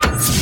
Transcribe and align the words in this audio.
Allora, 0.00 0.39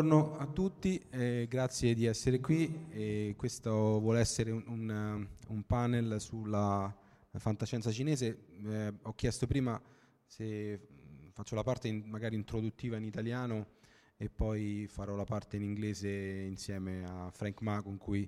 buongiorno 0.00 0.38
a 0.38 0.46
tutti, 0.46 1.04
eh, 1.10 1.46
grazie 1.48 1.92
di 1.92 2.04
essere 2.04 2.38
qui. 2.38 2.86
E 2.88 3.34
questo 3.36 3.98
vuole 3.98 4.20
essere 4.20 4.52
un, 4.52 4.62
un, 4.68 5.26
un 5.48 5.66
panel 5.66 6.20
sulla 6.20 6.96
fantascienza 7.32 7.90
cinese. 7.90 8.44
Eh, 8.64 8.94
ho 9.02 9.12
chiesto 9.14 9.48
prima 9.48 9.80
se 10.24 10.86
faccio 11.32 11.56
la 11.56 11.64
parte 11.64 11.88
in, 11.88 12.04
magari 12.06 12.36
introduttiva 12.36 12.96
in 12.96 13.02
italiano 13.02 13.70
e 14.16 14.30
poi 14.30 14.86
farò 14.88 15.16
la 15.16 15.24
parte 15.24 15.56
in 15.56 15.64
inglese 15.64 16.08
insieme 16.08 17.04
a 17.04 17.28
Frank 17.32 17.60
Ma 17.62 17.82
con 17.82 17.96
cui 17.96 18.22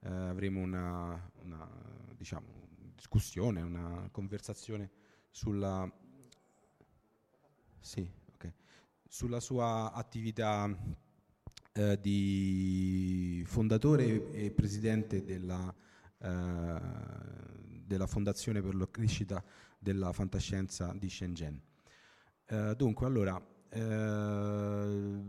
eh, 0.00 0.08
avremo 0.08 0.60
una, 0.60 1.30
una 1.42 1.66
diciamo, 2.14 2.68
discussione, 2.94 3.62
una 3.62 4.08
conversazione 4.10 4.90
sulla... 5.30 5.90
Sì 7.80 8.22
sulla 9.14 9.38
sua 9.38 9.92
attività 9.92 10.68
eh, 11.76 11.98
di 12.00 13.42
fondatore 13.46 14.30
e 14.30 14.52
presidente 14.52 15.24
della, 15.24 15.74
eh, 16.18 16.80
della, 17.84 18.06
Fondazione 18.06 18.62
per 18.62 18.74
la 18.76 18.88
crescita 18.88 19.42
della 19.78 20.12
fantascienza 20.12 20.94
di 20.96 21.10
Shenzhen. 21.10 21.60
Eh, 22.46 22.74
dunque, 22.76 23.06
allora, 23.06 23.44
eh, 23.70 25.22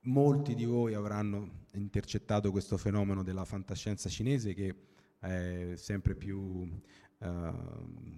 molti 0.00 0.54
di 0.54 0.64
voi 0.64 0.94
avranno 0.94 1.66
intercettato 1.74 2.50
questo 2.50 2.76
fenomeno 2.76 3.22
della 3.22 3.44
fantascienza 3.44 4.08
cinese 4.08 4.52
che 4.52 4.74
è 5.20 5.74
sempre 5.76 6.16
più 6.16 6.68
eh, 7.18 7.52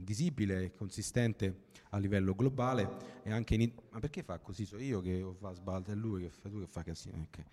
visibile 0.03 0.65
e 0.65 0.75
consistente 0.75 1.69
a 1.91 1.99
livello 1.99 2.35
globale 2.35 3.23
e 3.23 3.33
anche 3.33 3.55
in 3.55 3.73
ma 3.91 3.99
perché 3.99 4.23
fa 4.23 4.39
così? 4.39 4.65
So 4.65 4.79
io 4.79 5.01
che 5.01 5.25
fa 5.39 5.53
sbalza 5.53 5.95
lui 5.95 6.23
che 6.23 6.31
fa 6.31 6.49
tu 6.49 6.61
che 6.61 6.67
fa 6.67 6.83
casino 6.83 7.27
okay. 7.29 7.45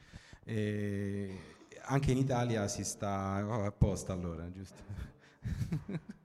e 0.44 1.40
anche 1.84 2.12
in 2.12 2.18
Italia 2.18 2.68
si 2.68 2.84
sta 2.84 3.46
oh, 3.46 3.66
apposta 3.66 4.14
allora 4.14 4.50
giusto? 4.52 4.84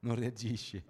Non 0.00 0.14
reagisci. 0.14 0.82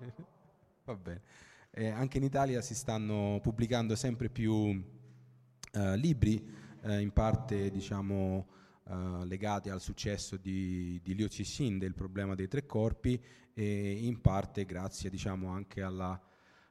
Va 0.84 0.94
bene. 0.94 1.22
E 1.70 1.88
anche 1.88 2.19
in 2.19 2.25
Italia 2.25 2.60
si 2.60 2.75
stanno 2.75 3.38
pubblicando 3.42 3.96
sempre 3.96 4.28
più 4.28 4.52
uh, 4.52 5.94
libri 5.94 6.46
uh, 6.82 6.92
in 6.92 7.12
parte 7.12 7.70
diciamo 7.70 8.46
Uh, 8.88 9.22
legati 9.25 9.69
al 9.69 9.82
successo 9.82 10.38
di, 10.38 10.99
di 11.03 11.15
Liu 11.15 11.28
Cixin 11.28 11.76
del 11.78 11.93
problema 11.93 12.34
dei 12.34 12.49
tre 12.49 12.65
corpi 12.65 13.22
e 13.53 13.91
in 13.93 14.22
parte 14.22 14.65
grazie 14.65 15.10
diciamo, 15.10 15.49
anche 15.49 15.82
alla, 15.82 16.19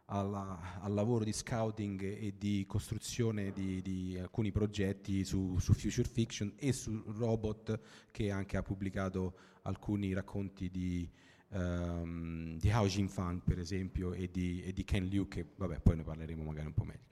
alla, 0.05 0.79
al 0.79 0.93
lavoro 0.93 1.23
di 1.23 1.33
scouting 1.33 2.01
e 2.01 2.33
di 2.37 2.65
costruzione 2.67 3.51
di, 3.51 3.81
di 3.81 4.17
alcuni 4.17 4.51
progetti 4.51 5.25
su, 5.25 5.57
su, 5.59 5.73
future 5.73 6.07
fiction 6.07 6.53
e 6.55 6.71
su 6.71 7.03
robot 7.07 7.79
che 8.11 8.31
anche 8.31 8.57
ha 8.57 8.63
pubblicato 8.63 9.37
alcuni 9.63 10.13
racconti 10.13 10.69
di, 10.69 11.09
um, 11.49 12.57
di 12.57 12.69
Hao 12.71 12.87
Jinfang 12.87 13.41
per 13.43 13.59
esempio 13.59 14.13
e 14.13 14.29
di, 14.31 14.63
e 14.63 14.71
di, 14.71 14.83
Ken 14.85 15.05
Liu 15.05 15.27
che 15.27 15.45
vabbè 15.55 15.81
poi 15.81 15.97
ne 15.97 16.03
parleremo 16.03 16.43
magari 16.43 16.67
un 16.67 16.73
po' 16.73 16.85
meglio. 16.85 17.05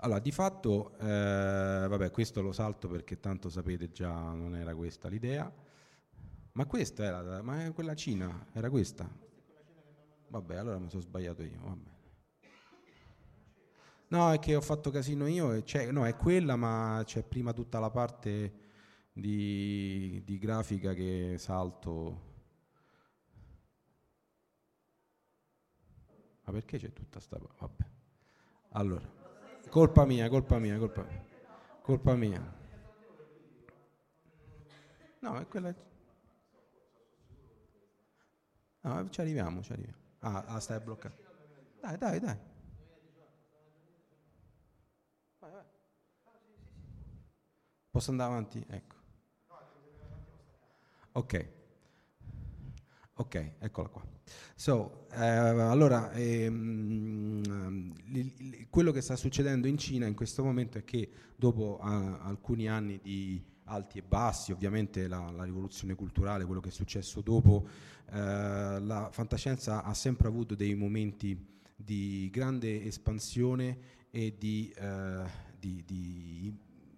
Allora, 0.00 0.20
di 0.20 0.30
fatto, 0.30 0.96
eh, 0.98 1.86
vabbè, 1.88 2.10
questo 2.12 2.40
lo 2.40 2.52
salto 2.52 2.86
perché 2.88 3.18
tanto 3.18 3.48
sapete 3.48 3.90
già 3.90 4.12
non 4.32 4.54
era 4.54 4.74
questa 4.74 5.08
l'idea. 5.08 5.52
Ma 6.52 6.66
questa 6.66 7.04
era, 7.04 7.42
ma 7.42 7.70
quella 7.72 7.94
Cina, 7.94 8.46
era 8.52 8.70
questa? 8.70 9.08
Vabbè, 10.28 10.56
allora 10.56 10.78
mi 10.78 10.88
sono 10.88 11.02
sbagliato 11.02 11.42
io, 11.42 11.60
vabbè. 11.62 11.90
No, 14.08 14.32
è 14.32 14.38
che 14.38 14.54
ho 14.54 14.60
fatto 14.60 14.90
casino 14.90 15.26
io, 15.26 15.62
no, 15.90 16.06
è 16.06 16.16
quella, 16.16 16.56
ma 16.56 17.02
c'è 17.04 17.22
prima 17.22 17.52
tutta 17.52 17.78
la 17.78 17.90
parte 17.90 18.52
di, 19.12 20.22
di 20.24 20.38
grafica 20.38 20.94
che 20.94 21.36
salto. 21.38 22.26
Ma 26.44 26.52
perché 26.52 26.78
c'è 26.78 26.92
tutta 26.92 27.20
sta... 27.20 27.38
Vabbè. 27.58 27.84
Allora, 28.70 29.17
colpa 29.68 30.04
mia, 30.04 30.28
colpa 30.28 30.58
mia, 30.58 30.78
colpa 30.78 31.02
mia. 31.02 31.24
Colpa 31.82 32.14
mia. 32.14 32.56
No, 35.20 35.38
è 35.38 35.46
quella... 35.46 35.74
No, 38.80 39.10
ci 39.10 39.20
arriviamo, 39.20 39.62
ci 39.62 39.72
arriviamo. 39.72 39.98
Ah, 40.20 40.44
ah 40.46 40.60
stai 40.60 40.80
bloccato. 40.80 41.16
Dai, 41.80 41.96
dai, 41.96 42.20
dai. 42.20 42.38
Vai, 45.38 45.50
vai. 45.50 45.64
Posso 47.90 48.10
andare 48.10 48.30
avanti? 48.30 48.64
Ecco. 48.68 48.96
Ok. 51.12 51.57
Ok, 53.20 53.54
eccola 53.58 53.88
qua. 53.88 54.06
So, 54.54 55.08
eh, 55.12 55.18
allora, 55.18 56.12
ehm, 56.12 57.92
li, 58.06 58.32
li, 58.36 58.66
quello 58.70 58.92
che 58.92 59.00
sta 59.00 59.16
succedendo 59.16 59.66
in 59.66 59.76
Cina 59.76 60.06
in 60.06 60.14
questo 60.14 60.44
momento 60.44 60.78
è 60.78 60.84
che 60.84 61.10
dopo 61.34 61.80
ah, 61.80 62.20
alcuni 62.20 62.68
anni 62.68 63.00
di 63.02 63.42
alti 63.64 63.98
e 63.98 64.02
bassi, 64.02 64.52
ovviamente 64.52 65.08
la, 65.08 65.32
la, 65.32 65.42
rivoluzione 65.42 65.96
culturale, 65.96 66.44
quello 66.44 66.60
che 66.60 66.68
è 66.68 66.72
successo 66.72 67.20
dopo, 67.20 67.66
eh, 68.12 68.78
la 68.80 69.08
fantascienza 69.10 69.82
ha 69.82 69.94
sempre 69.94 70.28
avuto 70.28 70.54
dei 70.54 70.76
momenti 70.76 71.36
di 71.74 72.28
grande 72.30 72.84
espansione 72.84 73.78
e 74.12 74.36
di, 74.38 74.72
eh, 74.76 75.24
di, 75.58 75.82
di 75.84 76.56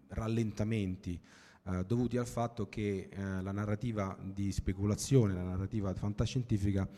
rallentamenti 0.09 1.19
eh, 1.65 1.85
dovuti 1.85 2.17
al 2.17 2.27
fatto 2.27 2.69
che 2.69 3.09
eh, 3.11 3.43
la 3.43 3.53
narrativa 3.53 4.17
di 4.23 4.51
speculazione, 4.53 5.35
la 5.35 5.43
narrativa 5.43 5.93
fantascientifica 5.95 6.89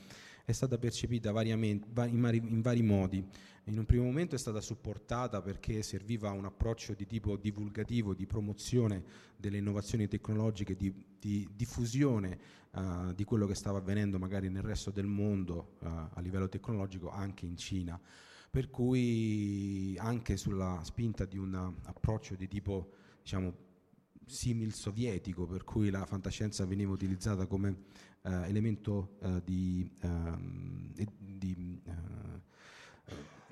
è 0.45 0.53
stata 0.53 0.79
percepita 0.79 1.31
in 1.43 1.83
vari, 1.93 2.83
modi. 2.83 3.25
In 3.65 3.79
un 3.79 3.85
primo 3.87 4.05
momento 4.05 4.35
è 4.35 4.39
stata 4.39 4.61
supportata 4.61 5.41
perché 5.41 5.83
serviva 5.83 6.31
un 6.31 6.45
approccio 6.45 6.95
di 6.95 7.07
tipo 7.07 7.37
divulgativo, 7.37 8.13
di 8.13 8.27
promozione 8.27 9.05
delle 9.37 9.59
innovazioni 9.59 10.09
tecnologiche, 10.09 10.75
di, 10.75 10.93
di 11.19 11.49
diffusione 11.55 12.39
uh, 12.73 13.13
di 13.15 13.23
quello 13.23 13.47
che 13.47 13.55
stava 13.55 13.79
avvenendo 13.79 14.19
magari 14.19 14.49
nel 14.49 14.63
resto 14.63 14.91
del 14.91 15.07
mondo 15.07 15.77
uh, 15.79 15.87
a 15.87 16.21
livello 16.21 16.49
tecnologico, 16.49 17.09
anche 17.09 17.47
in 17.47 17.57
Cina. 17.57 18.01
Per 18.51 18.69
cui 18.69 19.97
anche 19.99 20.37
sulla 20.37 20.81
spinta 20.83 21.25
di 21.25 21.39
un 21.39 21.55
approccio 21.85 22.35
di 22.35 22.49
tipo 22.49 22.91
diciamo, 23.23 23.71
simil 24.27 24.73
sovietico, 24.75 25.47
per 25.47 25.65
cui 25.65 25.91
la 25.91 26.05
fantascienza 26.07 26.65
veniva 26.67 26.93
utilizzata 26.93 27.47
come 27.47 27.85
eh, 28.23 28.49
elemento 28.49 29.17
eh, 29.21 29.43
di, 29.45 29.91
ehm, 30.01 30.93
di 31.19 31.81
eh, 31.85 31.93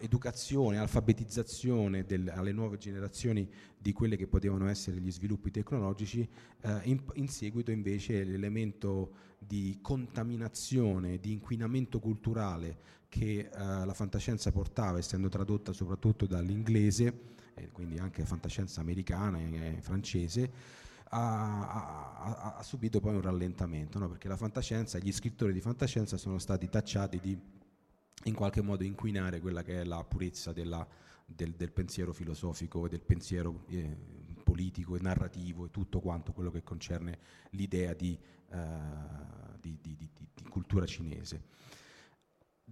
educazione, 0.00 0.78
alfabetizzazione 0.78 2.04
del, 2.04 2.28
alle 2.28 2.52
nuove 2.52 2.78
generazioni 2.78 3.48
di 3.78 3.92
quelli 3.92 4.16
che 4.16 4.26
potevano 4.26 4.68
essere 4.68 4.98
gli 4.98 5.10
sviluppi 5.10 5.50
tecnologici, 5.50 6.28
eh, 6.62 6.80
in, 6.84 7.02
in, 7.14 7.28
seguito 7.28 7.70
invece 7.70 8.24
l'elemento 8.24 9.12
di 9.38 9.78
contaminazione, 9.80 11.18
di 11.18 11.32
inquinamento 11.32 11.98
culturale 11.98 12.98
che 13.08 13.38
eh, 13.40 13.48
la 13.52 13.94
fantascienza 13.94 14.52
portava, 14.52 14.98
essendo 14.98 15.28
tradotta 15.28 15.72
soprattutto 15.72 16.26
dall'inglese, 16.26 17.28
eh, 17.60 17.68
quindi 17.70 17.98
anche 17.98 18.24
fantascienza 18.24 18.80
americana 18.80 19.38
e 19.38 19.78
francese, 19.80 20.78
ha, 21.12 22.18
ha, 22.22 22.56
ha, 22.56 22.62
subito 22.62 23.00
poi 23.00 23.14
un 23.14 23.22
rallentamento, 23.22 23.98
no? 23.98 24.08
perché 24.08 24.28
la 24.28 24.36
fantascienza, 24.36 24.98
gli 24.98 25.12
scrittori 25.12 25.52
di 25.52 25.60
fantascienza 25.60 26.16
sono 26.16 26.38
stati 26.38 26.68
tacciati 26.68 27.18
di 27.20 27.38
in 28.24 28.34
qualche 28.34 28.60
modo 28.60 28.84
inquinare 28.84 29.40
quella 29.40 29.62
che 29.62 29.80
è 29.80 29.84
la 29.84 30.04
purezza 30.04 30.52
della, 30.52 30.86
del, 31.24 31.52
del, 31.54 31.72
pensiero 31.72 32.12
filosofico 32.12 32.84
e 32.84 32.88
del 32.90 33.00
pensiero 33.00 33.64
eh, 33.68 33.96
politico 34.44 34.96
e 34.96 35.00
narrativo 35.00 35.64
e 35.64 35.70
tutto 35.70 36.00
quanto 36.00 36.32
quello 36.32 36.50
che 36.50 36.62
concerne 36.62 37.18
l'idea 37.50 37.94
di, 37.94 38.18
uh, 38.48 38.56
di, 39.58 39.78
di, 39.80 39.96
di 39.96 40.48
cultura 40.50 40.84
cinese. 40.84 41.44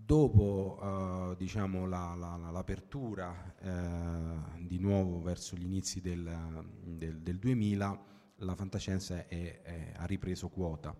Dopo 0.05 0.79
uh, 0.81 1.37
diciamo, 1.37 1.87
la, 1.87 2.15
la, 2.17 2.37
l'apertura 2.51 3.55
uh, 3.61 4.67
di 4.67 4.79
nuovo 4.79 5.21
verso 5.21 5.57
gli 5.57 5.65
inizi 5.65 6.01
del, 6.01 6.67
del, 6.83 7.21
del 7.21 7.39
2000, 7.39 8.05
la 8.37 8.55
fantascienza 8.55 9.27
è, 9.27 9.61
è, 9.63 9.93
ha 9.97 10.05
ripreso 10.07 10.49
quota 10.49 10.95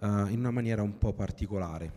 uh, 0.00 0.26
in 0.26 0.38
una 0.38 0.50
maniera 0.50 0.82
un 0.82 0.98
po' 0.98 1.12
particolare, 1.12 1.92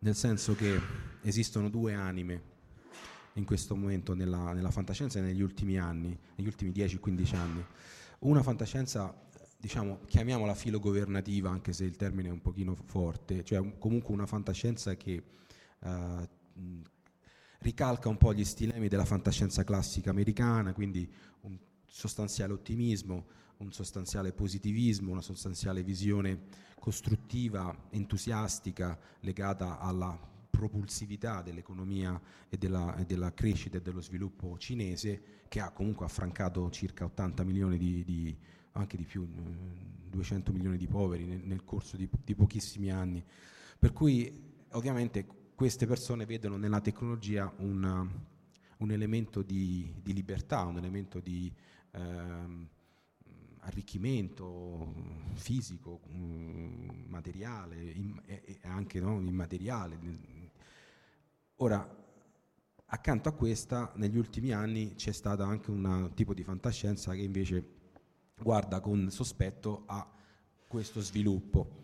nel 0.00 0.14
senso 0.14 0.54
che 0.54 0.80
esistono 1.22 1.68
due 1.68 1.94
anime 1.94 2.42
in 3.34 3.44
questo 3.44 3.76
momento 3.76 4.14
nella, 4.14 4.52
nella 4.52 4.70
fantascienza 4.70 5.20
negli 5.20 5.42
ultimi 5.42 5.78
anni, 5.78 6.16
negli 6.36 6.46
ultimi 6.46 6.70
10-15 6.70 7.36
anni. 7.36 7.64
Una 8.20 8.42
fantascienza, 8.42 9.14
diciamo, 9.60 10.00
chiamiamola 10.06 10.54
filogovernativa, 10.54 11.50
anche 11.50 11.72
se 11.72 11.84
il 11.84 11.96
termine 11.96 12.28
è 12.28 12.32
un 12.32 12.40
pochino 12.40 12.74
forte, 12.74 13.44
cioè 13.44 13.78
comunque 13.78 14.14
una 14.14 14.26
fantascienza 14.26 14.96
che 14.96 15.22
uh, 15.80 16.28
ricalca 17.58 18.08
un 18.08 18.16
po' 18.16 18.32
gli 18.32 18.44
stilemi 18.44 18.88
della 18.88 19.04
fantascienza 19.04 19.62
classica 19.62 20.10
americana, 20.10 20.72
quindi 20.72 21.08
un 21.42 21.58
sostanziale 21.86 22.54
ottimismo, 22.54 23.26
un 23.58 23.70
sostanziale 23.70 24.32
positivismo, 24.32 25.12
una 25.12 25.20
sostanziale 25.20 25.82
visione 25.82 26.44
costruttiva, 26.78 27.88
entusiastica, 27.90 28.98
legata 29.20 29.78
alla 29.78 30.18
propulsività 30.48 31.42
dell'economia 31.42 32.18
e 32.48 32.56
della, 32.56 32.96
e 32.96 33.04
della, 33.04 33.34
crescita 33.34 33.76
e 33.76 33.82
dello 33.82 34.00
sviluppo 34.00 34.56
cinese, 34.56 35.22
che 35.48 35.60
ha 35.60 35.70
comunque 35.70 36.06
affrancato 36.06 36.70
circa 36.70 37.04
80 37.04 37.44
milioni 37.44 37.76
di, 37.76 38.04
di 38.04 38.36
anche 38.72 38.96
di 38.96 39.04
più, 39.04 39.26
200 40.10 40.52
milioni 40.52 40.76
di 40.76 40.86
poveri 40.86 41.24
nel, 41.24 41.40
nel 41.44 41.64
corso 41.64 41.96
di, 41.96 42.08
di, 42.24 42.34
pochissimi 42.34 42.90
anni. 42.90 43.24
Per 43.78 43.92
cui 43.92 44.48
ovviamente 44.72 45.26
queste 45.54 45.86
persone 45.86 46.26
vedono 46.26 46.56
nella 46.56 46.80
tecnologia 46.80 47.52
una, 47.58 48.06
un 48.78 48.90
elemento 48.90 49.42
di, 49.42 49.92
di 50.02 50.12
libertà, 50.12 50.62
un 50.64 50.76
elemento 50.76 51.20
di 51.20 51.52
ehm, 51.92 52.68
arricchimento 53.60 54.94
fisico, 55.34 56.00
mh, 56.06 57.06
materiale 57.08 57.76
e, 57.76 58.42
e, 58.44 58.58
anche 58.62 59.00
no, 59.00 59.20
immateriale. 59.20 59.98
Ora, 61.56 61.98
accanto 62.86 63.28
a 63.28 63.32
questa, 63.32 63.92
negli 63.96 64.16
ultimi 64.16 64.52
anni 64.52 64.94
c'è 64.94 65.12
stato 65.12 65.42
anche 65.42 65.70
un 65.70 66.10
tipo 66.14 66.34
di 66.34 66.42
fantascienza 66.42 67.12
che 67.12 67.20
invece 67.20 67.79
guarda 68.42 68.80
con 68.80 69.10
sospetto 69.10 69.82
a 69.86 70.08
questo 70.66 71.00
sviluppo. 71.00 71.78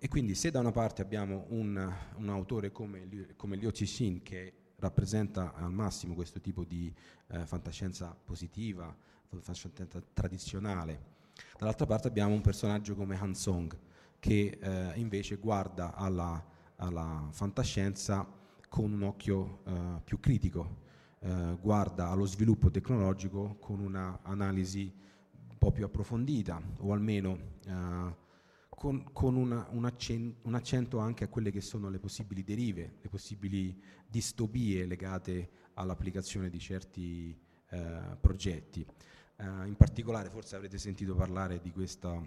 E 0.00 0.08
quindi 0.08 0.34
se 0.34 0.50
da 0.50 0.60
una 0.60 0.70
parte 0.70 1.02
abbiamo 1.02 1.46
un, 1.48 1.92
un 2.16 2.28
autore 2.28 2.70
come, 2.70 3.34
come 3.36 3.56
Liu 3.56 3.70
Cixin 3.70 4.22
che 4.22 4.52
rappresenta 4.76 5.54
al 5.54 5.72
massimo 5.72 6.14
questo 6.14 6.40
tipo 6.40 6.64
di 6.64 6.92
eh, 7.28 7.44
fantascienza 7.46 8.16
positiva, 8.24 8.94
fantascienza 9.26 10.00
tradizionale. 10.12 11.16
Dall'altra 11.58 11.86
parte 11.86 12.08
abbiamo 12.08 12.34
un 12.34 12.40
personaggio 12.40 12.94
come 12.94 13.18
Han 13.18 13.34
Song 13.34 13.76
che 14.20 14.58
eh, 14.60 14.92
invece 14.96 15.36
guarda 15.36 15.94
alla, 15.94 16.44
alla, 16.76 17.28
fantascienza 17.30 18.26
con 18.68 18.92
un 18.92 19.02
occhio 19.02 19.62
eh, 19.64 20.00
più 20.04 20.20
critico, 20.20 20.86
eh, 21.20 21.56
guarda 21.60 22.08
allo 22.08 22.26
sviluppo 22.26 22.70
tecnologico 22.70 23.56
con 23.58 23.80
un'analisi 23.80 24.92
un 24.94 25.07
po' 25.58 25.72
più 25.72 25.84
approfondita 25.84 26.60
o 26.78 26.92
almeno 26.92 27.38
eh, 27.66 28.26
con, 28.68 29.12
con 29.12 29.34
una, 29.34 29.66
un, 29.70 29.84
accento, 29.84 30.46
un, 30.46 30.54
accento, 30.54 30.98
anche 30.98 31.24
a 31.24 31.28
quelle 31.28 31.50
che 31.50 31.60
sono 31.60 31.90
le 31.90 31.98
possibili 31.98 32.44
derive, 32.44 32.98
le 33.02 33.08
possibili 33.08 33.76
distopie 34.06 34.86
legate 34.86 35.50
all'applicazione 35.74 36.48
di 36.48 36.58
certi 36.60 37.36
eh, 37.70 38.16
progetti. 38.20 38.86
Uh, 39.36 39.66
in 39.66 39.76
particolare 39.76 40.30
forse 40.30 40.56
avrete 40.56 40.78
sentito 40.78 41.14
parlare 41.14 41.60
di 41.60 41.70
questo 41.70 42.26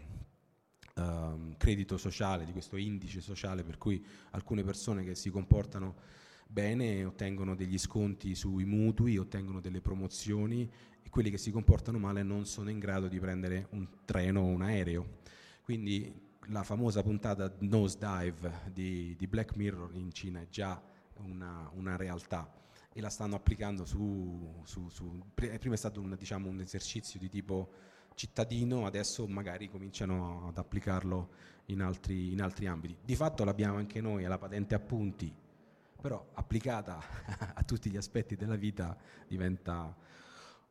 uh, 0.95 1.55
credito 1.57 1.97
sociale, 1.97 2.45
di 2.45 2.53
questo 2.53 2.77
indice 2.77 3.19
sociale 3.19 3.63
per 3.63 3.77
cui 3.77 4.05
alcune 4.31 4.63
persone 4.63 5.03
che 5.03 5.15
si 5.15 5.29
comportano 5.29 5.95
bene 6.47 7.05
ottengono 7.05 7.55
degli 7.55 7.77
sconti 7.77 8.35
sui 8.35 8.65
mutui, 8.65 9.17
ottengono 9.17 9.61
delle 9.61 9.81
promozioni 9.81 10.69
quelli 11.11 11.29
che 11.29 11.37
si 11.37 11.51
comportano 11.51 11.99
male 11.99 12.23
non 12.23 12.45
sono 12.45 12.71
in 12.71 12.79
grado 12.79 13.07
di 13.07 13.19
prendere 13.19 13.67
un 13.71 13.87
treno 14.05 14.41
o 14.41 14.45
un 14.45 14.63
aereo. 14.63 15.19
Quindi 15.61 16.29
la 16.47 16.63
famosa 16.63 17.03
puntata 17.03 17.53
Nosedive 17.59 18.71
di, 18.73 19.15
di 19.15 19.27
Black 19.27 19.55
Mirror 19.55 19.93
in 19.93 20.11
Cina 20.11 20.41
è 20.41 20.47
già 20.49 20.81
una, 21.17 21.69
una 21.75 21.97
realtà 21.97 22.51
e 22.93 23.01
la 23.01 23.09
stanno 23.09 23.35
applicando 23.35 23.85
su, 23.85 24.61
su, 24.63 24.89
su 24.89 25.21
prima 25.33 25.75
è 25.75 25.77
stato 25.77 26.01
un, 26.01 26.15
diciamo, 26.17 26.49
un, 26.49 26.59
esercizio 26.61 27.19
di 27.19 27.29
tipo 27.29 27.71
cittadino, 28.15 28.85
adesso 28.85 29.27
magari 29.27 29.69
cominciano 29.69 30.47
ad 30.47 30.57
applicarlo 30.57 31.29
in 31.65 31.81
altri, 31.81 32.31
in 32.31 32.41
altri 32.41 32.67
ambiti. 32.67 32.97
Di 33.03 33.15
fatto 33.15 33.43
l'abbiamo 33.43 33.77
anche 33.77 34.01
noi 34.01 34.25
alla 34.25 34.37
patente 34.37 34.75
appunti, 34.75 35.33
però 36.01 36.31
applicata 36.33 36.99
a 37.53 37.63
tutti 37.63 37.89
gli 37.89 37.97
aspetti 37.97 38.35
della 38.35 38.55
vita 38.55 38.97
diventa 39.27 39.95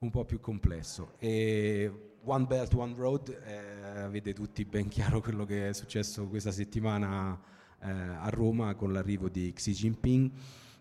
un 0.02 0.10
po' 0.10 0.24
più 0.24 0.40
complesso. 0.40 1.12
E 1.18 2.14
One 2.24 2.46
Belt, 2.46 2.72
One 2.72 2.94
Road, 2.96 3.38
eh, 3.44 4.00
avete 4.00 4.32
tutti 4.32 4.64
ben 4.64 4.88
chiaro 4.88 5.20
quello 5.20 5.44
che 5.44 5.68
è 5.68 5.72
successo 5.74 6.26
questa 6.26 6.52
settimana 6.52 7.38
eh, 7.82 7.90
a 7.90 8.28
Roma 8.30 8.74
con 8.76 8.94
l'arrivo 8.94 9.28
di 9.28 9.52
Xi 9.52 9.72
Jinping 9.72 10.30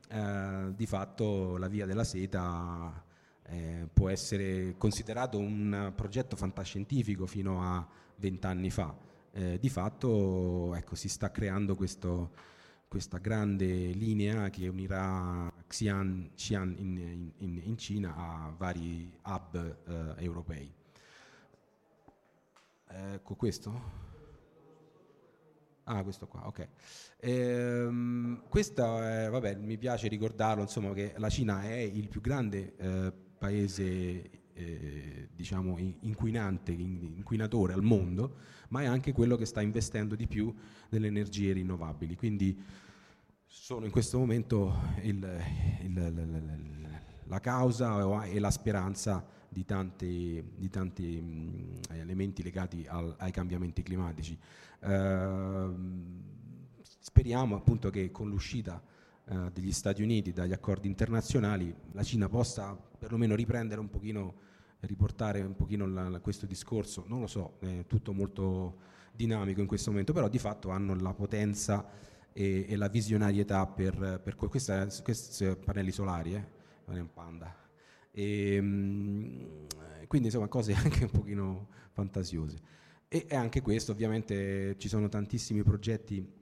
eh, 0.09 0.73
di 0.73 0.85
fatto 0.85 1.57
la 1.57 1.67
Via 1.67 1.85
della 1.85 2.05
Seta 2.05 3.03
eh, 3.43 3.89
può 3.91 4.07
essere 4.07 4.75
considerato 4.77 5.37
un 5.37 5.91
progetto 5.93 6.37
fantascientifico 6.37 7.25
fino 7.25 7.61
a 7.61 7.85
vent'anni 8.15 8.69
fa. 8.69 8.95
Eh, 9.31 9.59
di 9.59 9.69
fatto 9.69 10.73
ecco, 10.75 10.95
si 10.95 11.09
sta 11.09 11.29
creando 11.29 11.75
questo, 11.75 12.31
questa 12.89 13.19
grande 13.19 13.65
linea 13.91 14.49
che 14.49 14.67
unirà 14.67 15.53
Xi'an, 15.67 16.31
Xi'an 16.33 16.73
in, 16.79 17.31
in, 17.37 17.61
in, 17.63 17.77
Cina 17.77 18.15
a 18.15 18.53
vari 18.57 19.15
hub 19.23 19.77
eh, 19.87 20.23
europei. 20.23 20.73
Ecco 22.87 23.35
questo? 23.35 24.07
Ah, 25.83 26.01
questo 26.01 26.27
qua, 26.27 26.47
ok. 26.47 26.67
Ehm, 27.19 28.43
questo 28.49 29.01
è, 29.03 29.29
vabbè, 29.29 29.55
mi 29.55 29.77
piace 29.77 30.07
ricordarlo, 30.07 30.63
insomma, 30.63 30.91
che 30.93 31.13
la 31.17 31.29
Cina 31.29 31.61
è 31.61 31.75
il 31.75 32.07
più 32.07 32.21
grande 32.21 32.75
eh, 32.75 33.13
paese, 33.37 34.29
eh, 34.59 35.29
diciamo, 35.33 35.77
inquinante, 36.01 36.71
inquinatore 36.71 37.73
al 37.73 37.81
mondo, 37.81 38.35
ma 38.69 38.81
è 38.81 38.85
anche 38.85 39.13
quello 39.13 39.35
che 39.37 39.45
sta 39.45 39.61
investendo 39.61 40.15
di 40.15 40.27
più 40.27 40.53
nelle 40.89 41.07
energie 41.07 41.53
rinnovabili. 41.53 42.15
Quindi 42.15 42.61
sono 43.45 43.85
in 43.85 43.91
questo 43.91 44.17
momento 44.17 44.75
il, 45.01 45.41
il, 45.83 46.87
la 47.23 47.39
causa 47.39 48.25
e 48.25 48.39
la 48.39 48.51
speranza 48.51 49.25
di 49.47 49.63
tanti, 49.65 50.43
di 50.55 50.69
tanti 50.69 51.21
mh, 51.21 51.79
elementi 51.91 52.43
legati 52.43 52.85
al, 52.87 53.15
ai 53.17 53.31
cambiamenti 53.31 53.81
climatici. 53.81 54.37
Eh, 54.81 55.69
speriamo 56.99 57.55
appunto 57.55 57.89
che 57.89 58.11
con 58.11 58.29
l'uscita 58.29 58.81
eh, 59.25 59.51
degli 59.53 59.71
Stati 59.71 60.01
Uniti 60.03 60.31
dagli 60.31 60.53
accordi 60.53 60.87
internazionali 60.87 61.73
la 61.93 62.03
Cina 62.03 62.27
possa 62.27 62.75
perlomeno 62.75 63.35
riprendere 63.35 63.79
un 63.79 63.89
pochino, 63.89 64.33
riportare 64.81 65.41
un 65.41 65.55
pochino 65.55 65.85
la, 65.87 66.09
la, 66.09 66.19
questo 66.19 66.45
discorso, 66.45 67.05
non 67.07 67.19
lo 67.21 67.27
so, 67.27 67.57
è 67.59 67.85
tutto 67.87 68.13
molto 68.13 68.77
dinamico 69.13 69.59
in 69.59 69.67
questo 69.67 69.89
momento, 69.89 70.13
però 70.13 70.27
di 70.29 70.39
fatto 70.39 70.69
hanno 70.69 70.95
la 70.95 71.13
potenza 71.13 71.89
e, 72.31 72.65
e 72.67 72.75
la 72.75 72.87
visionarietà 72.87 73.65
per, 73.67 74.21
per 74.23 74.35
questi 74.35 75.55
pannelli 75.63 75.91
solari, 75.91 76.35
eh? 76.35 76.45
non 76.85 76.97
è 76.97 76.99
un 77.01 77.11
panda. 77.11 77.53
E, 78.11 78.55
ehm, 78.55 79.67
quindi 80.07 80.27
insomma 80.27 80.47
cose 80.47 80.73
anche 80.83 81.03
un 81.03 81.11
pochino 81.11 81.67
fantasiose. 81.91 82.57
E, 83.07 83.25
e 83.27 83.35
anche 83.35 83.61
questo 83.61 83.91
ovviamente 83.91 84.75
ci 84.77 84.87
sono 84.87 85.07
tantissimi 85.09 85.63
progetti 85.63 86.37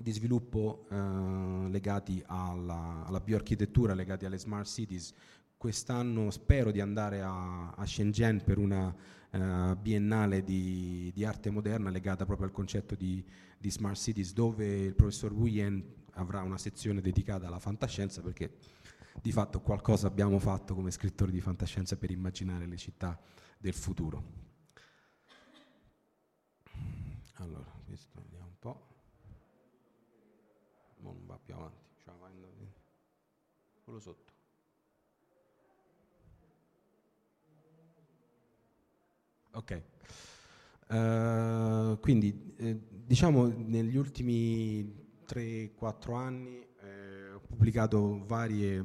di 0.00 0.12
sviluppo 0.12 0.86
eh, 0.90 1.68
legati 1.68 2.22
alla, 2.26 3.04
alla, 3.06 3.20
bioarchitettura, 3.20 3.94
legati 3.94 4.24
alle 4.24 4.38
smart 4.38 4.66
cities. 4.66 5.12
Quest'anno 5.56 6.30
spero 6.30 6.70
di 6.70 6.80
andare 6.80 7.22
a, 7.22 7.70
a 7.70 7.86
Shenzhen 7.86 8.42
per 8.44 8.58
una 8.58 8.94
uh, 9.30 9.74
biennale 9.76 10.44
di, 10.44 11.10
di, 11.14 11.24
arte 11.24 11.50
moderna 11.50 11.90
legata 11.90 12.26
proprio 12.26 12.46
al 12.46 12.52
concetto 12.52 12.94
di, 12.94 13.24
di, 13.58 13.70
smart 13.70 13.96
cities, 13.96 14.32
dove 14.32 14.66
il 14.66 14.94
professor 14.94 15.32
Wu 15.32 15.46
Yen 15.46 15.82
avrà 16.12 16.42
una 16.42 16.58
sezione 16.58 17.00
dedicata 17.00 17.46
alla 17.46 17.58
fantascienza 17.58 18.20
perché 18.20 18.58
di 19.20 19.32
fatto 19.32 19.60
qualcosa 19.60 20.06
abbiamo 20.06 20.38
fatto 20.38 20.74
come 20.74 20.90
scrittori 20.90 21.32
di 21.32 21.40
fantascienza 21.40 21.96
per 21.96 22.10
immaginare 22.10 22.66
le 22.66 22.76
città 22.76 23.18
del 23.58 23.74
futuro. 23.74 24.44
Allora, 27.36 27.70
questo 27.86 28.20
vediamo 28.22 28.46
un 28.46 28.58
po'. 28.58 28.86
non 30.98 31.24
va 31.26 31.38
più 31.38 31.54
avanti, 31.54 31.84
cioè 32.02 32.14
va 32.18 32.28
in... 32.28 32.44
quello 33.84 34.00
sotto. 34.00 34.35
Ok. 39.56 39.82
Uh, 40.88 41.98
quindi 41.98 42.54
eh, 42.58 42.78
diciamo 42.88 43.46
negli 43.46 43.96
ultimi 43.96 44.84
3-4 45.26 46.14
anni 46.14 46.64
eh, 46.80 47.32
ho 47.32 47.40
pubblicato 47.40 48.22
varie 48.26 48.84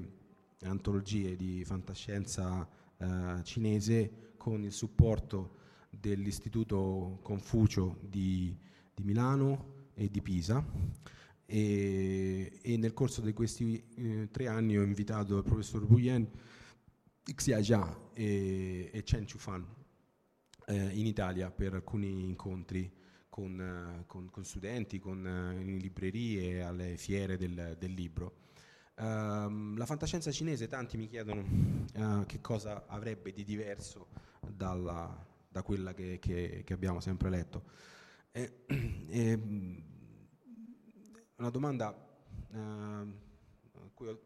antologie 0.63 1.36
di 1.36 1.63
fantascienza 1.66 2.68
eh, 2.98 3.44
cinese 3.44 4.32
con 4.38 4.63
il 4.63 4.72
supporto 4.72 5.58
dell'Istituto 5.90 7.20
Confucio 7.22 7.98
di, 8.01 8.58
di 8.96 9.04
Milano 9.04 9.90
e 9.94 10.10
di 10.10 10.22
Pisa 10.22 10.66
e, 11.46 12.60
e, 12.62 12.78
nel 12.78 12.94
corso 12.94 13.22
di 13.22 13.34
questi 13.34 13.84
eh, 13.96 14.30
tre 14.32 14.48
anni 14.48 14.78
ho 14.78 14.84
invitato 14.84 15.38
il 15.38 15.44
professor 15.44 15.86
Buyen, 15.86 16.28
Xia 17.24 17.60
Jia 17.60 18.10
e, 18.13 18.90
e 18.92 19.04
Chen 19.04 19.25
Chufan 19.25 19.80
eh, 20.72 20.90
in 20.98 21.06
Italia 21.06 21.51
per 21.51 21.74
alcuni 21.74 22.24
incontri 22.24 22.90
con, 23.28 24.00
uh, 24.00 24.06
con, 24.08 24.30
con 24.30 24.44
studenti, 24.44 25.00
con, 25.00 25.24
uh, 25.25 25.60
in 25.60 25.78
librerie, 25.78 26.63
alle 26.63 26.98
fiere 26.98 27.38
del, 27.38 27.75
del 27.78 27.92
libro. 27.92 28.40
Uh, 28.96 29.75
la 29.75 29.86
fantascienza 29.86 30.32
cinese, 30.32 30.68
tanti 30.68 30.96
mi 30.98 31.08
chiedono 31.08 31.42
uh, 31.96 32.25
che 32.25 32.40
cosa 32.42 32.86
avrebbe 32.88 33.32
di 33.32 33.44
diverso 33.44 34.08
dalla, 34.48 35.25
da 35.48 35.63
quella 35.63 35.94
che, 35.94 36.20
che, 36.20 36.63
che, 36.63 36.74
abbiamo 36.74 37.00
sempre 37.00 37.30
letto. 37.30 37.63
E, 38.32 38.63
e, 39.10 39.34
una 41.36 41.50
domanda 41.50 41.90
uh, 42.51 42.58
a 42.58 43.90
cui 43.94 44.20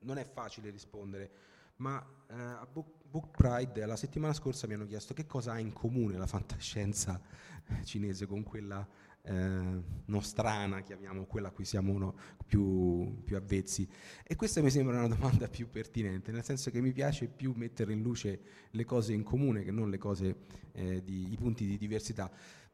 non 0.00 0.18
è 0.18 0.24
facile 0.24 0.70
rispondere, 0.70 1.30
ma 1.76 2.04
a 2.26 2.66
Book, 2.70 2.97
Book 3.10 3.30
Pride 3.30 3.86
la 3.86 3.96
settimana 3.96 4.34
scorsa 4.34 4.66
mi 4.66 4.74
hanno 4.74 4.86
chiesto 4.86 5.14
che 5.14 5.26
cosa 5.26 5.52
ha 5.52 5.58
in 5.58 5.72
comune 5.72 6.18
la 6.18 6.26
fantascienza 6.26 7.20
cinese 7.84 8.26
con 8.26 8.42
quella 8.42 8.86
eh, 9.22 9.82
nostrana, 10.06 10.80
chiamiamo 10.82 11.24
quella 11.24 11.48
a 11.48 11.50
cui 11.50 11.64
siamo 11.64 11.92
uno 11.92 12.14
più, 12.46 13.22
più, 13.24 13.36
avvezzi. 13.36 13.88
E 14.24 14.36
questa 14.36 14.60
mi 14.62 14.70
sembra 14.70 14.98
una 14.98 15.08
domanda 15.08 15.48
più 15.48 15.70
pertinente, 15.70 16.32
nel 16.32 16.44
senso 16.44 16.70
che 16.70 16.80
mi 16.80 16.92
piace 16.92 17.28
più 17.28 17.52
mettere 17.56 17.92
in 17.92 18.02
luce 18.02 18.40
le 18.70 18.84
cose 18.84 19.12
in 19.12 19.22
comune 19.22 19.64
che 19.64 19.70
non 19.70 19.90
le 19.90 19.98
cose, 19.98 20.44
eh, 20.72 21.02
di, 21.02 21.32
i 21.32 21.36
punti 21.36 21.66
di 21.66 21.76
diversità. 21.76 22.30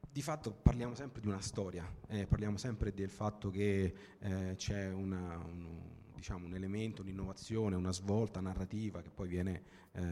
Di 0.09 0.23
fatto 0.23 0.53
parliamo 0.53 0.95
sempre 0.95 1.21
di 1.21 1.27
una 1.27 1.41
storia, 1.41 1.89
eh, 2.09 2.27
parliamo 2.27 2.57
sempre 2.57 2.93
del 2.93 3.11
fatto 3.11 3.51
che 3.51 3.95
eh, 4.21 4.55
c'è 4.57 4.93
una, 4.93 5.39
un, 5.45 5.81
diciamo, 6.25 6.47
un 6.47 6.55
elemento, 6.55 7.03
un'innovazione, 7.03 7.77
una 7.77 7.93
svolta 7.93 8.41
narrativa 8.41 9.03
che 9.03 9.11
poi 9.11 9.29
viene 9.29 9.63
eh, 9.93 10.03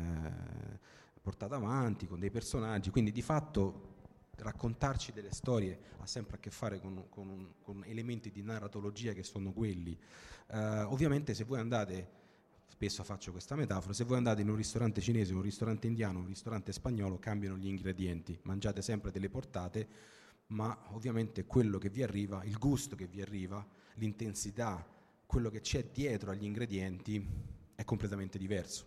portata 1.22 1.56
avanti 1.56 2.06
con 2.06 2.20
dei 2.20 2.30
personaggi, 2.30 2.90
quindi 2.90 3.12
di 3.12 3.22
fatto 3.22 3.94
raccontarci 4.36 5.12
delle 5.12 5.32
storie 5.32 5.78
ha 6.00 6.06
sempre 6.06 6.36
a 6.36 6.38
che 6.38 6.50
fare 6.50 6.80
con, 6.80 7.06
con, 7.08 7.54
con 7.62 7.82
elementi 7.86 8.30
di 8.30 8.42
narratologia 8.42 9.14
che 9.14 9.22
sono 9.22 9.52
quelli. 9.52 9.98
Uh, 10.48 10.92
ovviamente 10.92 11.32
se 11.32 11.44
voi 11.44 11.60
andate, 11.60 12.10
spesso 12.66 13.02
faccio 13.04 13.30
questa 13.30 13.54
metafora, 13.54 13.94
se 13.94 14.04
voi 14.04 14.18
andate 14.18 14.42
in 14.42 14.50
un 14.50 14.56
ristorante 14.56 15.00
cinese, 15.00 15.32
un 15.32 15.40
ristorante 15.40 15.86
indiano, 15.86 16.18
un 16.18 16.26
ristorante 16.26 16.72
spagnolo, 16.72 17.18
cambiano 17.18 17.56
gli 17.56 17.68
ingredienti, 17.68 18.38
mangiate 18.42 18.82
sempre 18.82 19.12
delle 19.12 19.30
portate, 19.30 19.88
ma 20.48 20.76
ovviamente 20.90 21.46
quello 21.46 21.78
che 21.78 21.88
vi 21.88 22.02
arriva, 22.02 22.44
il 22.44 22.58
gusto 22.58 22.96
che 22.96 23.06
vi 23.06 23.22
arriva, 23.22 23.66
l'intensità, 23.94 25.00
quello 25.32 25.48
che 25.48 25.62
c'è 25.62 25.86
dietro 25.90 26.30
agli 26.30 26.44
ingredienti 26.44 27.26
è 27.74 27.84
completamente 27.84 28.36
diverso. 28.36 28.84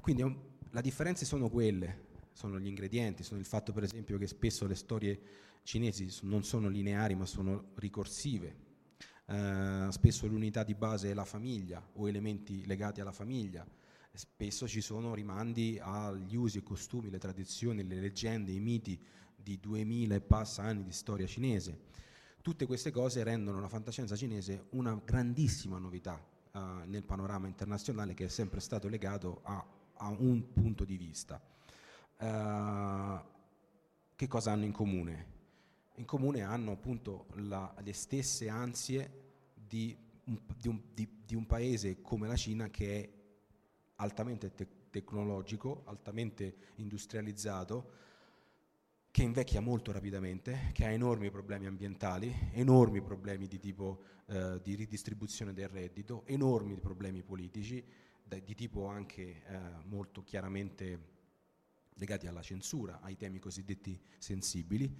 Quindi 0.00 0.22
un, 0.22 0.34
le 0.70 0.80
differenze 0.80 1.26
sono 1.26 1.50
quelle, 1.50 2.04
sono 2.32 2.58
gli 2.58 2.66
ingredienti, 2.66 3.22
sono 3.22 3.40
il 3.40 3.44
fatto 3.44 3.74
per 3.74 3.82
esempio 3.82 4.16
che 4.16 4.26
spesso 4.26 4.66
le 4.66 4.74
storie 4.74 5.20
cinesi 5.64 6.10
non 6.22 6.44
sono 6.44 6.68
lineari 6.68 7.14
ma 7.14 7.26
sono 7.26 7.72
ricorsive. 7.74 8.64
Uh, 9.26 9.90
spesso 9.90 10.26
l'unità 10.26 10.64
di 10.64 10.74
base 10.74 11.10
è 11.10 11.14
la 11.14 11.26
famiglia 11.26 11.86
o 11.96 12.08
elementi 12.08 12.64
legati 12.64 13.02
alla 13.02 13.12
famiglia. 13.12 13.66
Spesso 14.14 14.66
ci 14.66 14.80
sono 14.80 15.12
rimandi 15.12 15.78
agli 15.78 16.36
usi 16.36 16.56
e 16.56 16.62
costumi, 16.62 17.10
le 17.10 17.18
tradizioni, 17.18 17.86
le 17.86 18.00
leggende, 18.00 18.50
i 18.50 18.60
miti 18.60 18.98
di 19.36 19.60
2000 19.60 20.14
e 20.14 20.20
passa 20.22 20.62
anni 20.62 20.84
di 20.84 20.92
storia 20.92 21.26
cinese. 21.26 21.78
Tutte 22.46 22.64
queste 22.66 22.92
cose 22.92 23.24
rendono 23.24 23.58
la 23.58 23.68
fantascienza 23.68 24.14
cinese 24.14 24.66
una 24.70 24.94
grandissima 25.04 25.78
novità 25.78 26.24
uh, 26.52 26.58
nel 26.84 27.02
panorama 27.02 27.48
internazionale 27.48 28.14
che 28.14 28.26
è 28.26 28.28
sempre 28.28 28.60
stato 28.60 28.86
legato 28.86 29.40
a, 29.42 29.66
a 29.94 30.10
un 30.10 30.52
punto 30.52 30.84
di 30.84 30.96
vista. 30.96 31.42
Uh, 32.18 33.18
che 34.14 34.28
cosa 34.28 34.52
hanno 34.52 34.64
in 34.64 34.70
comune? 34.70 35.26
In 35.96 36.04
comune 36.04 36.42
hanno 36.42 36.70
appunto 36.70 37.26
la, 37.32 37.74
le 37.82 37.92
stesse 37.92 38.48
ansie 38.48 39.10
di 39.52 39.98
un, 40.26 40.38
di, 40.56 40.68
un, 40.68 40.80
di, 40.94 41.22
di 41.26 41.34
un, 41.34 41.46
paese 41.46 42.00
come 42.00 42.28
la 42.28 42.36
Cina 42.36 42.70
che 42.70 43.02
è 43.02 43.10
altamente 43.96 44.54
te- 44.54 44.68
tecnologico, 44.90 45.82
altamente 45.86 46.58
industrializzato, 46.76 47.90
che 49.16 49.22
invecchia 49.22 49.62
molto 49.62 49.92
rapidamente, 49.92 50.68
che 50.74 50.84
ha 50.84 50.90
enormi 50.90 51.30
problemi 51.30 51.64
ambientali, 51.64 52.50
enormi 52.52 53.00
problemi 53.00 53.46
di 53.46 53.58
tipo 53.58 54.02
eh, 54.26 54.60
di 54.62 54.74
ridistribuzione 54.74 55.54
del 55.54 55.70
reddito, 55.70 56.26
enormi 56.26 56.78
problemi 56.78 57.22
politici, 57.22 57.82
di 58.22 58.54
tipo 58.54 58.88
anche 58.88 59.22
eh, 59.22 59.58
molto 59.84 60.22
chiaramente 60.22 61.00
legati 61.94 62.26
alla 62.26 62.42
censura, 62.42 63.00
ai 63.00 63.16
temi 63.16 63.38
cosiddetti 63.38 63.98
sensibili, 64.18 64.94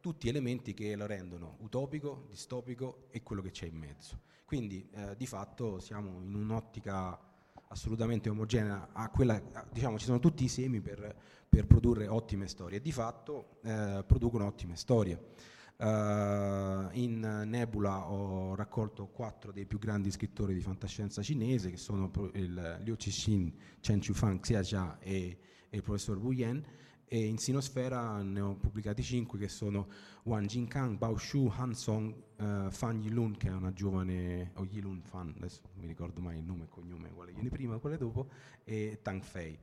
tutti 0.00 0.28
elementi 0.28 0.74
che 0.74 0.94
lo 0.94 1.06
rendono 1.06 1.56
utopico, 1.60 2.26
distopico 2.28 3.06
e 3.08 3.22
quello 3.22 3.40
che 3.40 3.52
c'è 3.52 3.64
in 3.64 3.78
mezzo. 3.78 4.20
Quindi 4.44 4.86
eh, 4.90 5.16
di 5.16 5.26
fatto 5.26 5.80
siamo 5.80 6.20
in 6.20 6.34
un'ottica 6.34 7.18
assolutamente 7.72 8.28
omogenea 8.28 8.90
a 8.92 9.08
quella, 9.08 9.42
diciamo 9.72 9.98
ci 9.98 10.04
sono 10.04 10.18
tutti 10.18 10.44
i 10.44 10.48
semi 10.48 10.80
per, 10.80 11.16
per 11.48 11.66
produrre 11.66 12.06
ottime 12.06 12.46
storie 12.46 12.78
e 12.78 12.80
di 12.82 12.92
fatto 12.92 13.58
eh, 13.62 14.04
producono 14.06 14.46
ottime 14.46 14.76
storie. 14.76 15.50
Uh, 15.74 16.88
in 16.92 17.42
Nebula 17.46 18.08
ho 18.08 18.54
raccolto 18.54 19.08
quattro 19.08 19.50
dei 19.50 19.66
più 19.66 19.78
grandi 19.80 20.12
scrittori 20.12 20.54
di 20.54 20.60
fantascienza 20.60 21.22
cinese, 21.22 21.70
che 21.70 21.76
sono 21.76 22.08
il 22.34 22.78
Liu 22.84 22.94
Cixin, 22.94 23.52
Chen 23.80 23.98
Chufang, 23.98 24.38
Xia 24.38 24.60
Jia 24.60 24.98
e, 25.00 25.38
e 25.68 25.76
il 25.76 25.82
professor 25.82 26.18
Wu 26.18 26.30
Yan, 26.30 26.62
e 27.12 27.26
in 27.26 27.36
Sinosfera 27.36 28.22
ne 28.22 28.40
ho 28.40 28.56
pubblicati 28.56 29.02
cinque 29.02 29.38
che 29.38 29.48
sono 29.48 29.86
Wang 30.22 30.46
Jinkang, 30.46 30.96
Bao 30.96 31.18
Shu, 31.18 31.46
Han 31.54 31.74
Song, 31.74 32.10
uh, 32.38 32.70
Fan 32.70 33.02
Yilun, 33.02 33.36
che 33.36 33.48
è 33.48 33.52
una 33.52 33.70
giovane, 33.74 34.52
o 34.54 34.64
Yilun 34.64 35.02
Fan, 35.02 35.34
adesso 35.36 35.60
non 35.74 35.82
mi 35.82 35.88
ricordo 35.88 36.22
mai 36.22 36.38
il 36.38 36.44
nome 36.44 36.64
e 36.64 36.68
cognome, 36.68 37.10
quale 37.10 37.32
viene 37.32 37.50
prima 37.50 37.76
quale 37.76 37.98
dopo, 37.98 38.30
e 38.64 39.00
Tang 39.02 39.22
Fei. 39.22 39.58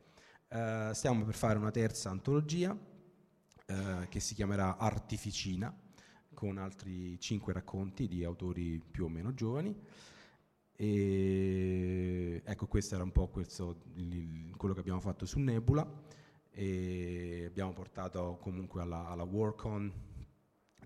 Uh, 0.48 0.94
stiamo 0.94 1.25
per 1.25 1.34
fare 1.34 1.58
una 1.58 1.72
terza 1.72 2.12
antologia 2.12 2.70
uh, 2.72 4.08
che 4.08 4.20
si 4.20 4.36
chiamerà 4.36 4.77
Artificina, 4.77 5.75
con 6.36 6.60
altri 6.60 7.20
cinque 7.20 7.51
racconti 7.51 8.08
di 8.08 8.24
autori 8.24 8.79
più 8.79 9.06
o 9.06 9.10
meno 9.10 9.34
giovani. 9.34 9.75
E 10.75 12.44
ecco, 12.46 12.68
questo 12.68 12.94
era 12.94 13.03
un 13.03 13.12
po' 13.12 13.27
questo, 13.29 13.82
il, 13.96 14.56
quello 14.56 14.75
che 14.75 14.82
abbiamo 14.82 15.00
fatto 15.00 15.25
su 15.25 15.39
Nebula 15.39 16.18
e 16.59 17.45
abbiamo 17.47 17.71
portato 17.71 18.37
comunque 18.41 18.81
alla, 18.81 19.07
alla 19.07 19.23
WorkOn 19.23 19.93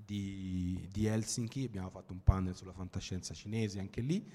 di, 0.05 0.87
di, 0.91 1.07
Helsinki, 1.07 1.63
abbiamo 1.63 1.89
fatto 1.89 2.13
un 2.13 2.21
panel 2.21 2.53
sulla 2.53 2.73
fantascienza 2.73 3.33
cinese 3.33 3.79
anche 3.79 4.01
lì. 4.01 4.31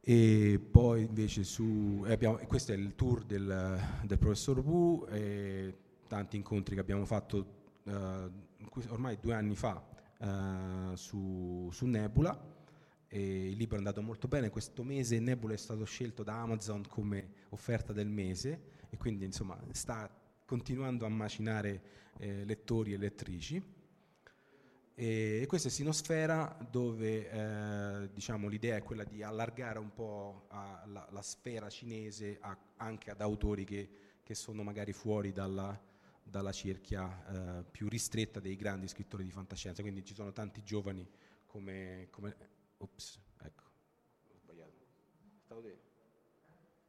E 0.00 0.60
poi 0.70 1.02
invece 1.02 1.42
su, 1.42 2.04
abbiamo, 2.06 2.36
questo 2.46 2.70
è 2.70 2.76
il 2.76 2.94
tour 2.94 3.24
del, 3.24 3.80
del 4.04 4.18
professor 4.18 4.60
Wu 4.60 5.04
e 5.10 5.76
tanti 6.06 6.36
incontri 6.36 6.76
che 6.76 6.80
abbiamo 6.80 7.06
fatto 7.06 7.46
uh, 7.82 7.90
ormai 8.90 9.18
due 9.20 9.34
anni 9.34 9.56
fa 9.56 9.84
uh, 10.18 10.94
su, 10.94 11.68
su, 11.72 11.86
Nebula. 11.86 12.52
E 13.08 13.48
il 13.48 13.56
libro 13.56 13.74
è 13.74 13.78
andato 13.78 14.00
molto 14.00 14.28
bene, 14.28 14.48
questo 14.50 14.84
mese 14.84 15.18
Nebula 15.18 15.54
è 15.54 15.56
stato 15.56 15.84
scelto 15.84 16.22
da 16.22 16.40
Amazon 16.40 16.84
come 16.86 17.30
offerta 17.48 17.92
del 17.92 18.06
mese 18.06 18.73
e 18.94 18.96
quindi 18.96 19.24
insomma 19.24 19.60
sta 19.72 20.08
continuando 20.46 21.04
a 21.04 21.08
macinare 21.08 22.12
eh, 22.18 22.44
lettori 22.44 22.92
e 22.92 22.96
lettrici. 22.96 23.60
E, 24.94 25.44
questa 25.48 25.66
è 25.66 25.70
Sinosfera 25.70 26.56
dove 26.70 27.28
eh, 27.28 28.10
diciamo, 28.12 28.46
l'idea 28.46 28.76
è 28.76 28.82
quella 28.84 29.02
di 29.02 29.24
allargare 29.24 29.80
un 29.80 29.92
po' 29.92 30.46
la, 30.48 31.08
la, 31.10 31.22
sfera 31.22 31.68
cinese 31.68 32.38
a, 32.40 32.56
anche 32.76 33.10
ad 33.10 33.20
autori 33.20 33.64
che, 33.64 33.88
che 34.22 34.34
sono 34.36 34.62
magari 34.62 34.92
fuori 34.92 35.32
dalla, 35.32 35.76
dalla 36.22 36.52
cerchia 36.52 37.58
eh, 37.58 37.64
più 37.64 37.88
ristretta 37.88 38.38
dei 38.38 38.54
grandi 38.54 38.86
scrittori 38.86 39.24
di 39.24 39.32
fantascienza, 39.32 39.82
quindi 39.82 40.04
ci 40.04 40.14
sono 40.14 40.32
tanti 40.32 40.62
giovani 40.62 41.04
come... 41.46 42.06
come 42.10 42.36
ops, 42.76 43.18
ecco, 43.42 43.64
ho 44.28 44.38
sbagliato. 44.38 44.86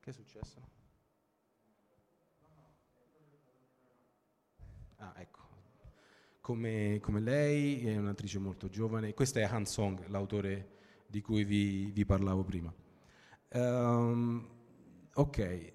Che 0.01 0.09
è 0.11 0.13
successo? 0.13 0.74
Ah, 4.97 5.13
ecco. 5.17 5.39
Come, 6.41 6.99
come, 7.01 7.19
lei, 7.21 7.85
è 7.85 7.97
un'attrice 7.97 8.39
molto 8.39 8.69
giovane. 8.69 9.13
Questa 9.13 9.39
è 9.39 9.43
Han 9.43 9.65
Song, 9.65 10.07
l'autore 10.07 10.73
di 11.07 11.21
cui 11.21 11.43
vi, 11.43 11.91
vi 11.91 12.05
parlavo 12.05 12.43
prima. 12.43 12.73
Um, 13.53 14.47
ok, 15.13 15.73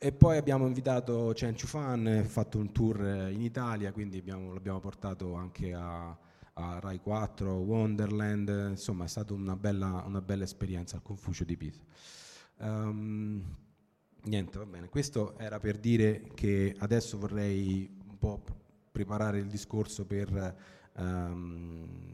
e 0.00 0.12
poi 0.12 0.36
abbiamo 0.36 0.64
invitato 0.68 1.32
Chen 1.34 1.56
Chufan, 1.56 2.06
ha 2.06 2.22
fatto 2.22 2.58
un 2.58 2.70
tour 2.70 3.30
in 3.32 3.42
Italia, 3.42 3.90
quindi 3.90 4.18
abbiamo, 4.18 4.52
l'abbiamo 4.52 4.78
portato 4.78 5.34
anche 5.34 5.74
a, 5.74 6.16
a, 6.52 6.78
Rai 6.78 7.00
4, 7.00 7.52
Wonderland, 7.52 8.68
insomma 8.70 9.06
è 9.06 9.08
stata 9.08 9.34
una 9.34 9.56
bella, 9.56 10.04
una 10.06 10.22
bella 10.22 10.44
esperienza 10.44 10.94
al 10.94 11.02
Confucio 11.02 11.42
di 11.42 11.56
Pisa. 11.56 11.82
Um, 12.58 13.42
niente, 14.22 14.58
va 14.58 14.66
bene, 14.66 14.88
questo 14.88 15.36
era 15.36 15.58
per 15.58 15.78
dire 15.78 16.30
che 16.32 16.76
adesso 16.78 17.18
vorrei 17.18 17.97
po' 18.18 18.42
preparare 18.90 19.38
il 19.38 19.46
discorso 19.46 20.04
per 20.04 20.56
um, 20.96 22.08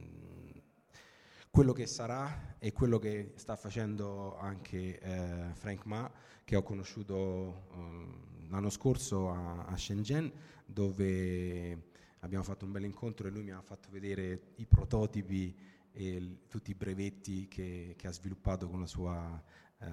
quello 1.51 1.73
che 1.73 1.87
sarà 1.87 2.57
e 2.59 2.73
quello 2.73 2.99
che 2.99 3.33
sta 3.37 3.55
facendo 3.55 4.37
anche 4.39 4.99
eh, 4.99 5.55
Frank 5.55 5.85
Ma 5.85 6.11
che 6.45 6.57
ho 6.57 6.63
conosciuto 6.63 7.67
uh, 7.71 8.49
l'anno 8.49 8.71
scorso 8.71 9.31
a, 9.31 9.65
a, 9.65 9.77
Shenzhen, 9.77 10.33
dove 10.67 11.91
abbiamo 12.21 12.45
fatto 12.45 12.65
un 12.65 12.73
bel 12.73 12.85
incontro 12.85 13.29
e 13.29 13.31
lui 13.31 13.45
mi 13.45 13.53
ha 13.53 13.63
fatto 13.63 13.89
vedere 13.91 14.53
i 14.57 14.67
prototipi 14.67 15.57
e 15.93 16.09
il, 16.09 16.39
tutti 16.49 16.73
i 16.73 16.75
brevetti 16.75 17.47
che, 17.47 17.95
che, 17.97 18.07
ha 18.09 18.13
sviluppato 18.13 18.69
con 18.69 18.81
la 18.81 18.87
sua 18.87 19.43
uh, 19.79 19.87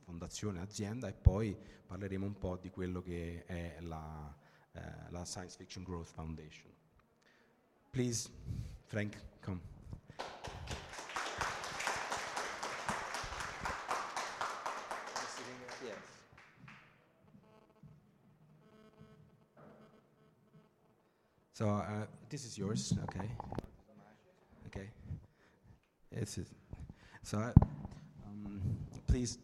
fondazione, 0.00 0.60
azienda 0.60 1.06
e 1.06 1.12
poi 1.12 1.56
parleremo 1.86 2.26
un 2.26 2.36
po' 2.36 2.56
di 2.56 2.68
quello 2.68 3.00
che 3.00 3.44
è 3.44 3.76
la, 3.80 4.36
la 5.12 5.24
Science 5.24 5.56
Fiction 5.56 5.82
Growth 5.82 6.10
Foundation. 6.16 6.70
Please, 7.92 8.28
Frank, 8.86 9.16
come. 9.42 9.60
So 21.60 21.68
uh, 21.68 22.06
this 22.30 22.46
is 22.46 22.56
yours, 22.56 22.94
okay? 23.04 23.30
Okay. 24.68 24.88
It's 26.10 26.38
so. 27.22 27.36
I, 27.36 27.52
um, 28.26 28.62
please, 29.06 29.36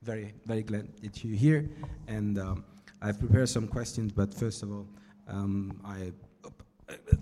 very 0.00 0.32
very 0.46 0.62
glad 0.62 0.88
that 1.02 1.22
you're 1.22 1.36
here, 1.36 1.68
and 2.08 2.38
um, 2.38 2.64
I've 3.04 3.18
prepared 3.18 3.50
some 3.50 3.68
questions. 3.68 4.12
But 4.12 4.32
first 4.32 4.62
of 4.62 4.72
all, 4.72 4.86
um, 5.28 5.78
I 5.84 6.10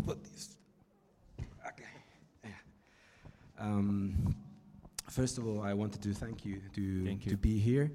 put 0.06 0.22
these. 0.22 0.56
Okay. 1.66 2.54
Um, 3.58 4.36
first 5.10 5.38
of 5.38 5.46
all, 5.46 5.60
I 5.60 5.74
wanted 5.74 6.00
to 6.02 6.14
thank 6.14 6.44
you 6.44 6.60
to 6.76 7.04
thank 7.04 7.26
you. 7.26 7.32
to 7.32 7.36
be 7.36 7.58
here. 7.58 7.90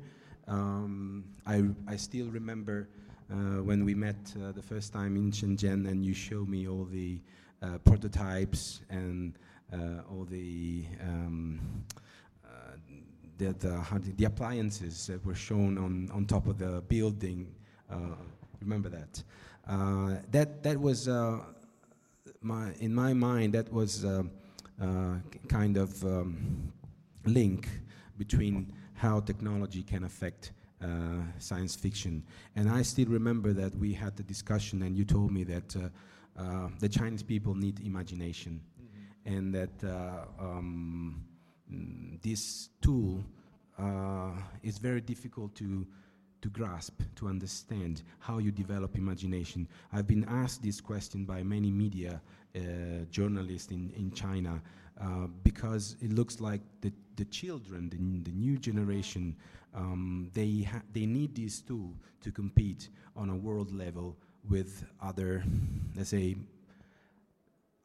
Um, 0.50 1.24
I 1.46 1.64
I 1.88 1.96
still 1.96 2.28
remember 2.28 2.90
uh, 3.32 3.64
when 3.64 3.86
we 3.86 3.96
met 3.96 4.18
uh, 4.36 4.52
the 4.52 4.62
first 4.62 4.92
time 4.92 5.16
in 5.16 5.32
Shenzhen 5.32 5.88
and 5.88 6.06
you 6.06 6.14
showed 6.14 6.50
me 6.50 6.68
all 6.68 6.84
the 6.84 7.22
uh, 7.62 7.78
prototypes 7.86 8.82
and 8.90 9.34
all 10.10 10.26
the 10.30 10.86
um, 11.02 11.62
the, 13.38 13.54
the, 13.60 14.14
the, 14.18 14.26
appliances 14.26 15.06
that 15.08 15.24
were 15.24 15.36
shown 15.36 15.78
on, 15.78 16.10
on 16.12 16.26
top 16.26 16.48
of 16.48 16.58
the 16.58 16.82
building. 16.88 17.54
Remember 18.62 18.90
that? 18.90 19.24
that 20.32 20.64
that 20.64 20.78
was 20.78 21.08
my 22.42 22.72
in 22.80 22.94
my 22.94 23.14
mind 23.14 23.54
that 23.54 23.72
was 23.72 24.06
kind 25.48 25.78
of 25.78 26.04
um, 26.04 26.72
link 27.26 27.70
between 28.18 28.74
how 28.94 29.20
technology 29.20 29.84
can 29.84 30.04
affect 30.04 30.52
uh, 30.82 30.88
science 31.40 31.76
fiction. 31.76 32.24
And 32.56 32.70
I 32.70 32.82
still 32.82 33.08
remember 33.08 33.54
that 33.54 33.76
we 33.76 33.94
had 33.94 34.16
the 34.16 34.24
discussion, 34.24 34.84
and 34.84 34.96
you 34.96 35.06
told 35.06 35.32
me 35.32 35.44
that 35.46 35.76
uh, 35.76 35.80
uh, 36.40 36.70
the 36.80 36.90
Chinese 36.90 37.24
people 37.24 37.56
need 37.56 37.80
imagination, 37.80 38.62
mm-hmm. 38.80 39.36
and 39.36 39.54
that 39.54 39.84
uh, 39.84 40.26
um, 40.40 41.24
this 42.22 42.70
tool 42.82 43.24
uh, 43.80 44.32
is 44.64 44.78
very 44.78 45.02
difficult 45.02 45.56
to 45.56 45.86
to 46.42 46.50
grasp, 46.50 47.02
to 47.16 47.28
understand 47.28 48.04
how 48.20 48.38
you 48.38 48.52
develop 48.52 48.96
imagination. 48.96 49.68
I've 49.92 50.08
been 50.08 50.26
asked 50.26 50.64
this 50.64 50.80
question 50.80 51.26
by 51.26 51.44
many 51.44 51.72
media 51.72 52.22
uh, 52.56 52.60
journalists 53.10 53.72
in, 53.72 53.92
in 53.96 54.12
China 54.12 54.62
uh, 55.02 55.28
because 55.44 55.96
it 56.02 56.14
looks 56.14 56.40
like 56.40 56.62
the, 56.82 56.92
the 57.16 57.26
children, 57.26 57.90
the, 57.90 57.98
the 58.30 58.36
new 58.36 58.58
generation, 58.58 59.36
um, 59.76 60.30
they, 60.34 60.68
they 60.94 61.06
need 61.06 61.36
these 61.36 61.62
tools 61.62 61.96
to 62.22 62.32
compete 62.32 62.90
on 63.16 63.30
a 63.30 63.36
world 63.36 63.72
level 63.72 64.16
with 64.50 64.86
other, 65.02 65.44
let's 65.96 66.10
say, 66.10 66.36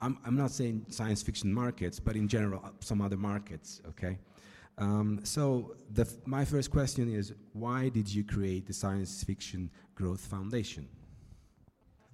I'm, 0.00 0.18
I'm 0.24 0.36
not 0.36 0.50
saying 0.50 0.86
science 0.88 1.22
fiction 1.22 1.52
markets, 1.52 2.00
but 2.00 2.16
in 2.16 2.28
general, 2.28 2.60
uh, 2.64 2.70
some 2.80 3.00
other 3.00 3.16
markets, 3.16 3.80
okay? 3.88 4.18
Um, 4.78 5.20
so 5.22 5.76
my 6.24 6.44
first 6.44 6.70
question 6.70 7.12
is, 7.12 7.34
why 7.52 7.88
did 7.88 8.12
you 8.12 8.24
create 8.24 8.66
the 8.66 8.72
Science 8.72 9.22
Fiction 9.22 9.70
Growth 9.94 10.20
Foundation? 10.20 10.88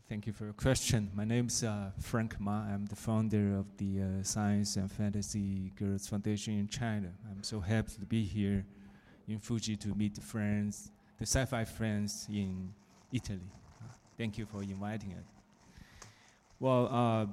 Thank 0.08 0.26
you 0.26 0.32
for 0.32 0.44
your 0.44 0.54
question. 0.54 1.10
My 1.14 1.24
name 1.24 1.48
is 1.48 1.62
uh, 1.62 1.90
Frank 2.00 2.40
Ma. 2.40 2.62
I'm 2.62 2.86
the 2.86 2.96
founder 2.96 3.56
of 3.58 3.66
the 3.76 4.00
uh, 4.00 4.22
Science 4.22 4.76
and 4.76 4.90
Fantasy 4.90 5.70
Growth 5.76 6.08
Foundation 6.08 6.58
in 6.58 6.66
China. 6.66 7.12
I'm 7.30 7.42
so 7.42 7.60
happy 7.60 7.92
to 8.00 8.06
be 8.06 8.24
here 8.24 8.64
in 9.28 9.38
Fuji 9.38 9.76
to 9.76 9.88
meet 9.94 10.14
the 10.14 10.22
friends, 10.22 10.90
the 11.18 11.26
sci-fi 11.26 11.64
friends 11.64 12.26
in 12.30 12.72
Italy. 13.12 13.52
Thank 14.16 14.38
you 14.38 14.46
for 14.46 14.62
inviting 14.62 15.12
us. 15.12 15.26
Well, 16.58 16.88
uh, 16.90 17.26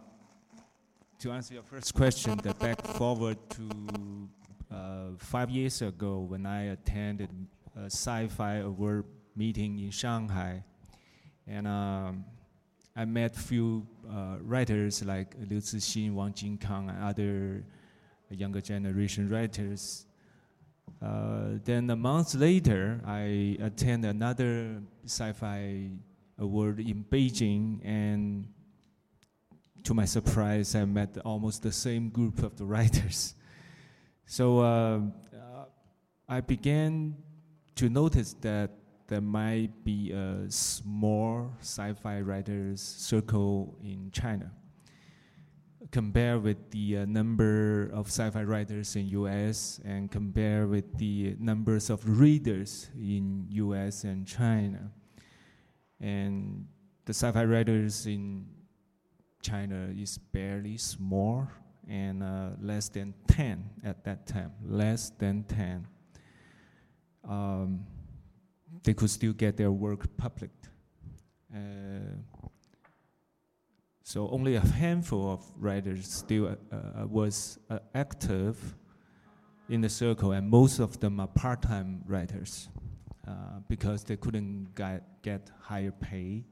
to 1.19 1.31
answer 1.31 1.53
your 1.53 1.63
first 1.63 1.93
question, 1.93 2.37
the 2.43 2.53
back 2.53 2.85
forward 2.85 3.37
to 3.51 3.69
uh, 4.71 5.17
five 5.17 5.49
years 5.49 5.81
ago 5.81 6.19
when 6.19 6.45
I 6.45 6.71
attended 6.71 7.29
a 7.75 7.85
sci-fi 7.85 8.55
award 8.55 9.05
meeting 9.35 9.79
in 9.79 9.91
Shanghai, 9.91 10.63
and 11.47 11.67
um, 11.67 12.25
I 12.95 13.05
met 13.05 13.35
few 13.35 13.85
uh, 14.09 14.37
writers 14.41 15.03
like 15.03 15.35
Liu 15.49 15.59
Cixin, 15.59 16.13
Wang 16.13 16.33
Jinkang, 16.33 16.89
and 16.89 17.03
other 17.03 17.63
younger 18.29 18.61
generation 18.61 19.29
writers. 19.29 20.05
Uh, 21.01 21.59
then 21.63 21.89
a 21.89 21.95
month 21.95 22.35
later, 22.35 23.01
I 23.05 23.57
attended 23.61 24.09
another 24.09 24.81
sci-fi 25.05 25.89
award 26.39 26.79
in 26.79 27.05
Beijing, 27.09 27.79
and 27.83 28.47
to 29.83 29.93
my 29.93 30.05
surprise, 30.05 30.73
I 30.75 30.85
met 30.85 31.17
almost 31.23 31.61
the 31.61 31.71
same 31.71 32.09
group 32.09 32.41
of 32.43 32.57
the 32.57 32.65
writers. 32.73 33.34
So 34.25 34.59
uh, 34.59 34.99
uh, 35.33 35.65
I 36.27 36.41
began 36.41 37.15
to 37.75 37.89
notice 37.89 38.33
that 38.41 38.71
there 39.07 39.21
might 39.21 39.83
be 39.83 40.11
a 40.11 40.49
small 40.49 41.51
sci-fi 41.59 42.21
writers 42.21 42.81
circle 42.81 43.77
in 43.83 44.09
China 44.11 44.51
compare 45.91 46.39
with 46.39 46.57
the 46.71 46.97
uh, 46.97 47.05
number 47.05 47.89
of 47.93 48.07
sci-fi 48.07 48.43
writers 48.43 48.95
in 48.95 49.07
US 49.09 49.79
and 49.85 50.11
compare 50.11 50.67
with 50.67 50.97
the 50.97 51.35
numbers 51.39 51.89
of 51.89 52.03
readers 52.19 52.89
in 52.99 53.45
US 53.49 54.03
and 54.03 54.27
China. 54.27 54.91
And 55.99 56.67
the 57.05 57.13
sci-fi 57.13 57.45
writers 57.45 58.07
in 58.07 58.45
China 59.41 59.89
is 59.95 60.17
barely 60.17 60.77
small 60.77 61.47
and 61.89 62.23
uh, 62.23 62.49
less 62.61 62.89
than 62.89 63.13
10 63.27 63.69
at 63.83 64.03
that 64.03 64.25
time, 64.25 64.51
less 64.65 65.11
than 65.17 65.43
10. 65.43 65.87
Um, 67.27 67.85
they 68.83 68.93
could 68.93 69.09
still 69.09 69.33
get 69.33 69.57
their 69.57 69.71
work 69.71 70.05
published. 70.17 70.69
Uh, 71.53 71.59
so 74.03 74.29
only 74.29 74.55
a 74.55 74.59
handful 74.59 75.31
of 75.31 75.43
writers 75.57 76.07
still 76.07 76.47
uh, 76.47 76.75
uh, 76.75 77.07
was 77.07 77.57
uh, 77.69 77.79
active 77.95 78.75
in 79.67 79.81
the 79.81 79.89
circle, 79.89 80.31
and 80.31 80.47
most 80.47 80.79
of 80.79 80.99
them 80.99 81.19
are 81.19 81.27
part-time 81.27 82.03
writers 82.05 82.69
uh, 83.27 83.31
because 83.67 84.03
they 84.03 84.15
couldn't 84.15 84.75
get, 84.75 85.23
get 85.23 85.49
higher 85.59 85.91
pay 85.91 86.43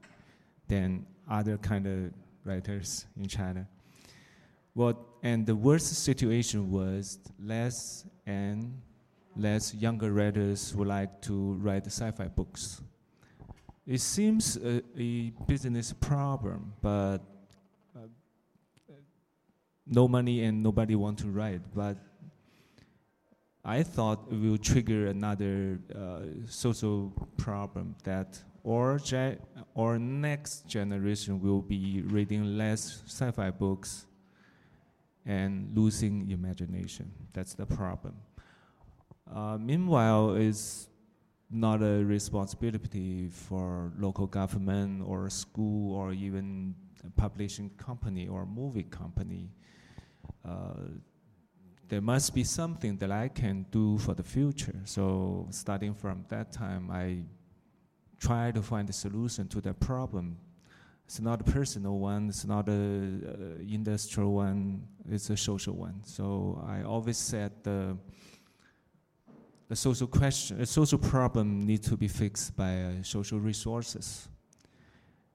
than 0.66 1.06
other 1.30 1.56
kind 1.58 1.86
of 1.86 2.12
writers 2.44 3.06
in 3.16 3.28
China. 3.28 3.68
Well, 4.76 5.06
and 5.22 5.46
the 5.46 5.54
worst 5.54 5.86
situation 6.02 6.70
was 6.70 7.18
less 7.38 8.04
and 8.26 8.80
less 9.36 9.72
younger 9.72 10.12
writers 10.12 10.74
would 10.74 10.88
like 10.88 11.22
to 11.22 11.54
write 11.54 11.86
sci-fi 11.86 12.26
books. 12.26 12.82
It 13.86 14.00
seems 14.00 14.56
a, 14.56 14.82
a 14.98 15.30
business 15.46 15.92
problem, 15.92 16.72
but 16.80 17.18
uh, 17.94 18.08
no 19.86 20.08
money 20.08 20.42
and 20.42 20.62
nobody 20.62 20.96
want 20.96 21.18
to 21.18 21.28
write. 21.28 21.60
But 21.72 21.98
I 23.64 23.84
thought 23.84 24.26
it 24.30 24.40
will 24.40 24.58
trigger 24.58 25.06
another 25.06 25.78
uh, 25.94 26.46
social 26.48 27.12
problem 27.36 27.94
that 28.02 28.42
our, 28.66 28.98
ge- 28.98 29.38
our 29.76 29.98
next 30.00 30.66
generation 30.66 31.40
will 31.40 31.62
be 31.62 32.02
reading 32.06 32.58
less 32.58 33.02
sci-fi 33.06 33.50
books 33.50 34.06
and 35.26 35.76
losing 35.76 36.30
imagination. 36.30 37.10
That's 37.32 37.54
the 37.54 37.66
problem. 37.66 38.14
Uh, 39.32 39.58
meanwhile, 39.58 40.34
it's 40.34 40.88
not 41.50 41.82
a 41.82 42.04
responsibility 42.04 43.28
for 43.28 43.92
local 43.98 44.26
government 44.26 45.02
or 45.06 45.30
school 45.30 45.94
or 45.94 46.12
even 46.12 46.74
publishing 47.16 47.70
company 47.70 48.28
or 48.28 48.46
movie 48.46 48.82
company. 48.82 49.50
Uh, 50.44 50.74
there 51.88 52.00
must 52.00 52.34
be 52.34 52.44
something 52.44 52.96
that 52.96 53.10
I 53.10 53.28
can 53.28 53.66
do 53.70 53.98
for 53.98 54.14
the 54.14 54.22
future. 54.22 54.80
So 54.84 55.46
starting 55.50 55.94
from 55.94 56.24
that 56.28 56.52
time, 56.52 56.90
I 56.90 57.22
try 58.18 58.50
to 58.50 58.62
find 58.62 58.88
a 58.88 58.92
solution 58.92 59.48
to 59.48 59.60
that 59.62 59.80
problem. 59.80 60.38
It's 61.04 61.20
not 61.20 61.40
a 61.40 61.44
personal 61.44 61.98
one. 61.98 62.28
It's 62.28 62.44
not 62.44 62.68
a 62.68 62.72
uh, 62.72 63.60
industrial 63.60 64.32
one. 64.32 64.86
It's 65.08 65.30
a 65.30 65.36
social 65.36 65.74
one. 65.74 66.00
So 66.04 66.64
I 66.66 66.82
always 66.82 67.18
said 67.18 67.52
the 67.62 67.96
a 69.70 69.76
social 69.76 70.06
question, 70.06 70.60
a 70.60 70.66
social 70.66 70.98
problem 70.98 71.66
needs 71.66 71.88
to 71.88 71.96
be 71.96 72.06
fixed 72.06 72.54
by 72.56 72.82
uh, 72.82 72.90
social 73.02 73.40
resources. 73.40 74.28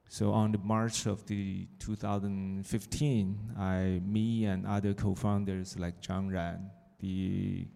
So 0.08 0.32
on 0.32 0.52
the 0.52 0.58
March 0.60 1.06
of 1.06 1.26
the 1.26 1.68
2015, 1.80 3.40
I, 3.58 4.02
me 4.04 4.46
and 4.46 4.66
other 4.66 4.94
co-founders 4.94 5.78
like 5.78 6.02
Zhang 6.02 6.32
Ran, 6.32 6.70
the 7.00 7.68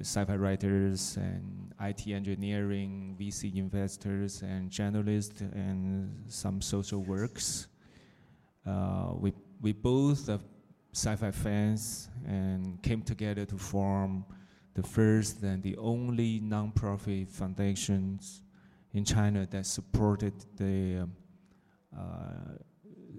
sci-fi 0.00 0.36
writers 0.36 1.16
and 1.16 1.72
IT 1.80 2.06
engineering, 2.06 3.16
VC 3.18 3.56
investors 3.56 4.42
and 4.42 4.70
journalists 4.70 5.40
and 5.40 6.24
some 6.28 6.60
social 6.60 7.02
works. 7.02 7.66
Uh, 8.66 9.12
we, 9.16 9.32
we 9.60 9.72
both 9.72 10.28
are 10.28 10.40
sci-fi 10.92 11.30
fans 11.30 12.08
and 12.26 12.80
came 12.82 13.02
together 13.02 13.44
to 13.44 13.58
form 13.58 14.24
the 14.74 14.82
first 14.82 15.42
and 15.42 15.62
the 15.62 15.76
only 15.76 16.40
nonprofit 16.40 17.28
foundations 17.28 18.42
in 18.92 19.04
China 19.04 19.46
that 19.50 19.66
supported 19.66 20.32
the 20.56 21.02
um, 21.02 21.12
uh, 21.96 22.54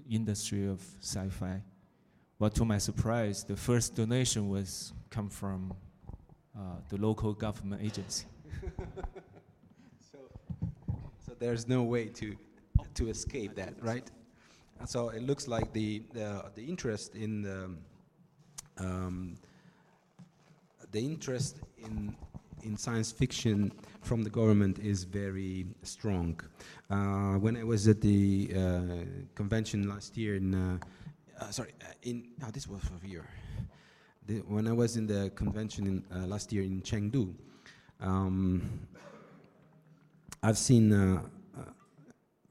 industry 0.10 0.68
of 0.68 0.82
sci-fi. 1.02 1.62
But 2.40 2.56
to 2.56 2.66
my 2.66 2.78
surprise, 2.78 3.44
the 3.44 3.56
first 3.56 3.96
donation 3.96 4.50
was 4.50 4.94
come 5.10 5.30
from 5.30 5.74
uh, 6.58 6.78
the 6.90 6.98
local 6.98 7.34
government 7.34 7.82
agency. 7.82 8.26
so, 10.12 10.18
so 11.26 11.34
there's 11.40 11.68
no 11.68 11.84
way 11.84 12.06
to 12.06 12.36
to 12.94 13.10
escape 13.10 13.56
that, 13.56 13.74
right? 13.82 14.10
So 14.86 15.10
it 15.10 15.24
looks 15.24 15.48
like 15.48 15.74
the 15.74 16.04
the, 16.14 16.46
the 16.56 16.64
interest 16.64 17.16
in 17.16 17.42
the 17.42 17.70
um, 18.78 19.36
the 20.92 21.00
interest 21.00 21.60
in 21.78 22.16
in 22.64 22.76
science 22.76 23.12
fiction 23.12 23.72
from 24.02 24.24
the 24.24 24.30
government 24.30 24.80
is 24.80 25.04
very 25.04 25.66
strong. 25.84 26.40
Uh, 26.90 27.36
when 27.36 27.56
I 27.56 27.64
was 27.64 27.88
at 27.88 28.02
the 28.02 28.52
uh, 28.56 28.80
convention 29.36 29.88
last 29.88 30.18
year 30.18 30.36
in, 30.36 30.54
uh, 30.54 30.78
uh 31.40 31.52
sorry, 31.52 31.74
in, 32.02 32.28
oh, 32.44 32.50
this 32.52 32.68
was 32.68 32.82
for 32.82 33.06
year. 33.06 33.26
The, 34.28 34.40
when 34.48 34.68
I 34.68 34.72
was 34.72 34.98
in 34.98 35.08
the 35.08 35.32
convention 35.36 35.88
in, 35.88 36.04
uh, 36.16 36.26
last 36.26 36.52
year 36.52 36.64
in 36.64 36.82
Chengdu, 36.82 37.34
um, 38.00 38.88
I've 40.42 40.58
seen 40.58 41.22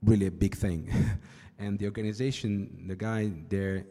really 0.03 0.27
a 0.27 0.31
big 0.31 0.55
thing. 0.55 0.93
and 1.59 1.79
the 1.79 1.87
organization, 1.87 2.85
the 2.87 2.95
guy 2.97 3.33
there 3.49 3.85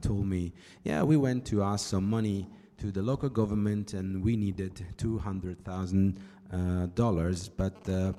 told 0.00 0.26
me, 0.26 0.52
yeah, 0.84 1.02
we 1.02 1.16
went 1.16 1.44
to 1.46 1.62
ask 1.62 1.86
some 1.88 2.08
money 2.08 2.46
to 2.80 2.90
the 2.90 3.02
local 3.02 3.28
government, 3.28 3.92
and 3.92 4.24
we 4.24 4.36
needed 4.36 4.84
two 4.96 5.18
hundred 5.18 5.62
thousand 5.64 6.18
uh, 6.52 6.86
dollars, 6.94 7.48
but 7.48 7.76
uh, 7.88 8.12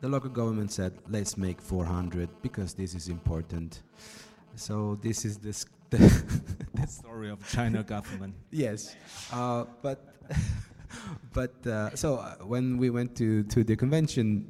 the 0.00 0.08
local 0.08 0.30
government 0.30 0.72
said, 0.72 0.98
"Let's 1.08 1.36
make 1.36 1.60
four 1.60 1.84
hundred 1.84 2.30
because 2.40 2.72
this 2.74 2.94
is 2.94 3.08
important." 3.08 3.82
So 4.56 4.98
this 5.02 5.24
is 5.24 5.38
the, 5.38 5.52
the 5.90 6.86
story 6.86 7.30
of 7.30 7.46
China 7.50 7.82
government. 7.82 8.34
yes, 8.50 8.94
uh, 9.32 9.64
but 9.82 10.14
but 11.32 11.66
uh, 11.66 11.94
so 11.94 12.16
uh, 12.16 12.36
when 12.44 12.78
we 12.78 12.90
went 12.90 13.16
to 13.16 13.42
to 13.44 13.64
the 13.64 13.76
convention, 13.76 14.46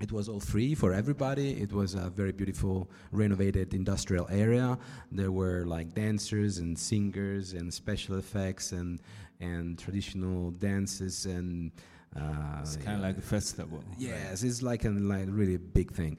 it 0.00 0.10
was 0.12 0.28
all 0.28 0.40
free 0.40 0.74
for 0.74 0.92
everybody. 0.92 1.60
It 1.60 1.72
was 1.72 1.94
a 1.94 2.10
very 2.10 2.32
beautiful, 2.32 2.90
renovated 3.12 3.74
industrial 3.74 4.26
area. 4.30 4.78
There 5.12 5.30
were 5.30 5.64
like 5.66 5.94
dancers 5.94 6.58
and 6.58 6.78
singers 6.78 7.52
and 7.52 7.72
special 7.72 8.16
effects 8.16 8.72
and 8.72 9.00
and 9.40 9.78
traditional 9.78 10.50
dances 10.52 11.26
and. 11.26 11.72
Uh, 12.16 12.58
it's 12.60 12.74
kind 12.76 12.96
of 12.96 13.02
like 13.02 13.16
a 13.18 13.20
festival. 13.20 13.84
Yes, 13.96 14.42
it's 14.42 14.62
like 14.62 14.84
a 14.84 14.88
like 14.90 15.26
really 15.28 15.58
big 15.58 15.92
thing, 15.92 16.18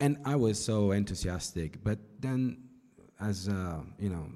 and 0.00 0.18
I 0.24 0.36
was 0.36 0.62
so 0.62 0.92
enthusiastic. 0.92 1.82
But 1.82 1.98
then, 2.20 2.58
as 3.20 3.48
a, 3.48 3.84
you 3.98 4.10
know, 4.10 4.26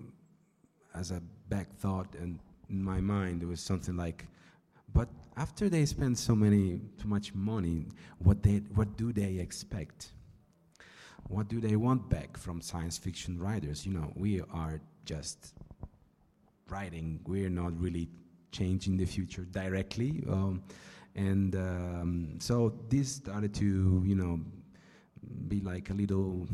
as 0.95 1.11
a 1.11 1.21
back 1.49 1.75
thought 1.77 2.15
in 2.15 2.41
my 2.69 3.01
mind, 3.01 3.41
there 3.41 3.49
was 3.49 3.61
something 3.61 3.97
like, 3.97 4.27
but 4.95 5.09
after 5.37 5.69
they 5.69 5.85
spend 5.87 6.19
so 6.19 6.35
many 6.35 6.81
too 7.01 7.09
much 7.09 7.35
money, 7.35 7.87
what 8.19 8.43
they 8.43 8.63
what 8.75 8.97
do 8.97 9.13
they 9.13 9.39
expect? 9.39 10.13
what 11.29 11.49
do 11.49 11.61
they 11.61 11.77
want 11.77 12.09
back 12.09 12.37
from 12.37 12.61
science 12.61 12.97
fiction 12.97 13.39
writers? 13.39 13.87
You 13.87 13.93
know, 13.93 14.13
we 14.17 14.41
are 14.53 14.81
just 15.05 15.55
writing. 16.69 17.21
We're 17.27 17.51
not 17.51 17.79
really 17.79 18.09
changing 18.51 18.97
the 18.97 19.05
future 19.05 19.43
directly. 19.43 20.25
Um, 20.29 20.63
and 21.15 21.55
um, 21.55 22.39
so 22.39 22.75
this 22.89 23.17
started 23.17 23.55
to, 23.55 24.03
you 24.07 24.15
know, 24.15 24.41
be 25.49 25.61
like 25.61 25.91
a 25.91 25.95
little, 25.95 26.47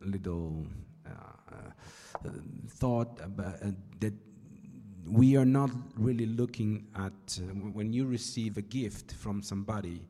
little 0.00 0.66
uh, 1.06 1.10
uh, 1.54 2.28
thought 2.68 3.20
uh, 3.20 3.52
that 4.00 4.14
we 5.06 5.36
are 5.36 5.44
not 5.44 5.70
really 5.96 6.26
looking 6.26 6.86
at 6.94 7.12
uh, 7.38 7.42
when 7.72 7.92
you 7.92 8.06
receive 8.06 8.56
a 8.56 8.62
gift 8.62 9.12
from 9.14 9.42
somebody, 9.42 10.00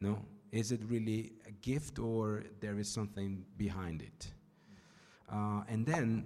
no, 0.00 0.18
is 0.52 0.72
it 0.72 0.80
really 0.88 1.32
a 1.46 1.52
gift 1.52 1.98
or 1.98 2.44
there 2.60 2.78
is 2.78 2.88
something 2.88 3.44
behind 3.56 4.02
it? 4.02 4.28
And 5.68 5.84
then 5.84 6.24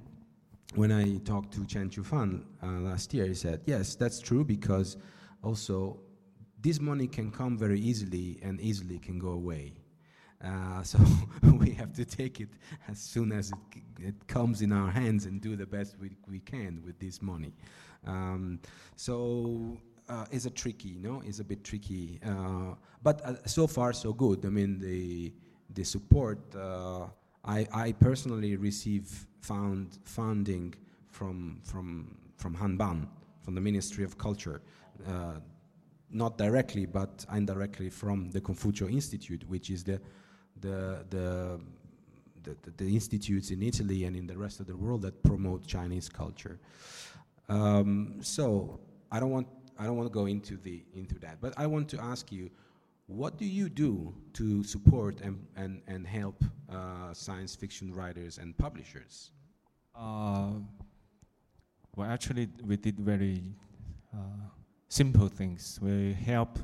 when 0.74 0.90
I 0.90 1.18
talked 1.18 1.52
to 1.54 1.66
Chen 1.66 1.90
Qiufan 1.90 2.44
uh, 2.62 2.66
last 2.80 3.12
year, 3.12 3.26
he 3.26 3.34
said, 3.34 3.60
yes, 3.66 3.94
that's 3.94 4.20
true 4.20 4.44
because 4.44 4.96
also 5.42 5.98
this 6.60 6.80
money 6.80 7.06
can 7.06 7.30
come 7.30 7.58
very 7.58 7.78
easily 7.80 8.38
and 8.42 8.60
easily 8.60 8.98
can 8.98 9.18
go 9.18 9.30
away. 9.30 9.74
Uh, 10.44 10.82
so 10.82 10.98
we 11.42 11.70
have 11.70 11.92
to 11.92 12.04
take 12.04 12.40
it 12.40 12.48
as 12.88 12.98
soon 12.98 13.30
as 13.32 13.52
it, 13.52 13.82
it, 14.00 14.26
comes 14.26 14.60
in 14.60 14.72
our 14.72 14.90
hands 14.90 15.26
and 15.26 15.40
do 15.40 15.54
the 15.54 15.66
best 15.66 15.96
we, 16.00 16.10
we 16.28 16.40
can 16.40 16.82
with 16.84 16.98
this 16.98 17.22
money. 17.22 17.52
Um, 18.06 18.58
so 18.96 19.78
uh, 20.08 20.26
it's 20.32 20.46
a 20.46 20.50
tricky, 20.50 20.88
you 20.88 21.00
know, 21.00 21.22
it's 21.24 21.38
a 21.38 21.44
bit 21.44 21.62
tricky. 21.62 22.18
Uh, 22.26 22.74
but 23.02 23.24
uh, 23.24 23.34
so 23.46 23.66
far 23.66 23.92
so 23.92 24.12
good. 24.12 24.44
I 24.44 24.48
mean, 24.48 24.78
the 24.78 25.32
the 25.74 25.84
support. 25.84 26.38
Uh, 26.54 27.06
I 27.44 27.66
I 27.72 27.92
personally 27.92 28.56
receive 28.56 29.26
found 29.40 29.98
funding 30.04 30.74
from 31.10 31.60
from 31.62 32.16
from 32.36 32.56
Hanban, 32.56 33.06
from 33.42 33.54
the 33.54 33.60
Ministry 33.60 34.04
of 34.04 34.18
Culture, 34.18 34.60
not 36.10 36.36
directly 36.36 36.84
but 36.84 37.24
indirectly 37.32 37.88
from 37.90 38.30
the 38.30 38.40
Confucio 38.40 38.90
Institute, 38.90 39.48
which 39.48 39.70
is 39.70 39.84
the 39.84 40.00
the 40.62 41.04
the 41.10 41.60
the, 42.44 42.56
the, 42.76 42.92
institutes 42.92 43.52
in 43.52 43.62
Italy 43.62 44.02
and 44.04 44.16
in 44.16 44.26
the 44.26 44.36
rest 44.36 44.58
of 44.58 44.66
the 44.66 44.76
world 44.76 45.02
that 45.02 45.22
promote 45.22 45.64
Chinese 45.64 46.08
culture. 46.08 46.58
Um, 47.48 48.16
so 48.20 48.80
I 49.12 49.20
don't 49.20 49.30
want 49.30 49.46
I 49.78 49.84
don't 49.84 49.96
want 49.96 50.08
to 50.08 50.12
go 50.12 50.26
into 50.26 50.56
the 50.56 50.82
into 50.94 51.18
that, 51.20 51.40
but 51.40 51.52
I 51.56 51.66
want 51.66 51.88
to 51.90 52.00
ask 52.00 52.32
you, 52.32 52.50
what 53.06 53.38
do 53.38 53.44
you 53.44 53.68
do 53.68 54.14
to 54.34 54.64
support 54.64 55.20
and 55.20 55.46
and, 55.56 55.82
and 55.86 56.06
help 56.06 56.42
uh, 56.70 57.12
science 57.12 57.54
fiction 57.54 57.94
writers 57.94 58.38
and 58.38 58.56
publishers? 58.56 59.30
Uh, 59.94 60.52
well, 61.94 62.10
actually, 62.10 62.48
we 62.64 62.76
did 62.76 62.98
very 62.98 63.42
uh, 64.14 64.48
simple 64.88 65.28
things. 65.28 65.78
We 65.82 66.14
help 66.14 66.58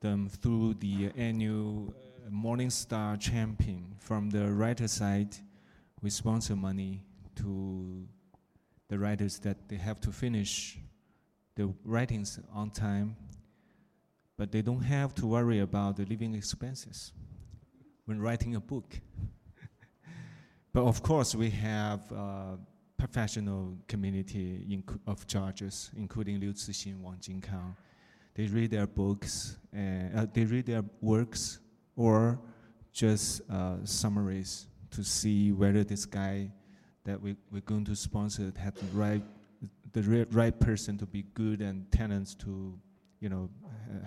them 0.00 0.28
through 0.28 0.74
the 0.74 1.10
annual 1.16 1.94
uh, 2.26 2.30
Morningstar 2.30 3.20
Champion. 3.20 3.94
From 3.98 4.30
the 4.30 4.50
writer 4.52 4.88
side, 4.88 5.36
we 6.02 6.10
sponsor 6.10 6.56
money 6.56 7.04
to 7.36 8.06
the 8.88 8.98
writers 8.98 9.38
that 9.40 9.68
they 9.68 9.76
have 9.76 10.00
to 10.00 10.10
finish 10.10 10.78
the 11.54 11.72
writings 11.84 12.38
on 12.54 12.70
time, 12.70 13.16
but 14.36 14.52
they 14.52 14.62
don't 14.62 14.82
have 14.82 15.14
to 15.14 15.26
worry 15.26 15.60
about 15.60 15.96
the 15.96 16.04
living 16.04 16.34
expenses 16.34 17.12
when 18.04 18.20
writing 18.20 18.54
a 18.54 18.60
book. 18.60 19.00
but 20.72 20.84
of 20.84 21.02
course, 21.02 21.34
we 21.34 21.50
have 21.50 22.10
a 22.12 22.58
professional 22.96 23.76
community 23.88 24.82
of 25.06 25.26
judges, 25.26 25.90
including 25.96 26.40
Liu 26.40 26.52
Cixin, 26.52 27.00
Wang 27.00 27.18
Jinkang. 27.20 27.74
They 28.34 28.46
read 28.46 28.70
their 28.70 28.86
books, 28.86 29.56
and 29.72 30.18
uh, 30.18 30.26
they 30.32 30.44
read 30.44 30.66
their 30.66 30.84
works 31.00 31.60
or 31.96 32.38
just 32.92 33.42
uh, 33.50 33.76
summaries 33.84 34.66
to 34.90 35.02
see 35.02 35.52
whether 35.52 35.84
this 35.84 36.04
guy 36.06 36.50
that 37.04 37.20
we, 37.20 37.36
we're 37.50 37.60
going 37.60 37.84
to 37.84 37.94
sponsor 37.94 38.52
had 38.56 38.74
the 38.74 38.86
right, 38.92 39.22
the 39.92 40.26
right 40.30 40.58
person 40.58 40.98
to 40.98 41.06
be 41.06 41.24
good 41.34 41.60
and 41.60 41.90
talents 41.92 42.34
to, 42.34 42.78
you 43.20 43.28
know, 43.28 43.48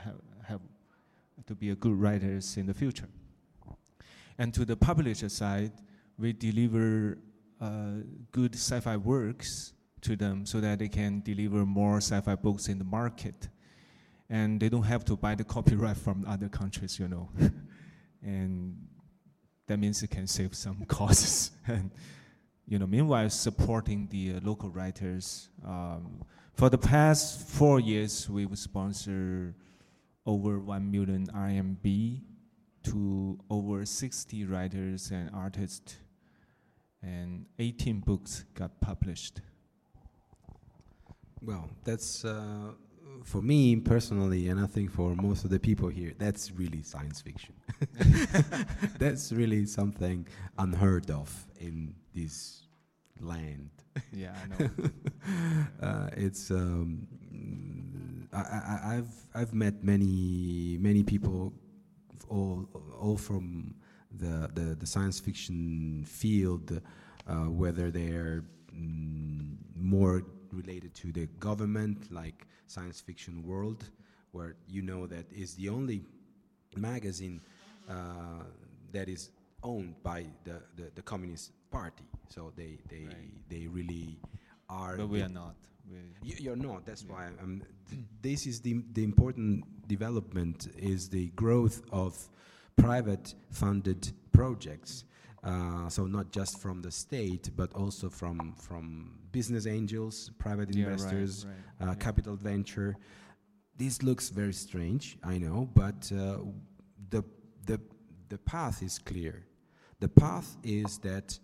have, 0.03 0.15
have 0.43 0.59
to 1.47 1.55
be 1.55 1.69
a 1.69 1.75
good 1.75 1.93
writers 1.93 2.57
in 2.57 2.65
the 2.65 2.73
future. 2.73 3.07
And 4.37 4.53
to 4.53 4.65
the 4.65 4.75
publisher 4.75 5.29
side, 5.29 5.71
we 6.17 6.33
deliver 6.33 7.17
uh, 7.61 8.03
good 8.31 8.55
sci-fi 8.55 8.97
works 8.97 9.73
to 10.01 10.15
them 10.15 10.45
so 10.45 10.61
that 10.61 10.79
they 10.79 10.87
can 10.87 11.21
deliver 11.21 11.65
more 11.65 11.97
sci-fi 11.97 12.35
books 12.35 12.67
in 12.67 12.77
the 12.77 12.85
market. 12.85 13.49
And 14.29 14.59
they 14.59 14.69
don't 14.69 14.83
have 14.83 15.03
to 15.05 15.15
buy 15.15 15.35
the 15.35 15.43
copyright 15.43 15.97
from 15.97 16.25
other 16.27 16.49
countries, 16.49 16.99
you 16.99 17.07
know. 17.07 17.29
and 18.23 18.75
that 19.67 19.77
means 19.77 20.01
it 20.03 20.09
can 20.09 20.27
save 20.27 20.55
some 20.55 20.85
costs. 20.87 21.51
and 21.67 21.91
you 22.67 22.77
know, 22.77 22.85
meanwhile 22.85 23.29
supporting 23.29 24.07
the 24.11 24.35
uh, 24.35 24.39
local 24.43 24.69
writers. 24.69 25.49
Um, 25.65 26.23
for 26.53 26.69
the 26.69 26.77
past 26.77 27.47
four 27.47 27.79
years, 27.79 28.29
we've 28.29 28.55
sponsored 28.57 29.55
over 30.25 30.59
1 30.59 30.91
million 30.91 31.25
RMB 31.27 32.21
to 32.83 33.39
over 33.49 33.85
60 33.85 34.45
writers 34.45 35.09
and 35.11 35.31
artists, 35.33 35.97
and 37.01 37.45
18 37.57 38.01
books 38.01 38.45
got 38.53 38.79
published. 38.79 39.41
Well, 41.41 41.69
that's 41.83 42.25
uh, 42.25 42.73
for 43.23 43.41
me 43.41 43.75
personally, 43.77 44.47
and 44.49 44.59
I 44.59 44.65
think 44.65 44.91
for 44.91 45.15
most 45.15 45.43
of 45.43 45.49
the 45.49 45.59
people 45.59 45.89
here, 45.89 46.13
that's 46.17 46.51
really 46.51 46.83
science 46.83 47.21
fiction. 47.21 47.53
that's 48.99 49.31
really 49.31 49.65
something 49.65 50.27
unheard 50.57 51.09
of 51.11 51.47
in 51.59 51.95
this 52.13 52.63
land. 53.19 53.69
Yeah, 54.13 54.33
I 54.41 54.63
know. 54.63 54.69
uh, 55.81 56.09
it's 56.15 56.51
um, 56.51 57.05
I, 58.31 58.93
have 58.95 59.13
I've 59.35 59.53
met 59.53 59.83
many 59.83 60.77
many 60.79 61.03
people, 61.03 61.51
all 62.29 62.69
all 62.97 63.17
from 63.17 63.75
the 64.11 64.49
the, 64.53 64.75
the 64.75 64.85
science 64.85 65.19
fiction 65.19 66.05
field, 66.07 66.81
uh, 67.27 67.49
whether 67.49 67.91
they're 67.91 68.45
mm, 68.73 69.57
more 69.75 70.23
related 70.53 70.93
to 70.95 71.11
the 71.11 71.27
government, 71.39 72.11
like 72.11 72.47
Science 72.67 73.01
Fiction 73.01 73.43
World, 73.45 73.89
where 74.31 74.55
you 74.67 74.81
know 74.81 75.07
that 75.07 75.25
is 75.31 75.55
the 75.55 75.69
only 75.69 76.01
magazine 76.75 77.41
uh, 77.89 78.43
that 78.91 79.09
is 79.09 79.31
owned 79.63 79.95
by 80.03 80.25
the, 80.43 80.61
the, 80.75 80.91
the 80.95 81.01
Communist 81.01 81.51
Party. 81.71 82.03
So 82.29 82.51
they 82.55 82.77
they 82.89 83.05
right. 83.05 83.49
they 83.49 83.67
really 83.67 84.19
are. 84.69 84.97
But 84.97 85.09
we 85.09 85.21
are 85.21 85.29
not. 85.29 85.55
You're 86.21 86.55
not. 86.55 86.85
That's 86.85 87.03
yeah. 87.03 87.13
why 87.13 87.29
I'm. 87.41 87.63
Th 87.89 88.01
this 88.21 88.45
is 88.45 88.61
the 88.61 88.83
the 88.93 89.03
important 89.03 89.65
development 89.87 90.67
is 90.77 91.09
the 91.09 91.27
growth 91.35 91.81
of 91.91 92.29
private 92.75 93.33
funded 93.51 94.11
projects. 94.31 95.05
Uh, 95.43 95.89
so 95.89 96.05
not 96.05 96.31
just 96.31 96.59
from 96.59 96.81
the 96.81 96.91
state, 96.91 97.49
but 97.55 97.73
also 97.73 98.09
from 98.09 98.53
from 98.57 99.18
business 99.31 99.65
angels, 99.67 100.31
private 100.37 100.73
yeah, 100.73 100.85
investors, 100.85 101.45
right, 101.45 101.53
right. 101.79 101.87
Uh, 101.87 101.91
yeah. 101.91 101.95
capital 101.95 102.35
venture. 102.35 102.97
This 103.77 104.03
looks 104.03 104.29
very 104.29 104.53
strange, 104.53 105.17
I 105.23 105.37
know, 105.37 105.69
but 105.73 106.11
uh, 106.13 106.39
the 107.09 107.23
the 107.65 107.79
the 108.29 108.37
path 108.39 108.83
is 108.83 108.99
clear. 108.99 109.45
The 109.99 110.09
path 110.09 110.57
is 110.63 110.97
that 110.99 111.37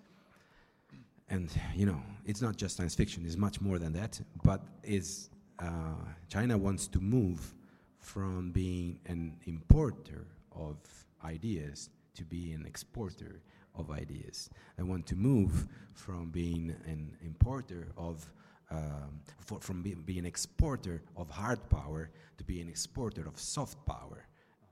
and 1.29 1.49
you 1.75 1.85
know 1.85 2.01
it's 2.25 2.41
not 2.41 2.55
just 2.55 2.77
science 2.77 2.95
fiction 2.95 3.23
it's 3.25 3.37
much 3.37 3.59
more 3.61 3.79
than 3.79 3.93
that 3.93 4.19
but 4.43 4.61
is 4.83 5.29
uh, 5.59 5.95
china 6.27 6.57
wants 6.57 6.87
to 6.87 6.99
move 6.99 7.55
from 7.99 8.51
being 8.51 8.99
an 9.07 9.35
importer 9.45 10.27
of 10.51 10.77
ideas 11.23 11.89
to 12.13 12.23
be 12.23 12.51
an 12.53 12.65
exporter 12.65 13.41
of 13.77 13.91
ideas. 13.91 14.49
I 14.79 14.83
want 14.83 15.05
to 15.07 15.15
move 15.15 15.67
from 15.93 16.29
being 16.29 16.75
an 16.85 17.15
importer 17.23 17.87
of 17.97 18.29
um, 18.71 19.21
for, 19.39 19.59
from 19.59 19.83
be, 19.83 19.93
being 19.93 20.19
an 20.19 20.25
exporter 20.25 21.03
of 21.15 21.29
hard 21.29 21.69
power 21.69 22.09
to 22.37 22.43
be 22.43 22.61
an 22.61 22.67
exporter 22.67 23.27
of 23.27 23.39
soft 23.39 23.85
power. 23.85 24.25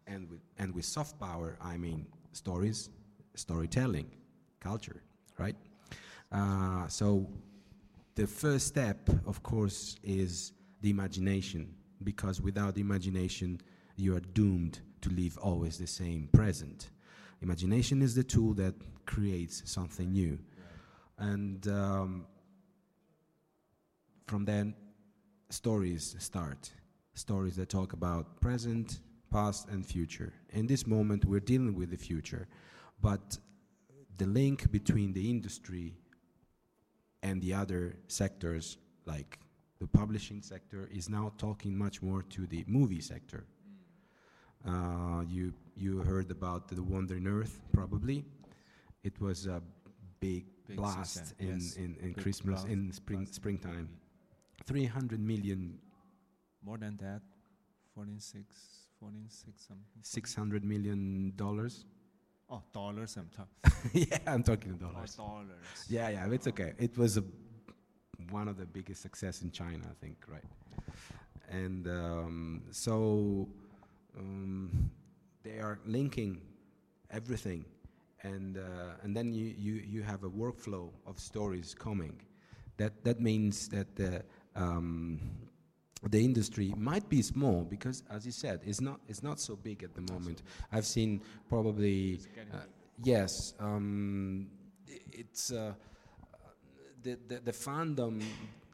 And 0.07 0.29
with, 0.29 0.41
and 0.57 0.75
with 0.75 0.83
soft 0.83 1.17
power 1.17 1.57
i 1.61 1.77
mean 1.77 2.05
stories 2.33 2.89
storytelling 3.35 4.07
culture 4.59 5.01
right? 5.37 5.55
Uh, 6.31 6.87
so 6.87 7.27
the 8.15 8.27
first 8.27 8.67
step, 8.67 9.09
of 9.25 9.43
course, 9.43 9.97
is 10.03 10.53
the 10.81 10.89
imagination, 10.89 11.73
because 12.03 12.41
without 12.41 12.77
imagination, 12.77 13.59
you 13.95 14.15
are 14.15 14.19
doomed 14.19 14.79
to 15.01 15.09
live 15.09 15.37
always 15.37 15.77
the 15.77 15.87
same 15.87 16.27
present. 16.31 16.89
Imagination 17.43 18.01
is 18.01 18.15
the 18.15 18.23
tool 18.23 18.53
that 18.53 18.73
creates 19.05 19.61
something 19.69 20.11
new. 20.11 20.39
And 21.17 21.67
um, 21.67 22.25
from 24.27 24.45
then, 24.45 24.73
stories 25.49 26.15
start. 26.19 26.71
Stories 27.13 27.55
that 27.57 27.69
talk 27.69 27.93
about 27.93 28.41
present, 28.41 29.01
past, 29.31 29.67
and 29.69 29.85
future. 29.85 30.33
In 30.53 30.65
this 30.65 30.87
moment, 30.87 31.25
we're 31.25 31.41
dealing 31.41 31.75
with 31.75 31.91
the 31.91 31.97
future. 31.97 32.47
But 33.01 33.37
the 34.17 34.25
link 34.25 34.71
between 34.71 35.13
the 35.13 35.29
industry 35.29 35.93
and 37.21 37.41
the 37.41 37.53
other 37.53 37.97
sectors, 38.07 38.77
like 39.05 39.39
the 39.79 39.87
publishing 39.87 40.41
sector, 40.41 40.89
is 40.91 41.09
now 41.09 41.33
talking 41.37 41.77
much 41.77 42.01
more 42.01 42.23
to 42.23 42.47
the 42.47 42.63
movie 42.67 43.01
sector. 43.01 43.45
Uh, 44.65 45.23
you 45.27 45.53
you 45.75 45.99
heard 45.99 46.31
about 46.31 46.67
the 46.67 46.81
Wandering 46.81 47.27
Earth, 47.27 47.61
probably. 47.71 48.25
It 49.03 49.19
was 49.19 49.47
a 49.47 49.61
big, 50.19 50.45
Big 50.67 50.77
blast 50.77 51.13
success, 51.15 51.33
in, 51.39 51.47
yes. 51.59 51.75
in, 51.75 51.95
in 52.01 52.13
Big 52.13 52.23
Christmas, 52.23 52.61
blast- 52.61 52.67
in 52.73 52.91
spring 52.91 53.25
springtime. 53.29 53.89
300 54.65 55.19
million, 55.19 55.77
More 56.63 56.77
than 56.77 56.95
that, 56.97 57.21
46, 57.95 58.55
46 58.99 59.67
something. 59.67 59.83
600 60.01 60.63
million 60.63 61.33
dollars. 61.35 61.85
Oh, 62.49 62.61
dollars 62.73 63.17
I'm 63.17 63.29
talking. 63.35 63.91
yeah, 64.09 64.19
I'm 64.27 64.43
talking 64.43 64.73
dollars. 64.77 65.15
dollars. 65.15 65.85
Yeah, 65.89 66.09
yeah, 66.09 66.27
it's 66.31 66.47
okay. 66.47 66.73
It 66.77 66.97
was 66.97 67.17
a, 67.17 67.23
one 68.29 68.47
of 68.47 68.57
the 68.57 68.65
biggest 68.65 69.01
success 69.01 69.41
in 69.41 69.51
China, 69.51 69.81
I 69.89 69.95
think, 70.05 70.17
right? 70.27 70.43
And 71.49 71.87
um, 71.87 72.61
so 72.71 73.49
um, 74.17 74.89
they 75.43 75.59
are 75.59 75.79
linking 75.85 76.41
everything, 77.11 77.65
and 78.23 78.57
uh, 78.57 79.03
and 79.03 79.15
then 79.15 79.33
you, 79.33 79.53
you 79.57 79.73
you 79.73 80.01
have 80.01 80.23
a 80.23 80.29
workflow 80.29 80.89
of 81.05 81.19
stories 81.19 81.75
coming. 81.77 82.19
That 82.77 83.03
that 83.03 83.19
means 83.19 83.67
that 83.69 83.95
the 83.95 84.23
um, 84.55 85.19
the 86.09 86.23
industry 86.23 86.73
might 86.75 87.07
be 87.09 87.21
small 87.21 87.63
because, 87.63 88.03
as 88.09 88.25
you 88.25 88.31
said, 88.31 88.61
it's 88.65 88.81
not 88.81 88.99
it's 89.07 89.23
not 89.23 89.39
so 89.39 89.55
big 89.55 89.83
at 89.83 89.93
the 89.93 90.01
moment. 90.13 90.43
I've 90.71 90.85
seen 90.85 91.21
probably 91.49 92.19
uh, 92.53 92.57
yes. 93.03 93.53
Um, 93.59 94.47
it's 95.11 95.51
uh, 95.51 95.73
the, 97.03 97.17
the 97.27 97.39
the 97.39 97.51
fandom. 97.51 98.21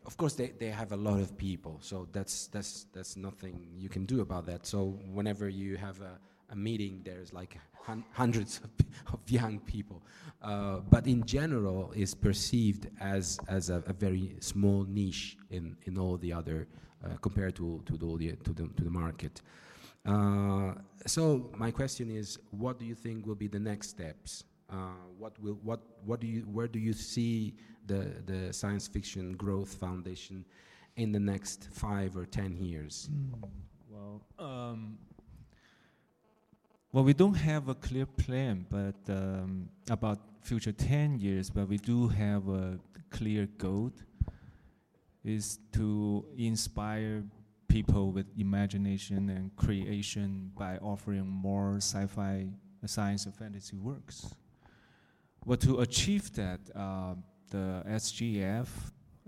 Of 0.06 0.18
course, 0.18 0.34
they, 0.34 0.48
they 0.48 0.70
have 0.70 0.92
a 0.92 0.96
lot 0.96 1.20
of 1.20 1.38
people, 1.38 1.78
so 1.82 2.08
that's 2.12 2.48
that's 2.48 2.88
that's 2.94 3.16
nothing 3.16 3.68
you 3.78 3.90
can 3.90 4.06
do 4.06 4.22
about 4.22 4.46
that. 4.48 4.66
So 4.66 4.98
whenever 5.12 5.50
you 5.50 5.78
have 5.78 6.02
a, 6.02 6.18
a 6.52 6.56
meeting, 6.56 7.02
there's 7.04 7.34
like 7.34 7.58
hun- 7.74 8.06
hundreds 8.12 8.62
of, 8.64 8.70
of 9.14 9.20
young 9.30 9.60
people, 9.60 10.02
uh, 10.42 10.80
but 10.90 11.08
in 11.08 11.26
general, 11.26 11.92
is 11.96 12.14
perceived 12.16 12.88
as 13.00 13.40
as 13.48 13.70
a, 13.70 13.84
a 13.88 13.94
very 13.94 14.36
small 14.40 14.84
niche 14.84 15.38
in 15.50 15.76
in 15.84 15.98
all 15.98 16.18
the 16.18 16.34
other 16.34 16.68
uh, 17.04 17.16
compared 17.22 17.56
to 17.56 17.82
to 17.86 17.98
the, 17.98 18.36
to 18.44 18.54
the 18.54 18.68
to 18.76 18.84
the 18.84 18.90
market. 18.90 19.42
Uh, 20.06 20.74
so 21.06 21.52
my 21.58 21.72
question 21.72 22.10
is, 22.10 22.40
what 22.52 22.80
do 22.80 22.86
you 22.86 22.96
think 22.96 23.26
will 23.26 23.36
be 23.36 23.48
the 23.48 23.60
next 23.60 23.90
steps? 23.90 24.44
Uh, 24.70 24.76
what 25.18 25.40
will 25.42 25.60
what 25.64 25.82
what 26.06 26.20
do 26.20 26.28
you 26.28 26.42
where 26.42 26.68
do 26.68 26.80
you 26.80 26.94
see 26.94 27.56
the 27.88 28.22
the 28.26 28.54
science 28.54 28.88
fiction 28.88 29.34
growth 29.34 29.74
foundation 29.74 30.46
in 30.96 31.12
the 31.12 31.20
next 31.20 31.70
five 31.72 32.16
or 32.16 32.26
ten 32.26 32.56
years? 32.56 33.10
Well, 33.90 34.22
um, 34.38 34.98
well, 36.92 37.04
we 37.04 37.14
don't 37.14 37.36
have 37.36 37.70
a 37.70 37.76
clear 37.76 38.06
plan, 38.06 38.66
but 38.70 38.96
um, 39.14 39.70
about 39.90 40.20
future 40.42 40.72
ten 40.72 41.20
years, 41.20 41.50
but 41.50 41.68
we 41.68 41.78
do 41.78 42.08
have 42.08 42.48
a 42.50 42.80
clear 43.12 43.48
goal. 43.58 43.92
Is 45.24 45.60
to 45.74 46.26
inspire 46.38 47.24
people 47.68 48.12
with 48.12 48.26
imagination 48.38 49.30
and 49.30 49.56
creation 49.56 50.52
by 50.58 50.78
offering 50.78 51.28
more 51.28 51.76
sci-fi, 51.76 52.48
uh, 52.84 52.88
science 52.88 53.26
and 53.26 53.36
fantasy 53.36 53.78
works. 53.78 54.34
But 55.46 55.60
to 55.62 55.80
achieve 55.82 56.34
that, 56.34 56.60
uh, 56.76 57.16
the 57.52 57.84
SGF, 57.88 58.68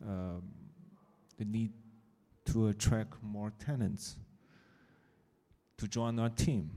um, 0.08 0.42
they 1.38 1.46
need 1.46 1.72
to 2.46 2.68
attract 2.70 3.22
more 3.22 3.52
tenants 3.64 4.16
to 5.78 5.88
join 5.88 6.18
our 6.18 6.30
team. 6.30 6.72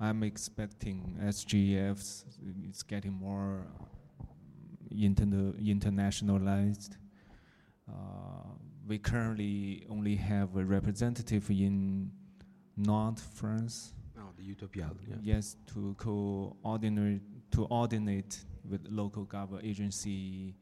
I'm 0.00 0.22
expecting 0.22 1.18
SGFs 1.22 2.24
is 2.70 2.82
getting 2.82 3.12
more 3.12 3.66
interna- 4.90 5.54
internationalized. 5.60 6.96
Uh, 7.86 8.54
we 8.86 8.98
currently 8.98 9.86
only 9.90 10.16
have 10.16 10.56
a 10.56 10.64
representative 10.64 11.50
in 11.50 12.10
Nantes, 12.78 13.22
France. 13.34 13.92
Oh, 14.18 14.30
the 14.38 14.42
Utopiales. 14.42 14.96
Yeah. 15.06 15.16
Yes, 15.22 15.56
to 15.74 15.94
coordinate 15.98 17.20
to 17.50 17.66
coordinate 17.66 18.38
with 18.64 18.86
local 18.88 19.24
government 19.24 19.66
agency 19.66 20.54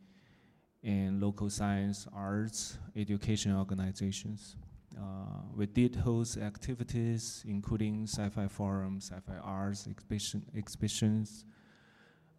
and 0.83 1.21
local 1.21 1.49
science, 1.49 2.09
arts, 2.13 2.79
education 2.97 3.55
organizations. 3.55 4.57
Uh, 4.97 5.43
we 5.55 5.67
did 5.67 5.97
host 5.97 6.39
activities 6.39 7.45
including 7.47 8.05
sci-fi 8.05 8.49
forums, 8.49 9.11
sci-fi 9.11 9.37
arts 9.43 9.87
exhibition, 9.87 10.43
exhibitions, 10.57 11.45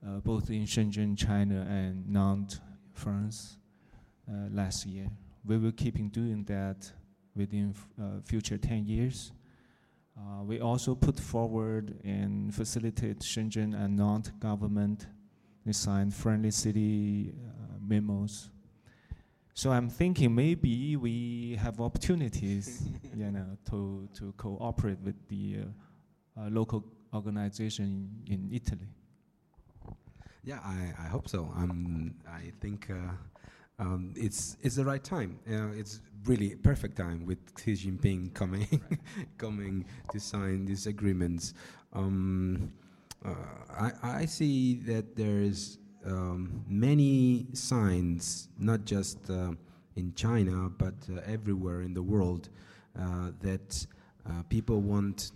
uh, 0.06 0.20
both 0.20 0.50
in 0.50 0.64
Shenzhen, 0.64 1.18
China, 1.18 1.66
and 1.70 2.08
Nantes, 2.08 2.60
France, 2.94 3.58
uh, 4.30 4.48
last 4.52 4.86
year. 4.86 5.08
We 5.46 5.58
will 5.58 5.72
keep 5.72 5.98
in 5.98 6.10
doing 6.10 6.44
that 6.46 6.92
within 7.36 7.76
uh, 8.02 8.22
future 8.24 8.58
10 8.58 8.86
years. 8.86 9.32
Uh, 10.18 10.44
we 10.44 10.60
also 10.60 10.96
put 10.96 11.20
forward 11.20 12.00
and 12.04 12.54
facilitate 12.54 13.20
Shenzhen 13.20 13.74
and 13.74 13.96
Nantes 13.96 14.32
government. 14.40 15.08
They 15.66 15.72
signed 15.72 16.14
friendly 16.14 16.52
city 16.52 17.34
uh, 17.34 17.78
memos. 17.82 18.50
So 19.60 19.74
I'm 19.74 19.89
thinking 19.89 20.34
maybe 20.34 20.95
we 20.95 21.58
have 21.62 21.82
opportunities, 21.82 22.88
you 23.13 23.30
know, 23.30 23.58
to, 23.69 24.08
to 24.13 24.34
cooperate 24.38 25.00
with 25.02 25.17
the 25.28 25.58
uh, 25.58 26.39
uh, 26.39 26.50
local 26.50 26.86
organization 27.13 28.10
in 28.28 28.50
Italy. 28.54 28.88
Yeah, 30.45 30.60
I, 30.63 30.93
I 30.98 31.08
hope 31.10 31.28
so. 31.28 31.52
Um, 31.58 32.15
I 32.26 32.54
think 32.62 32.89
uh, 32.89 33.12
um, 33.80 34.13
it's 34.15 34.56
it's 34.62 34.78
the 34.78 34.86
right 34.86 35.04
time. 35.04 35.38
Uh, 35.45 35.78
it's 35.78 36.00
really 36.24 36.56
perfect 36.56 36.95
time 36.95 37.26
with 37.26 37.39
Xi 37.62 37.74
Jinping 37.74 38.34
coming 38.34 38.82
coming 39.38 39.84
to 40.13 40.22
sign 40.22 40.63
these 40.63 40.88
agreements. 40.88 41.54
Um, 41.91 42.72
uh, 43.26 43.34
I, 43.78 43.91
I 44.22 44.26
see 44.26 44.76
that 44.86 45.17
there's 45.17 45.80
um, 46.10 46.63
many 46.67 47.45
signs, 47.54 48.50
not 48.58 48.86
just 48.86 49.30
uh, 49.30 49.52
in 49.95 50.13
China 50.15 50.69
but 50.69 50.95
uh, 51.12 51.22
everywhere 51.26 51.82
in 51.82 51.93
the 51.93 52.02
world, 52.02 52.50
uh, 53.00 53.32
that 53.41 53.86
uh, 54.28 54.43
people 54.50 54.82
want 54.82 55.32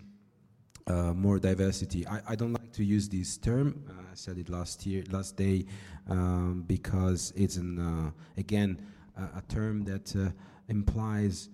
uh, 0.87 1.13
more 1.13 1.39
diversity. 1.39 2.05
I, 2.07 2.21
I 2.29 2.35
don't 2.35 2.53
like 2.53 2.71
to 2.73 2.83
use 2.83 3.07
this 3.07 3.37
term. 3.37 3.83
I 3.89 4.15
said 4.15 4.37
it 4.37 4.49
last 4.49 4.85
year, 4.85 5.03
last 5.11 5.37
day, 5.37 5.65
um, 6.09 6.63
because 6.67 7.31
it's 7.35 7.57
an 7.57 8.13
again 8.37 8.85
a, 9.17 9.41
term 9.47 9.83
that 9.85 10.33
implies 10.67 11.49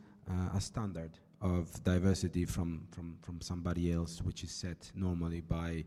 a 0.55 0.61
standard 0.61 1.11
of 1.41 1.83
diversity 1.83 2.45
from, 2.45 2.85
from, 2.91 3.17
from 3.21 3.39
somebody 3.41 3.93
else, 3.93 4.21
which 4.21 4.43
is 4.43 4.51
set 4.51 4.91
normally 4.95 5.41
by 5.41 5.83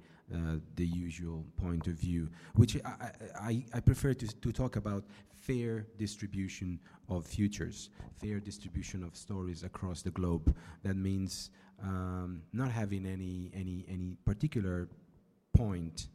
the 0.76 0.86
usual 0.86 1.44
point 1.56 1.86
of 1.86 1.94
view. 1.94 2.28
Which 2.54 2.76
I, 2.84 2.88
I, 2.88 3.10
I, 3.40 3.64
I 3.74 3.80
prefer 3.80 4.14
to, 4.14 4.26
to 4.26 4.52
talk 4.52 4.76
about 4.76 5.04
fair 5.42 5.86
distribution 5.98 6.78
of 7.08 7.26
futures, 7.26 7.90
fair 8.20 8.40
distribution 8.40 9.02
of 9.02 9.16
stories 9.16 9.62
across 9.64 10.02
the 10.02 10.10
globe. 10.10 10.54
That 10.82 10.96
means 10.96 11.50
um, 11.82 12.42
not 12.52 12.70
having 12.70 13.06
any 13.06 13.50
any 13.54 13.84
any 13.88 14.16
particular 14.24 14.88
point 15.52 16.08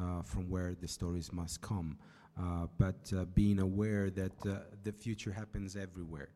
uh, 0.00 0.22
from 0.22 0.48
where 0.48 0.74
the 0.80 0.88
stories 0.88 1.32
must 1.32 1.60
come, 1.60 1.98
uh, 2.40 2.66
but 2.78 3.12
uh, 3.16 3.24
being 3.34 3.60
aware 3.60 4.10
that 4.10 4.32
uh, 4.46 4.60
the 4.84 4.92
future 4.92 5.32
happens 5.32 5.76
everywhere, 5.76 6.30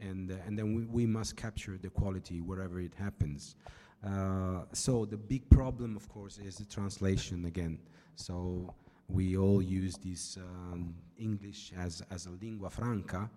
and 0.00 0.30
uh, 0.30 0.34
and 0.46 0.58
then 0.58 0.74
we, 0.74 0.84
we 0.84 1.06
must 1.06 1.36
capture 1.36 1.78
the 1.78 1.90
quality 1.90 2.40
wherever 2.40 2.78
it 2.78 2.94
happens. 2.94 3.56
Uh, 4.04 4.62
so 4.72 5.04
the 5.04 5.16
big 5.16 5.48
problem, 5.50 5.96
of 5.96 6.08
course, 6.08 6.38
is 6.38 6.56
the 6.56 6.64
translation 6.64 7.44
again. 7.46 7.78
So 8.14 8.74
we 9.08 9.36
all 9.36 9.62
use 9.62 9.96
this 9.96 10.36
um, 10.36 10.94
English 11.18 11.72
as 11.78 12.02
as 12.10 12.26
a 12.26 12.30
lingua 12.30 12.70
franca, 12.70 13.30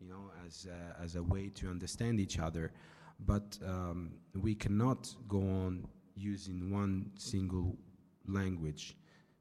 you 0.00 0.08
know, 0.08 0.30
as 0.46 0.66
a, 0.66 1.02
as 1.02 1.16
a 1.16 1.22
way 1.22 1.48
to 1.54 1.68
understand 1.68 2.20
each 2.20 2.38
other 2.38 2.72
but 3.20 3.58
um, 3.66 4.12
we 4.34 4.54
cannot 4.54 5.14
go 5.28 5.38
on 5.38 5.86
using 6.14 6.70
one 6.70 7.10
single 7.16 7.76
language 8.26 8.96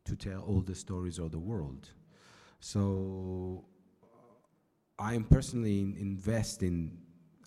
to 0.06 0.16
tell 0.16 0.42
all 0.42 0.62
the 0.62 0.76
stories 0.76 1.20
of 1.20 1.32
the 1.32 1.40
world. 1.40 1.90
So 2.60 3.66
I 5.00 5.16
am 5.16 5.24
personally 5.24 5.80
in 5.80 5.96
investing 6.00 6.98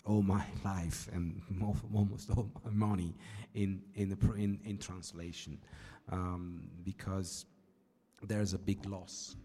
all 0.07 0.21
my 0.21 0.43
life 0.65 1.09
and 1.13 1.41
almost 1.93 2.29
all 2.31 2.49
my 2.65 2.71
money 2.71 3.13
in 3.53 3.81
in, 3.95 4.15
pr- 4.15 4.37
in, 4.37 4.59
in 4.65 4.77
translation 4.77 5.57
um, 6.11 6.69
because 6.83 7.45
there's 8.23 8.53
a 8.53 8.57
big 8.57 8.83
loss 8.85 9.35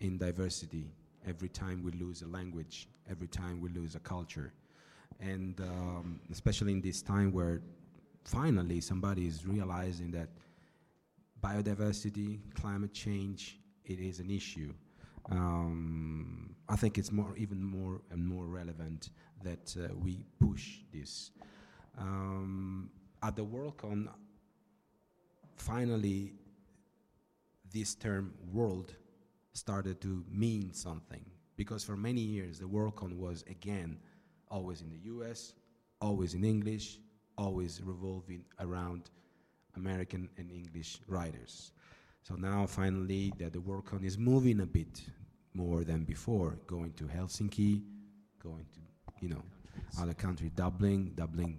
in 0.00 0.18
diversity 0.18 0.92
every 1.26 1.48
time 1.48 1.82
we 1.82 1.90
lose 1.92 2.22
a 2.22 2.28
language, 2.28 2.88
every 3.10 3.28
time 3.28 3.60
we 3.60 3.68
lose 3.70 3.94
a 3.94 4.00
culture, 4.00 4.52
and 5.20 5.60
um, 5.60 6.20
especially 6.30 6.72
in 6.72 6.80
this 6.80 7.02
time 7.02 7.32
where 7.32 7.60
finally 8.24 8.80
somebody 8.80 9.26
is 9.26 9.46
realizing 9.46 10.10
that 10.10 10.28
biodiversity, 11.42 12.38
climate 12.54 12.92
change, 12.92 13.58
it 13.84 13.98
is 13.98 14.20
an 14.20 14.30
issue. 14.30 14.72
Um, 15.30 16.54
I 16.68 16.76
think 16.76 16.98
it's 16.98 17.12
more, 17.12 17.34
even 17.36 17.62
more 17.62 18.00
and 18.10 18.24
more 18.24 18.46
relevant 18.46 19.10
that 19.42 19.74
uh, 19.78 19.94
we 19.94 20.24
push 20.38 20.78
this. 20.92 21.30
Um, 21.98 22.90
at 23.22 23.36
the 23.36 23.44
Worldcon, 23.44 24.08
finally, 25.56 26.32
this 27.72 27.94
term 27.94 28.34
"world" 28.52 28.94
started 29.52 30.00
to 30.00 30.24
mean 30.30 30.72
something 30.72 31.24
because 31.56 31.84
for 31.84 31.96
many 31.96 32.20
years 32.20 32.58
the 32.58 32.66
Worldcon 32.66 33.16
was 33.16 33.44
again 33.50 33.98
always 34.50 34.80
in 34.80 34.90
the 34.90 34.98
U.S., 35.14 35.52
always 36.00 36.34
in 36.34 36.44
English, 36.44 36.98
always 37.36 37.80
revolving 37.84 38.44
around 38.58 39.10
American 39.76 40.28
and 40.38 40.50
English 40.50 41.00
writers. 41.06 41.72
So 42.22 42.34
now 42.34 42.66
finally 42.66 43.32
that 43.38 43.52
the 43.52 43.60
Worldcon 43.60 44.04
is 44.04 44.18
moving 44.18 44.60
a 44.60 44.66
bit 44.66 45.00
more 45.54 45.84
than 45.84 46.04
before, 46.04 46.58
going 46.66 46.92
to 46.94 47.04
Helsinki, 47.04 47.82
going 48.42 48.66
to, 48.74 48.80
you 49.20 49.28
know, 49.28 49.42
other 50.00 50.14
countries, 50.14 50.50
Dublin, 50.54 51.12
Dublin, 51.14 51.58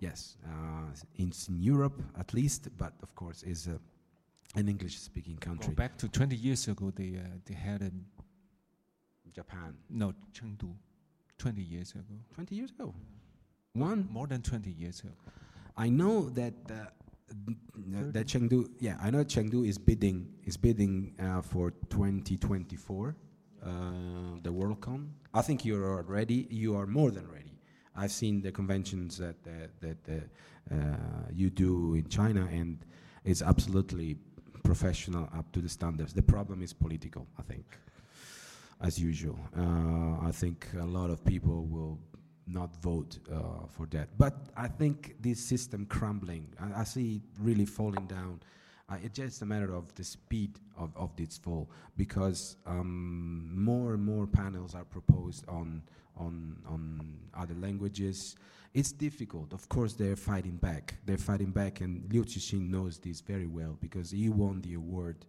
yes, 0.00 0.36
uh, 0.46 0.92
in, 1.16 1.32
in, 1.48 1.62
Europe 1.62 2.02
at 2.18 2.34
least, 2.34 2.68
but 2.76 2.92
of 3.02 3.14
course 3.14 3.42
is 3.42 3.68
uh, 3.68 3.78
an 4.56 4.68
English-speaking 4.68 5.36
country. 5.38 5.68
Well, 5.68 5.76
back 5.76 5.96
to 5.98 6.08
20 6.08 6.36
years 6.36 6.68
ago, 6.68 6.92
they, 6.94 7.16
uh, 7.16 7.26
they 7.44 7.54
had 7.54 7.82
a 7.82 7.90
Japan. 9.32 9.74
No, 9.90 10.14
Chengdu, 10.32 10.72
20 11.38 11.62
years 11.62 11.92
ago. 11.92 12.02
20 12.34 12.54
years 12.54 12.70
ago? 12.70 12.94
One? 13.72 14.08
More 14.10 14.26
than 14.26 14.42
20 14.42 14.70
years 14.70 15.00
ago. 15.00 15.12
I 15.76 15.88
know 15.88 16.30
that 16.30 16.54
uh, 16.70 16.74
that 18.12 18.26
Chengdu, 18.26 18.68
yeah, 18.78 18.96
I 19.02 19.10
know 19.10 19.24
Chengdu 19.24 19.66
is 19.66 19.76
bidding 19.78 20.28
is 20.44 20.56
bidding 20.56 21.14
uh, 21.20 21.42
for 21.42 21.72
2024, 21.90 23.16
uh, 23.62 23.70
the 24.42 24.50
Worldcon. 24.50 25.08
I 25.34 25.42
think 25.42 25.64
you 25.64 25.76
are 25.76 26.02
ready. 26.02 26.46
You 26.48 26.76
are 26.76 26.86
more 26.86 27.10
than 27.10 27.28
ready. 27.28 27.58
I've 27.96 28.12
seen 28.12 28.40
the 28.40 28.52
conventions 28.52 29.18
that 29.18 29.42
that, 29.44 30.04
that 30.04 30.22
uh, 30.70 30.76
you 31.32 31.50
do 31.50 31.94
in 31.94 32.08
China, 32.08 32.48
and 32.50 32.78
it's 33.24 33.42
absolutely 33.42 34.16
professional, 34.62 35.28
up 35.36 35.50
to 35.52 35.60
the 35.60 35.68
standards. 35.68 36.12
The 36.12 36.22
problem 36.22 36.62
is 36.62 36.72
political, 36.72 37.26
I 37.38 37.42
think, 37.42 37.64
as 38.80 38.98
usual. 38.98 39.38
Uh, 39.56 40.26
I 40.26 40.30
think 40.32 40.68
a 40.80 40.86
lot 40.86 41.10
of 41.10 41.24
people 41.24 41.66
will 41.66 41.98
not 42.46 42.74
vote 42.82 43.18
uh, 43.32 43.66
for 43.68 43.86
that. 43.86 44.08
But 44.16 44.34
I 44.56 44.68
think 44.68 45.16
this 45.20 45.40
system 45.40 45.86
crumbling, 45.86 46.46
I, 46.60 46.80
I 46.80 46.84
see 46.84 47.16
it 47.16 47.22
really 47.40 47.66
falling 47.66 48.06
down. 48.06 48.40
Uh, 48.88 48.96
it's 49.02 49.16
just 49.16 49.42
a 49.42 49.46
matter 49.46 49.74
of 49.74 49.94
the 49.94 50.04
speed 50.04 50.58
of, 50.76 50.94
of 50.96 51.14
this 51.16 51.38
fall 51.38 51.70
because 51.96 52.56
um, 52.66 53.50
more 53.54 53.94
and 53.94 54.04
more 54.04 54.26
panels 54.26 54.74
are 54.74 54.84
proposed 54.84 55.48
on, 55.48 55.82
on, 56.16 56.56
on 56.68 57.16
other 57.34 57.54
languages. 57.54 58.36
It's 58.74 58.92
difficult. 58.92 59.52
Of 59.52 59.68
course, 59.68 59.94
they're 59.94 60.16
fighting 60.16 60.56
back. 60.56 60.94
They're 61.06 61.16
fighting 61.16 61.50
back, 61.50 61.80
and 61.80 62.12
Liu 62.12 62.24
Cixin 62.24 62.68
knows 62.68 62.98
this 62.98 63.20
very 63.20 63.46
well 63.46 63.78
because 63.80 64.10
he 64.10 64.28
won 64.28 64.60
the 64.60 64.74
award 64.74 65.24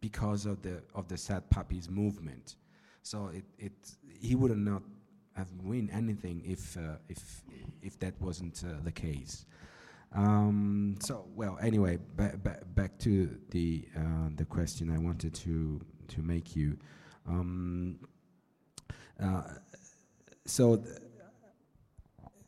because 0.00 0.46
of 0.46 0.62
the, 0.62 0.82
of 0.94 1.06
the 1.06 1.16
Sad 1.16 1.48
Puppies 1.50 1.88
movement. 1.88 2.56
So 3.02 3.30
it, 3.32 3.44
it, 3.58 3.72
he 4.20 4.34
would 4.34 4.56
not 4.56 4.82
have 5.36 5.48
win 5.62 5.90
anything 5.92 6.42
if 6.46 6.76
uh, 6.76 6.96
if 7.08 7.42
if 7.82 7.98
that 8.00 8.14
wasn't 8.20 8.62
uh, 8.66 8.82
the 8.82 8.90
case. 8.90 9.44
Um, 10.16 10.96
so 11.00 11.26
well, 11.34 11.58
anyway, 11.60 11.98
ba- 12.16 12.38
ba- 12.42 12.62
back 12.74 12.98
to 13.00 13.38
the 13.50 13.86
uh, 13.96 14.30
the 14.34 14.46
question 14.46 14.90
I 14.90 14.98
wanted 14.98 15.34
to 15.34 15.80
to 16.08 16.22
make 16.22 16.56
you. 16.56 16.78
Um, 17.28 17.98
uh, 19.22 19.42
so 20.46 20.82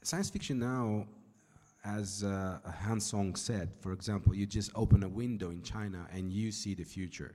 science 0.03 0.31
fiction 0.31 0.59
now, 0.59 1.07
as 1.85 2.25
uh, 2.25 2.59
Han 2.85 3.01
Song 3.01 3.35
said, 3.35 3.71
for 3.81 3.93
example, 3.93 4.35
you 4.35 4.47
just 4.47 4.71
open 4.75 5.03
a 5.03 5.09
window 5.09 5.51
in 5.51 5.63
China 5.63 6.07
and 6.13 6.33
you 6.33 6.51
see 6.51 6.75
the 6.75 6.85
future. 6.85 7.35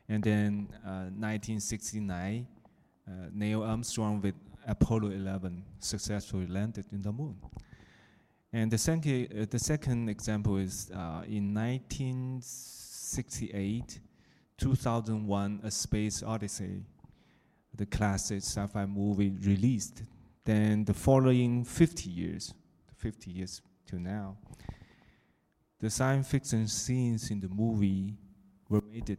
And 0.07 0.23
then 0.23 0.69
uh, 0.85 1.11
1969, 1.11 2.47
uh, 3.05 3.11
Neil 3.33 3.61
Armstrong 3.63 4.21
with 4.21 4.35
Apollo 4.65 5.11
11 5.11 5.61
successfully 5.79 6.47
landed 6.47 6.85
in 6.93 7.01
the 7.01 7.11
moon. 7.11 7.35
And 8.53 8.71
the 8.71 8.77
second, 8.77 9.27
uh, 9.37 9.45
the 9.49 9.59
second 9.59 10.07
example 10.07 10.55
is 10.57 10.89
uh, 10.93 11.23
in 11.27 11.53
1968, 11.53 13.99
2001, 14.57 15.59
A 15.63 15.71
Space 15.71 16.23
Odyssey, 16.23 16.85
the 17.75 17.85
classic 17.85 18.37
sci-fi 18.37 18.85
movie 18.85 19.35
released 19.41 20.03
then 20.45 20.83
the 20.83 20.93
following 20.93 21.63
50 21.63 22.09
years, 22.09 22.53
50 22.97 23.31
years 23.31 23.61
now, 23.99 24.37
the 25.79 25.89
science 25.89 26.29
fiction 26.29 26.67
scenes 26.67 27.29
in 27.29 27.39
the 27.39 27.49
movie 27.49 28.15
were 28.69 28.81
made 28.81 29.17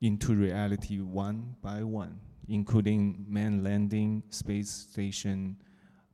into 0.00 0.34
reality 0.34 1.00
one 1.00 1.56
by 1.62 1.82
one, 1.82 2.20
including 2.48 3.24
man 3.28 3.64
landing, 3.64 4.22
space 4.30 4.70
station, 4.70 5.56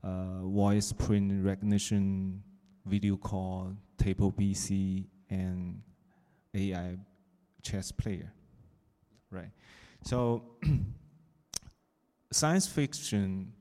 uh, 0.03 0.43
voice 0.43 0.93
print 0.93 1.45
recognition, 1.45 2.43
video 2.87 3.17
call, 3.17 3.77
table 3.99 4.33
PC, 4.33 5.07
and 5.29 5.83
AI 6.55 6.97
chess 7.63 7.93
player. 7.93 8.33
Right. 9.31 9.51
So 10.03 10.43
science 12.33 12.67
fiction 12.67 13.53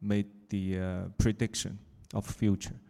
made 0.00 0.26
the 0.48 0.78
uh, 0.78 1.02
prediction 1.18 1.78
of 2.14 2.26
future. 2.26 2.80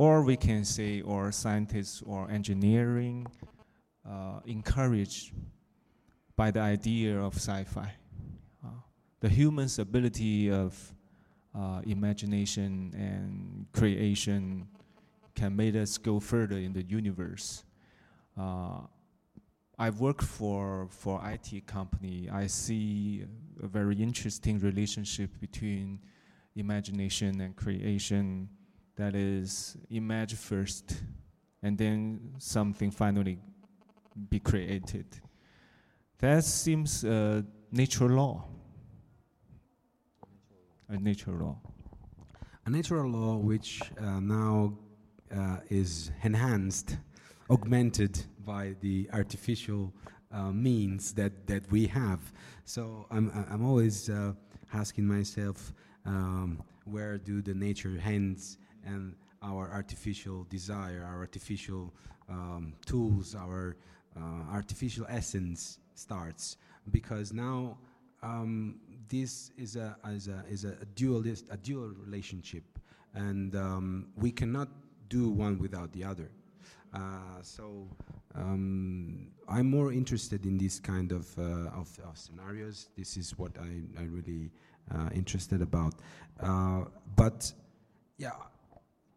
Or 0.00 0.22
we 0.22 0.38
can 0.38 0.64
say, 0.64 1.02
or 1.02 1.30
scientists 1.30 2.02
or 2.06 2.30
engineering 2.30 3.26
uh, 4.08 4.40
encouraged 4.46 5.34
by 6.36 6.50
the 6.50 6.60
idea 6.60 7.20
of 7.20 7.34
sci-fi. 7.34 7.92
Uh, 8.64 8.68
the 9.20 9.28
human's 9.28 9.78
ability 9.78 10.50
of 10.50 10.94
uh, 11.54 11.82
imagination 11.84 12.94
and 12.96 13.66
creation 13.74 14.68
can 15.34 15.54
make 15.54 15.74
us 15.74 15.98
go 15.98 16.18
further 16.18 16.56
in 16.56 16.72
the 16.72 16.82
universe. 16.82 17.64
Uh, 18.38 18.78
I've 19.78 20.00
worked 20.00 20.24
for 20.24 20.88
for 20.88 21.20
IT 21.28 21.66
company. 21.66 22.30
I 22.32 22.46
see 22.46 23.26
a 23.62 23.66
very 23.66 23.96
interesting 23.96 24.60
relationship 24.60 25.38
between 25.38 26.00
imagination 26.56 27.42
and 27.42 27.54
creation 27.54 28.48
that 29.00 29.14
is 29.14 29.78
imagine 29.88 30.36
first 30.36 31.02
and 31.62 31.78
then 31.78 32.20
something 32.36 32.90
finally 32.90 33.38
be 34.28 34.38
created. 34.38 35.06
That 36.18 36.44
seems 36.44 37.02
a 37.04 37.42
natural 37.72 38.10
law. 38.10 38.44
A 40.90 40.98
natural 40.98 41.36
law. 41.36 41.58
A 42.66 42.70
natural 42.70 43.10
law 43.10 43.36
which 43.36 43.80
uh, 43.98 44.20
now 44.20 44.76
uh, 45.34 45.56
is 45.70 46.10
enhanced, 46.22 46.98
augmented 47.48 48.22
by 48.44 48.74
the 48.82 49.08
artificial 49.14 49.94
uh, 50.30 50.52
means 50.52 51.14
that, 51.14 51.46
that 51.46 51.62
we 51.70 51.86
have. 51.86 52.20
So 52.66 53.06
I'm, 53.10 53.32
I'm 53.50 53.64
always 53.64 54.10
uh, 54.10 54.34
asking 54.74 55.06
myself 55.06 55.72
um, 56.04 56.62
where 56.84 57.16
do 57.16 57.40
the 57.40 57.54
nature 57.54 57.98
ends 58.04 58.58
and 58.84 59.14
our 59.42 59.70
artificial 59.72 60.46
desire, 60.50 61.04
our 61.06 61.20
artificial 61.20 61.92
um, 62.28 62.74
tools, 62.86 63.34
our 63.34 63.76
uh, 64.16 64.52
artificial 64.52 65.06
essence 65.08 65.78
starts. 65.94 66.56
Because 66.90 67.32
now 67.32 67.78
um, 68.22 68.76
this 69.08 69.52
is 69.56 69.76
a, 69.76 69.96
is 70.08 70.28
a, 70.28 70.44
is 70.48 70.64
a 70.64 70.76
dualist, 70.94 71.46
a 71.50 71.56
dual 71.56 71.92
relationship, 72.04 72.64
and 73.14 73.54
um, 73.56 74.08
we 74.16 74.30
cannot 74.30 74.68
do 75.08 75.28
one 75.30 75.58
without 75.58 75.92
the 75.92 76.04
other. 76.04 76.30
Uh, 76.92 76.98
so 77.42 77.86
um, 78.34 79.28
I'm 79.48 79.70
more 79.70 79.92
interested 79.92 80.44
in 80.44 80.58
this 80.58 80.80
kind 80.80 81.12
of, 81.12 81.26
uh, 81.38 81.70
of, 81.80 81.98
of, 82.04 82.16
scenarios. 82.16 82.88
This 82.96 83.16
is 83.16 83.36
what 83.38 83.52
I, 83.58 83.82
I 84.00 84.04
really 84.04 84.50
uh, 84.92 85.08
interested 85.14 85.62
about. 85.62 85.94
Uh, 86.40 86.84
but 87.16 87.52
yeah, 88.18 88.32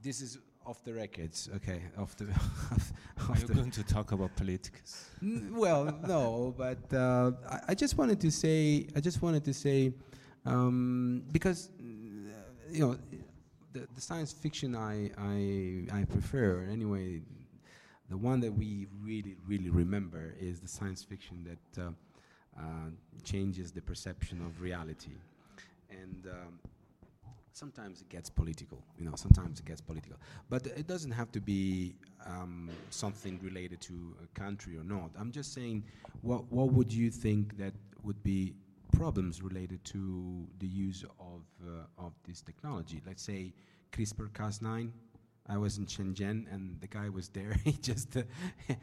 this 0.03 0.21
is 0.21 0.37
off 0.65 0.83
the 0.83 0.93
records. 0.93 1.49
Okay, 1.55 1.81
off 1.97 2.15
the. 2.17 2.25
Are 3.29 3.37
you 3.37 3.47
going 3.47 3.71
to 3.71 3.83
talk 3.83 4.11
about 4.11 4.35
politics? 4.35 5.09
well, 5.51 5.97
no, 6.07 6.53
but 6.57 6.93
uh, 6.93 7.31
I, 7.49 7.59
I, 7.69 7.73
just 7.73 7.97
wanted 7.97 8.19
to 8.21 8.31
say. 8.31 8.87
I 8.95 8.99
just 8.99 9.21
wanted 9.21 9.45
to 9.45 9.53
say 9.53 9.93
um, 10.45 11.23
because 11.31 11.69
you 12.69 12.85
know 12.85 12.97
the, 13.71 13.87
the 13.95 14.01
science 14.01 14.33
fiction 14.33 14.75
I, 14.75 15.09
I 15.17 15.99
I 15.99 16.03
prefer 16.03 16.67
anyway. 16.69 17.21
The 18.09 18.17
one 18.17 18.41
that 18.41 18.51
we 18.51 18.87
really 19.01 19.37
really 19.47 19.69
remember 19.69 20.35
is 20.39 20.59
the 20.59 20.67
science 20.67 21.01
fiction 21.03 21.47
that 21.49 21.81
uh, 21.81 21.91
uh, 22.59 22.89
changes 23.23 23.71
the 23.71 23.81
perception 23.81 24.41
of 24.41 24.61
reality, 24.61 25.17
and. 25.89 26.27
Um, 26.27 26.59
sometimes 27.53 28.01
it 28.01 28.09
gets 28.09 28.29
political, 28.29 28.83
you 28.97 29.05
know, 29.05 29.13
sometimes 29.15 29.59
it 29.59 29.65
gets 29.65 29.79
political. 29.79 30.17
But 30.49 30.65
it 30.65 30.87
doesn't 30.87 31.11
have 31.11 31.31
to 31.33 31.39
be 31.39 31.95
um, 32.25 32.69
something 32.89 33.39
related 33.41 33.79
to 33.81 34.15
a 34.23 34.39
country 34.39 34.75
or 34.77 34.83
not. 34.83 35.11
I'm 35.17 35.31
just 35.31 35.53
saying, 35.53 35.83
what, 36.21 36.51
what 36.51 36.73
would 36.73 36.91
you 36.91 37.11
think 37.11 37.57
that 37.57 37.73
would 38.03 38.21
be 38.23 38.53
problems 38.91 39.41
related 39.41 39.83
to 39.85 40.47
the 40.59 40.67
use 40.67 41.05
of, 41.19 41.41
uh, 41.65 42.05
of 42.05 42.13
this 42.27 42.41
technology? 42.41 43.01
Let's 43.05 43.23
say 43.23 43.53
CRISPR-Cas9. 43.91 44.89
I 45.47 45.57
was 45.57 45.77
in 45.77 45.85
Shenzhen 45.85 46.51
and 46.51 46.79
the 46.79 46.87
guy 46.87 47.09
was 47.09 47.29
there. 47.29 47.53
he 47.63 47.73
just 47.73 48.17
uh, 48.17 48.23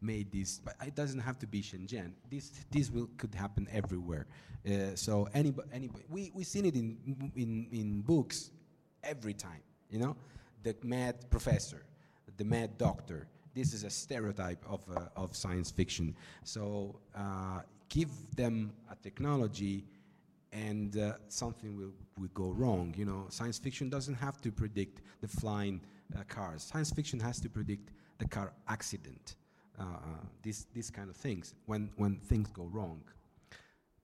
made 0.00 0.30
this, 0.32 0.60
but 0.64 0.74
it 0.86 0.94
doesn't 0.94 1.20
have 1.20 1.38
to 1.40 1.46
be 1.46 1.62
Shenzhen. 1.62 2.12
This 2.30 2.52
this 2.70 2.90
will 2.90 3.08
could 3.16 3.34
happen 3.34 3.68
everywhere. 3.72 4.26
Uh, 4.66 4.94
so 4.94 5.28
anybody, 5.34 5.68
anybody, 5.72 6.04
we 6.08 6.30
we 6.34 6.44
seen 6.44 6.64
it 6.66 6.74
in 6.74 7.32
in 7.36 7.66
in 7.72 8.00
books 8.02 8.50
every 9.02 9.34
time. 9.34 9.62
You 9.90 9.98
know, 9.98 10.16
the 10.62 10.76
mad 10.82 11.30
professor, 11.30 11.84
the 12.36 12.44
mad 12.44 12.78
doctor. 12.78 13.28
This 13.54 13.74
is 13.74 13.84
a 13.84 13.90
stereotype 13.90 14.64
of 14.68 14.80
uh, 14.90 15.08
of 15.16 15.36
science 15.36 15.70
fiction. 15.70 16.16
So 16.44 17.00
uh, 17.14 17.60
give 17.88 18.10
them 18.34 18.72
a 18.90 18.96
technology 18.96 19.84
and 20.52 20.98
uh, 20.98 21.14
something 21.28 21.76
will, 21.76 21.92
will 22.18 22.30
go 22.34 22.50
wrong. 22.50 22.94
You 22.96 23.06
know, 23.06 23.26
science 23.30 23.58
fiction 23.58 23.88
doesn't 23.88 24.14
have 24.14 24.40
to 24.42 24.52
predict 24.52 25.00
the 25.20 25.28
flying 25.28 25.80
uh, 26.16 26.22
cars. 26.28 26.62
Science 26.62 26.90
fiction 26.90 27.18
has 27.20 27.40
to 27.40 27.48
predict 27.48 27.90
the 28.18 28.28
car 28.28 28.52
accident. 28.68 29.36
Uh, 29.78 29.82
uh 29.82 30.24
these 30.42 30.66
these 30.74 30.90
kind 30.90 31.08
of 31.08 31.16
things 31.16 31.54
when 31.66 31.90
when 31.96 32.16
things 32.16 32.50
go 32.52 32.64
wrong. 32.72 33.02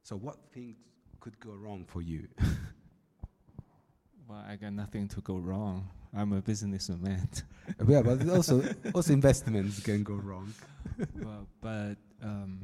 So 0.03 0.17
what 0.17 0.37
things 0.53 0.77
could 1.21 1.39
go 1.41 1.51
wrong 1.51 1.85
for 1.87 2.01
you? 2.01 2.29
well, 4.29 4.45
I 4.49 4.57
got 4.57 4.73
nothing 4.73 5.09
to 5.09 5.21
go 5.21 5.37
wrong. 5.37 5.89
I'm 6.17 6.33
a 6.33 6.41
businessman. 6.41 7.29
yeah, 7.87 8.03
but 8.03 8.29
also 8.29 8.63
also 8.95 9.13
investments 9.13 9.81
can 9.81 10.03
go 10.03 10.15
wrong. 10.15 10.53
well, 11.23 11.47
but 11.61 11.97
um, 12.23 12.61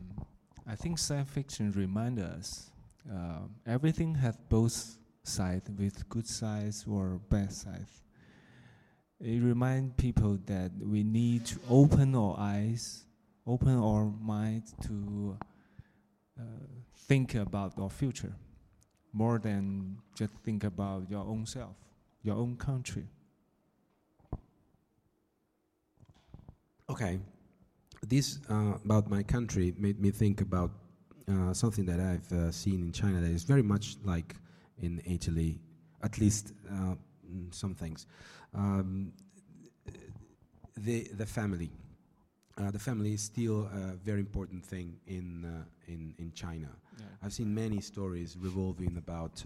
I 0.67 0.75
think 0.77 0.99
science 0.99 1.31
fiction 1.31 1.73
reminds 1.73 2.23
us 2.23 2.71
uh, 3.13 3.41
everything 3.67 4.15
has 4.15 4.37
both 4.49 4.97
sides 5.23 5.69
with 5.79 6.09
good 6.09 6.27
sides 6.27 6.85
or 6.89 7.21
bad 7.29 7.53
sides. 7.53 8.04
It 9.25 9.43
reminds 9.43 9.95
people 9.97 10.39
that 10.45 10.71
we 10.79 11.03
need 11.03 11.47
to 11.47 11.59
open 11.71 12.15
our 12.15 12.37
eyes, 12.39 13.07
open 13.47 13.75
our 13.79 14.05
mind 14.21 14.65
to 14.83 15.39
uh, 16.39 16.43
think 17.09 17.35
about 17.35 17.73
our 17.79 17.89
future 17.89 18.35
more 19.15 19.39
than 19.39 19.97
just 20.15 20.31
think 20.45 20.63
about 20.63 21.09
your 21.09 21.25
own 21.25 21.47
self, 21.47 21.75
your 22.23 22.37
own 22.37 22.57
country. 22.57 23.07
Okay, 26.91 27.19
this 28.07 28.41
uh, 28.51 28.75
about 28.85 29.09
my 29.09 29.23
country 29.23 29.73
made 29.79 29.99
me 29.99 30.11
think 30.11 30.43
about 30.43 30.71
uh, 31.33 31.55
something 31.55 31.87
that 31.87 31.99
I've 31.99 32.31
uh, 32.31 32.51
seen 32.53 32.83
in 32.83 32.93
China 32.93 33.23
that 33.23 33.31
is 33.31 33.45
very 33.45 33.63
much 33.63 33.97
like 34.05 34.35
in 34.83 35.01
Italy, 35.07 35.61
at 36.03 36.19
least 36.19 36.53
uh, 36.71 36.97
some 37.51 37.75
things. 37.75 38.07
Um, 38.55 39.13
the 40.77 41.09
the 41.17 41.27
family, 41.27 41.71
uh, 42.59 42.71
the 42.71 42.79
family 42.79 43.15
is 43.15 43.23
still 43.23 43.69
a 43.73 43.97
very 44.05 44.21
important 44.21 44.65
thing 44.65 44.97
in 45.07 45.45
uh, 45.45 45.93
in 45.93 46.15
in 46.19 46.33
China. 46.33 46.69
Yeah. 46.99 47.05
I've 47.23 47.33
seen 47.33 47.55
many 47.55 47.81
stories 47.81 48.37
revolving 48.39 48.97
about. 48.97 49.43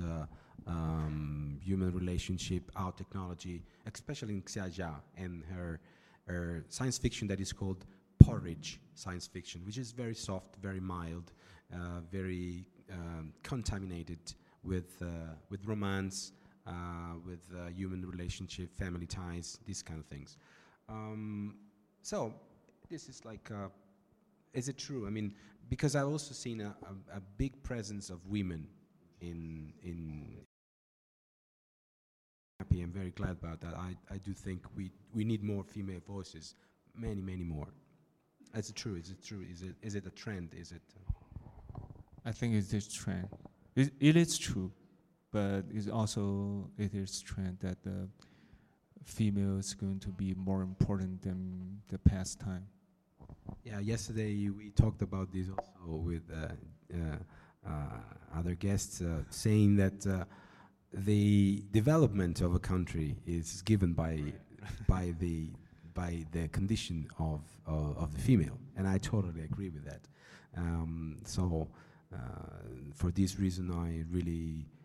Um, 0.66 1.60
human 1.64 1.92
relationship, 1.94 2.70
our 2.76 2.92
technology, 2.92 3.62
especially 3.86 4.34
in 4.34 4.42
Xia 4.42 4.68
Jia 4.68 4.94
and 5.16 5.42
her, 5.54 5.80
her 6.26 6.64
science 6.68 6.98
fiction 6.98 7.26
that 7.28 7.40
is 7.40 7.54
called 7.54 7.86
porridge 8.20 8.78
science 8.94 9.26
fiction, 9.26 9.62
which 9.64 9.78
is 9.78 9.92
very 9.92 10.14
soft, 10.14 10.56
very 10.56 10.80
mild, 10.80 11.32
uh, 11.72 12.00
very 12.12 12.66
um, 12.92 13.32
contaminated 13.42 14.34
with, 14.62 15.00
uh, 15.00 15.06
with 15.48 15.64
romance, 15.64 16.32
uh, 16.68 17.14
with 17.26 17.44
human 17.74 18.04
relationship, 18.06 18.76
family 18.76 19.06
ties, 19.06 19.58
these 19.64 19.82
kind 19.82 19.98
of 19.98 20.06
things. 20.06 20.36
Um, 20.88 21.56
so 22.02 22.34
this 22.88 23.08
is 23.08 23.24
like, 23.24 23.50
is 24.52 24.68
it 24.68 24.78
true? 24.78 25.06
I 25.06 25.10
mean, 25.10 25.34
because 25.68 25.96
I've 25.96 26.08
also 26.08 26.34
seen 26.34 26.60
a, 26.60 26.74
a, 26.92 27.16
a 27.18 27.20
big 27.36 27.62
presence 27.62 28.10
of 28.10 28.18
women 28.26 28.66
in 29.20 29.72
in 29.82 30.38
Happy, 32.60 32.82
I'm 32.82 32.90
very 32.90 33.10
glad 33.10 33.30
about 33.30 33.60
that. 33.60 33.74
I, 33.74 33.94
I 34.12 34.18
do 34.18 34.32
think 34.32 34.64
we, 34.76 34.90
we 35.14 35.24
need 35.24 35.44
more 35.44 35.62
female 35.62 36.00
voices, 36.04 36.56
many, 36.92 37.22
many 37.22 37.44
more. 37.44 37.68
Is 38.52 38.68
it 38.70 38.74
true? 38.74 38.96
Is 38.96 39.10
it 39.10 39.22
true? 39.24 39.44
Is 39.48 39.62
it, 39.62 39.76
is 39.80 39.94
it 39.94 40.06
a 40.06 40.10
trend? 40.10 40.54
Is 40.54 40.72
it? 40.72 40.82
Uh 40.96 41.80
I 42.24 42.32
think 42.32 42.54
it 42.54 42.72
is 42.72 42.88
a 42.88 42.90
trend. 42.90 43.28
It, 43.76 43.92
it 44.00 44.16
is 44.16 44.36
true, 44.36 44.72
but 45.32 45.64
it's 45.72 45.88
also 45.88 46.70
it 46.78 46.94
is 46.94 47.20
trend 47.20 47.58
that 47.60 47.82
the 47.82 48.08
female 49.04 49.58
is 49.58 49.74
going 49.74 49.98
to 50.00 50.08
be 50.08 50.34
more 50.34 50.62
important 50.62 51.22
than 51.22 51.80
the 51.88 51.98
past 51.98 52.40
time. 52.40 52.66
Yeah, 53.64 53.80
yesterday 53.80 54.48
we 54.50 54.70
talked 54.70 55.02
about 55.02 55.32
this 55.32 55.48
also 55.48 55.96
with 55.96 56.22
uh, 56.30 56.48
uh, 56.94 57.16
uh, 57.66 58.38
other 58.38 58.54
guests, 58.54 59.00
uh, 59.00 59.22
saying 59.30 59.76
that 59.76 60.06
uh, 60.06 60.24
the 60.92 61.62
development 61.72 62.40
of 62.40 62.54
a 62.54 62.58
country 62.58 63.16
is 63.26 63.62
given 63.62 63.92
by 63.92 64.32
by 64.86 65.14
the 65.18 65.50
by 65.94 66.24
the 66.32 66.48
condition 66.48 67.08
of 67.18 67.40
of 67.66 68.14
the 68.14 68.20
female, 68.20 68.58
and 68.76 68.86
I 68.86 68.98
totally 68.98 69.42
agree 69.42 69.68
with 69.68 69.84
that. 69.84 70.00
Um, 70.56 71.18
so 71.24 71.68
uh, 72.12 72.18
for 72.94 73.10
this 73.10 73.38
reason, 73.38 73.70
I 73.70 74.04
really 74.10 74.64
uh, 74.64 74.77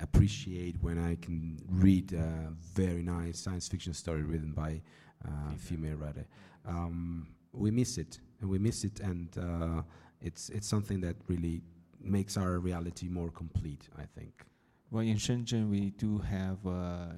appreciate 0.00 0.76
when 0.80 0.98
I 0.98 1.16
can 1.16 1.58
read 1.68 2.12
a 2.12 2.52
very 2.74 3.02
nice 3.02 3.40
science 3.40 3.68
fiction 3.68 3.94
story 3.94 4.22
written 4.22 4.52
by 4.52 4.80
a 5.24 5.56
female 5.56 5.96
writer. 5.96 6.26
Um, 6.66 7.28
we 7.52 7.70
miss 7.70 7.98
it, 7.98 8.20
and 8.40 8.50
we 8.50 8.58
miss 8.58 8.84
it, 8.84 9.00
and 9.00 9.28
uh, 9.38 9.82
it's 10.20 10.48
it's 10.50 10.66
something 10.66 11.00
that 11.00 11.16
really 11.28 11.62
makes 12.00 12.36
our 12.36 12.58
reality 12.58 13.08
more 13.08 13.30
complete. 13.30 13.88
I 13.96 14.04
think. 14.18 14.44
Well, 14.90 15.02
in 15.02 15.16
Shenzhen, 15.16 15.70
we 15.70 15.90
do 15.90 16.18
have 16.18 16.58
uh, 16.66 17.14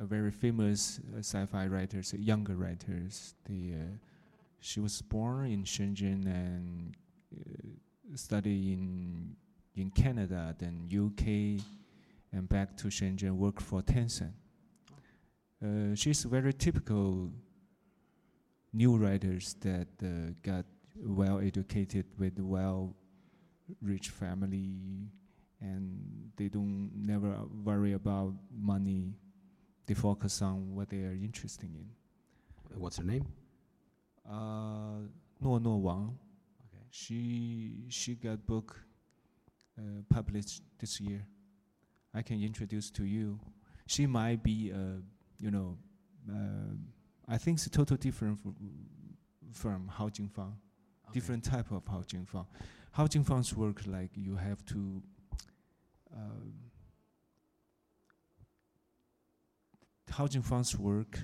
a 0.00 0.04
very 0.04 0.30
famous 0.30 1.00
uh, 1.14 1.18
sci-fi 1.18 1.66
writers, 1.66 2.14
uh, 2.14 2.18
younger 2.18 2.54
writers. 2.54 3.34
The 3.48 3.74
she 4.60 4.80
was 4.80 5.02
born 5.02 5.50
in 5.50 5.64
Shenzhen 5.64 6.26
and 6.26 6.94
uh, 7.34 8.16
studied 8.16 8.72
in 8.72 9.36
in 9.78 9.90
Canada, 9.90 10.54
then 10.58 10.88
UK, 10.92 11.62
and 12.32 12.48
back 12.48 12.76
to 12.78 12.88
Shenzhen, 12.88 13.32
work 13.36 13.60
for 13.60 13.82
Tencent. 13.82 14.32
Uh, 15.64 15.94
she's 15.94 16.22
very 16.24 16.52
typical 16.52 17.32
new 18.72 18.96
writers 18.96 19.54
that 19.60 19.88
uh, 20.02 20.32
got 20.42 20.64
well 20.96 21.38
educated 21.40 22.04
with 22.18 22.38
well 22.38 22.94
rich 23.82 24.08
family 24.10 25.08
and 25.60 26.30
they 26.36 26.48
don't 26.48 26.90
never 26.94 27.34
worry 27.64 27.92
about 27.94 28.32
money 28.56 29.14
they 29.86 29.94
focus 29.94 30.40
on 30.42 30.74
what 30.74 30.88
they 30.88 30.98
are 31.02 31.12
interested 31.12 31.64
in 31.74 31.86
What's 32.76 32.98
her 32.98 33.04
name? 33.04 33.26
uh 34.28 35.00
no 35.40 35.58
no 35.58 35.76
wang 35.76 36.18
Okay. 36.66 36.84
she 36.90 37.84
she 37.88 38.14
got 38.14 38.44
book 38.46 38.80
published 40.08 40.62
this 40.78 41.00
year. 41.00 41.26
I 42.14 42.22
can 42.22 42.42
introduce 42.42 42.90
to 42.92 43.04
you. 43.04 43.38
She 43.86 44.06
might 44.06 44.42
be 44.42 44.72
uh, 44.72 45.00
you 45.38 45.50
know 45.50 45.78
uh, 46.28 46.74
i 47.28 47.38
think 47.38 47.56
it's 47.58 47.68
totally 47.68 47.98
different 47.98 48.38
from 49.52 49.88
hao 49.88 50.08
jingfang. 50.08 50.52
Different 51.12 51.44
type 51.44 51.70
of 51.70 51.86
Hao 51.86 52.02
Jingfang. 52.02 52.46
Hao 52.92 53.06
Jingfang's 53.06 53.54
work, 53.56 53.80
like 53.86 54.10
you 54.14 54.36
have 54.36 54.64
to, 54.66 55.02
um, 56.14 56.52
Hao 60.10 60.26
Jingfang's 60.26 60.78
work 60.78 61.18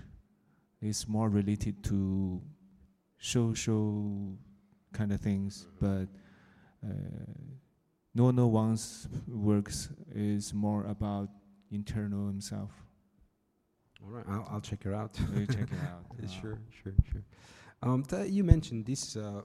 is 0.80 1.06
more 1.08 1.28
related 1.28 1.82
to 1.84 2.40
social 3.18 4.38
kind 4.92 5.12
of 5.12 5.20
things, 5.20 5.66
but 5.80 6.06
uh, 6.82 6.88
No 8.14 8.30
No 8.30 8.46
one's 8.46 9.08
works 9.26 9.88
is 10.14 10.54
more 10.54 10.84
about 10.84 11.28
internal 11.70 12.26
himself. 12.28 12.70
All 14.02 14.10
right, 14.10 14.24
I'll, 14.28 14.46
I'll 14.52 14.60
check 14.60 14.84
her 14.84 14.94
out. 14.94 15.18
You 15.34 15.46
check 15.46 15.72
it 15.72 15.78
out. 15.92 16.04
Uh, 16.22 16.28
sure, 16.28 16.58
sure, 16.70 16.92
sure. 17.10 17.22
Um, 17.82 18.04
you 18.26 18.44
mentioned 18.44 18.86
this 18.86 19.16
uh, 19.16 19.42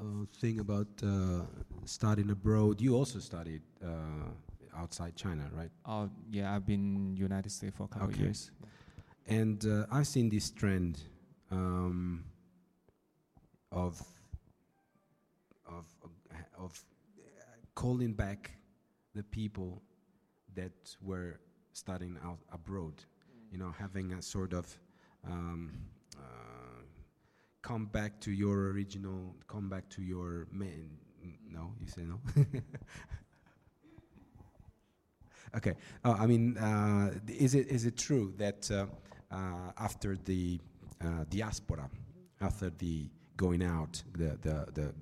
uh, 0.00 0.04
thing 0.40 0.60
about 0.60 0.88
uh, 1.02 1.42
studying 1.84 2.30
abroad. 2.30 2.80
You 2.80 2.96
also 2.96 3.18
studied 3.20 3.62
uh, 3.84 4.30
outside 4.76 5.14
China, 5.16 5.48
right? 5.54 5.70
Oh 5.86 6.10
yeah, 6.30 6.54
I've 6.54 6.66
been 6.66 7.16
United 7.16 7.50
States 7.50 7.76
for 7.76 7.84
a 7.84 7.88
couple 7.88 8.08
Okay. 8.08 8.22
years. 8.24 8.50
And 9.26 9.64
uh, 9.66 9.86
I've 9.92 10.06
seen 10.06 10.28
this 10.30 10.50
trend 10.50 10.98
um, 11.50 12.24
of 13.70 14.00
of 15.66 15.84
of 16.58 16.84
calling 17.78 18.12
back 18.12 18.50
the 19.14 19.22
people 19.22 19.80
that 20.56 20.96
were 21.00 21.38
studying 21.72 22.18
out 22.24 22.40
abroad. 22.52 23.04
You 23.52 23.58
know, 23.58 23.72
having 23.78 24.14
a 24.14 24.20
sort 24.20 24.52
of 24.52 24.66
um, 25.24 25.70
uh, 26.16 26.82
come 27.62 27.86
back 27.86 28.18
to 28.22 28.32
your 28.32 28.70
original, 28.72 29.36
come 29.46 29.68
back 29.68 29.88
to 29.90 30.02
your 30.02 30.48
main. 30.50 30.90
No, 31.48 31.72
you 31.80 31.86
say 31.86 32.02
no. 32.02 32.18
okay. 35.56 35.74
Uh, 36.04 36.16
I 36.18 36.26
mean, 36.26 36.58
uh, 36.58 37.12
is 37.28 37.54
it 37.54 37.68
is 37.68 37.84
it 37.86 37.96
true 37.96 38.34
that 38.38 38.68
uh, 38.72 38.86
uh, 39.30 39.70
after 39.78 40.16
the 40.16 40.58
uh, 41.00 41.24
diaspora, 41.30 41.88
after 42.40 42.70
the 42.70 43.08
going 43.36 43.62
out, 43.62 44.02
the 44.14 44.36
the 44.42 44.66
the 44.74 44.92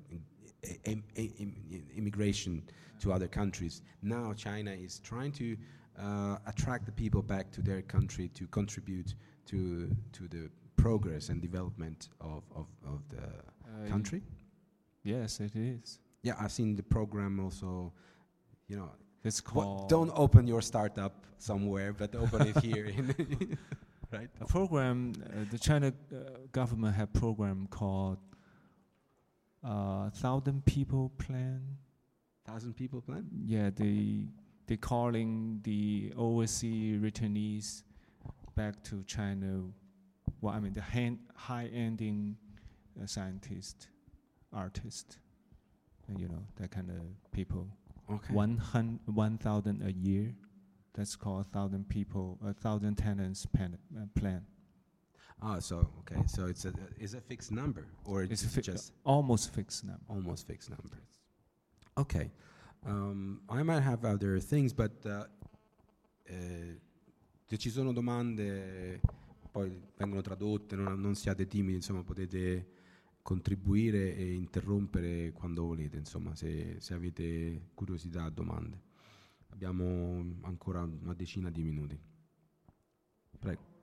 immigration 1.96 2.62
to 3.00 3.12
other 3.12 3.28
countries, 3.28 3.82
now 4.02 4.32
China 4.34 4.70
is 4.72 5.00
trying 5.00 5.32
to 5.32 5.56
uh, 6.00 6.36
attract 6.46 6.86
the 6.86 6.92
people 6.92 7.22
back 7.22 7.50
to 7.52 7.62
their 7.62 7.82
country 7.82 8.28
to 8.34 8.46
contribute 8.48 9.14
to 9.46 9.88
to 10.12 10.28
the 10.28 10.50
progress 10.76 11.28
and 11.30 11.40
development 11.40 12.08
of 12.20 12.42
of, 12.54 12.66
of 12.84 13.00
the 13.08 13.22
Uh, 13.66 13.88
country. 13.88 14.22
Yes, 15.02 15.40
it 15.40 15.54
is. 15.56 15.98
Yeah, 16.22 16.34
I've 16.40 16.52
seen 16.52 16.76
the 16.76 16.82
program 16.82 17.40
also. 17.40 17.92
You 18.68 18.76
know, 18.76 18.90
It's 19.24 19.40
called. 19.42 19.88
don't 19.88 20.12
open 20.14 20.46
your 20.46 20.62
startup 20.62 21.12
somewhere, 21.38 21.92
but 21.92 22.14
open 22.14 22.46
it 22.48 22.56
here. 22.64 22.86
Right? 24.12 24.30
a 24.40 24.44
program. 24.44 25.12
Uh, 25.18 25.44
the 25.50 25.58
China 25.58 25.88
uh, 25.88 26.16
government 26.52 26.94
have 26.96 27.08
program 27.12 27.66
called 27.70 28.18
uh, 29.66 30.10
Thousand 30.10 30.64
People 30.64 31.10
Plan. 31.18 31.60
Thousand 32.46 32.74
people 32.74 33.00
plan. 33.00 33.26
Yeah, 33.44 33.70
they 33.74 34.28
they 34.68 34.76
calling 34.76 35.60
the 35.64 36.12
overseas 36.16 37.00
returnees 37.02 37.82
back 38.54 38.80
to 38.84 39.02
China. 39.02 39.64
Well, 40.40 40.54
I 40.54 40.60
mean 40.60 40.72
the 40.72 40.80
hand, 40.80 41.18
high-ending 41.34 42.36
uh, 43.02 43.06
scientist, 43.06 43.88
artist, 44.52 45.18
and 46.06 46.20
you 46.20 46.28
know 46.28 46.44
that 46.60 46.70
kind 46.70 46.88
of 46.90 47.02
people. 47.32 47.66
Okay. 48.08 48.32
One 48.32 48.58
hun- 48.58 49.00
one 49.06 49.38
thousand 49.38 49.82
a 49.82 49.90
year. 49.92 50.32
That's 50.94 51.16
called 51.16 51.46
thousand 51.48 51.88
people, 51.88 52.38
a 52.46 52.54
thousand 52.54 52.94
tenants 52.96 53.44
pan, 53.46 53.76
uh, 53.98 54.06
plan. 54.18 54.46
Ah, 55.41 55.61
so 55.61 55.91
okay, 56.01 56.22
so 56.26 56.47
it's 56.47 56.64
a 56.64 56.72
is 56.99 57.14
a 57.14 57.20
fixed 57.20 57.51
number 57.53 57.87
or 58.05 58.22
It's 58.22 58.43
it's 58.43 58.55
fi- 58.55 58.62
just 58.62 58.93
Almost 59.05 59.51
fixed 59.51 59.84
number. 59.84 60.03
almost 60.09 60.47
fixed 60.47 60.70
number. 60.70 60.99
Okay. 61.99 62.30
Um, 62.84 63.43
I 63.49 63.62
might 63.62 63.82
have 63.82 64.05
other 64.05 64.41
things, 64.41 64.72
but 64.72 65.05
uh, 65.05 65.26
eh, 66.24 66.80
se 67.47 67.57
ci 67.59 67.68
sono 67.70 67.93
domande, 67.93 69.01
poi 69.51 69.70
vengono 69.97 70.20
tradotte, 70.22 70.76
non, 70.76 70.99
non 71.01 71.14
siate 71.14 71.47
timidi, 71.47 71.74
insomma, 71.76 72.03
potete 72.03 72.68
contribuire 73.22 74.14
e 74.14 74.32
interrompere 74.34 75.32
quando 75.32 75.64
volete, 75.64 75.97
insomma, 75.97 76.34
se, 76.37 76.76
se 76.80 76.95
avete 76.95 77.70
curiosità, 77.74 78.28
domande. 78.30 78.80
Abbiamo 79.49 80.37
ancora 80.43 80.82
una 80.82 81.14
decina 81.14 81.51
di 81.51 81.62
minuti. 81.62 81.99
Prego. 83.39 83.74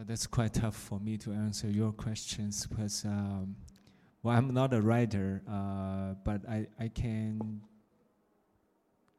Well, 0.00 0.06
that's 0.08 0.26
quite 0.26 0.54
tough 0.54 0.76
for 0.76 0.98
me 0.98 1.18
to 1.18 1.32
answer 1.32 1.68
your 1.68 1.92
questions 1.92 2.66
because, 2.66 3.04
um, 3.04 3.54
well, 4.22 4.34
I'm 4.34 4.54
not 4.54 4.72
a 4.72 4.80
writer, 4.80 5.42
uh, 5.46 6.14
but 6.24 6.40
I, 6.48 6.68
I 6.78 6.88
can. 6.88 7.60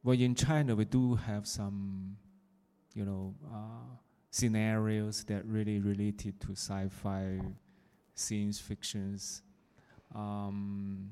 Well, 0.01 0.19
in 0.19 0.33
China, 0.33 0.75
we 0.75 0.85
do 0.85 1.13
have 1.13 1.45
some, 1.45 2.17
you 2.95 3.05
know, 3.05 3.35
uh, 3.53 3.95
scenarios 4.31 5.23
that 5.25 5.45
really 5.45 5.77
related 5.77 6.41
to 6.41 6.53
sci-fi, 6.53 7.39
science 8.15 8.59
fictions. 8.59 9.43
Um, 10.15 11.11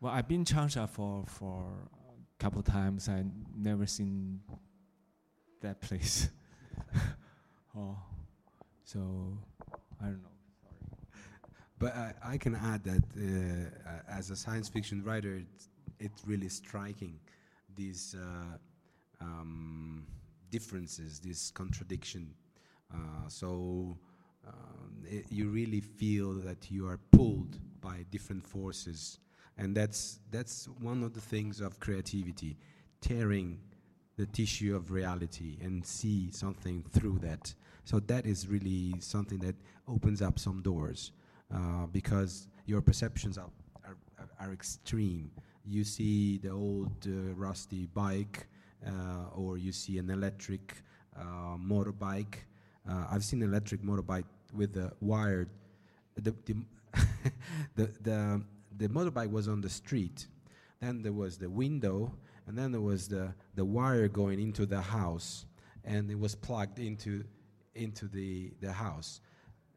well, 0.00 0.12
I've 0.12 0.28
been 0.28 0.44
Changsha 0.44 0.88
for 0.88 1.24
for 1.26 1.64
a 1.98 2.38
couple 2.38 2.62
times. 2.62 3.08
I 3.08 3.24
never 3.56 3.86
seen 3.86 4.38
that 5.62 5.80
place. 5.80 6.28
oh, 7.76 7.96
so 8.84 9.00
I 10.00 10.06
don't 10.06 10.22
know. 10.22 10.28
Sorry, 10.62 10.74
But 11.78 11.96
I, 11.96 12.14
I 12.24 12.38
can 12.38 12.54
add 12.56 12.84
that 12.84 13.02
uh, 13.16 13.90
as 14.12 14.30
a 14.30 14.36
science 14.36 14.68
fiction 14.68 15.02
writer, 15.04 15.36
it's, 15.36 15.68
it's 15.98 16.22
really 16.26 16.48
striking 16.48 17.18
these 17.76 18.14
uh, 18.18 18.58
um, 19.24 20.06
differences, 20.50 21.20
this 21.20 21.50
contradiction. 21.50 22.34
Uh, 22.92 23.28
so 23.28 23.96
um, 24.46 25.04
it, 25.04 25.26
you 25.30 25.48
really 25.48 25.80
feel 25.80 26.32
that 26.34 26.70
you 26.70 26.86
are 26.86 26.98
pulled 27.12 27.58
by 27.80 28.04
different 28.10 28.44
forces, 28.46 29.18
and 29.58 29.76
that's 29.76 30.18
that's 30.30 30.68
one 30.80 31.02
of 31.02 31.14
the 31.14 31.20
things 31.20 31.60
of 31.60 31.78
creativity, 31.80 32.56
tearing 33.00 33.58
the 34.20 34.26
tissue 34.26 34.76
of 34.76 34.90
reality 34.90 35.56
and 35.62 35.84
see 35.84 36.30
something 36.30 36.84
through 36.92 37.18
that. 37.22 37.54
So 37.84 38.00
that 38.00 38.26
is 38.26 38.46
really 38.46 38.94
something 39.00 39.38
that 39.38 39.56
opens 39.88 40.20
up 40.20 40.38
some 40.38 40.60
doors 40.60 41.12
uh, 41.54 41.86
because 41.86 42.46
your 42.66 42.82
perceptions 42.82 43.38
are, 43.38 43.48
are, 43.86 43.96
are, 44.38 44.52
extreme. 44.52 45.30
You 45.64 45.84
see 45.84 46.36
the 46.36 46.50
old 46.50 46.92
uh, 47.06 47.32
rusty 47.34 47.86
bike, 47.86 48.46
uh, 48.86 49.34
or 49.34 49.56
you 49.56 49.72
see 49.72 49.96
an 49.96 50.10
electric 50.10 50.74
uh, 51.18 51.56
motorbike. 51.56 52.34
Uh, 52.88 53.06
I've 53.10 53.24
seen 53.24 53.42
an 53.42 53.48
electric 53.48 53.82
motorbike 53.82 54.28
with 54.54 54.76
a 54.76 54.92
wired. 55.00 55.48
The, 56.16 56.34
the, 56.44 56.56
the, 57.74 57.90
the, 58.02 58.42
the 58.76 58.88
motorbike 58.88 59.30
was 59.30 59.48
on 59.48 59.62
the 59.62 59.70
street. 59.70 60.26
Then 60.82 61.00
there 61.00 61.14
was 61.14 61.38
the 61.38 61.48
window 61.48 62.12
and 62.50 62.58
then 62.58 62.72
there 62.72 62.80
was 62.80 63.06
the, 63.06 63.32
the 63.54 63.64
wire 63.64 64.08
going 64.08 64.40
into 64.40 64.66
the 64.66 64.80
house, 64.80 65.46
and 65.84 66.10
it 66.10 66.18
was 66.18 66.34
plugged 66.34 66.80
into, 66.80 67.22
into 67.76 68.08
the, 68.08 68.52
the 68.60 68.72
house. 68.72 69.20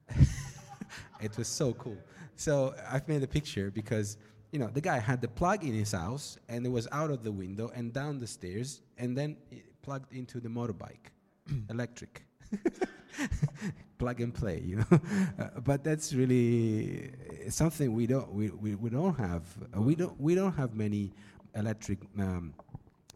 it 1.22 1.38
was 1.38 1.48
so 1.48 1.74
cool. 1.74 2.00
So 2.36 2.74
I've 2.90 3.08
made 3.08 3.22
a 3.22 3.28
picture 3.28 3.70
because 3.70 4.18
you 4.52 4.58
know 4.58 4.72
the 4.74 4.82
guy 4.82 4.98
had 4.98 5.22
the 5.22 5.28
plug 5.28 5.64
in 5.64 5.76
his 5.76 5.92
house, 5.92 6.40
and 6.50 6.66
it 6.66 6.70
was 6.70 6.88
out 6.92 7.12
of 7.12 7.24
the 7.24 7.32
window 7.32 7.72
and 7.76 7.94
down 7.94 8.18
the 8.18 8.26
stairs, 8.26 8.82
and 8.98 9.16
then 9.16 9.38
plugged 9.84 10.12
into 10.12 10.40
the 10.40 10.50
motorbike, 10.50 11.12
electric. 11.70 12.26
plug 14.00 14.20
and 14.20 14.34
play, 14.34 14.64
you 14.66 14.78
know. 14.78 14.86
Uh, 15.40 15.60
but 15.64 15.84
that's 15.84 16.14
really 16.14 17.12
something 17.50 17.94
we 17.94 18.08
don't 18.08 18.32
we, 18.34 18.50
we, 18.50 18.74
we 18.74 18.90
don't 18.90 19.18
have. 19.18 19.44
Uh, 19.78 19.82
we 19.82 19.94
don't 19.94 20.20
we 20.20 20.34
don't 20.34 20.54
have 20.54 20.74
many 20.76 21.12
electric 21.56 22.00
um, 22.20 22.54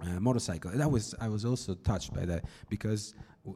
uh, 0.02 0.20
motorcycle. 0.20 0.72
That 0.72 0.92
was 0.92 1.16
I 1.20 1.28
was 1.30 1.46
also 1.46 1.76
touched 1.76 2.14
by 2.14 2.26
that 2.26 2.46
because 2.70 3.14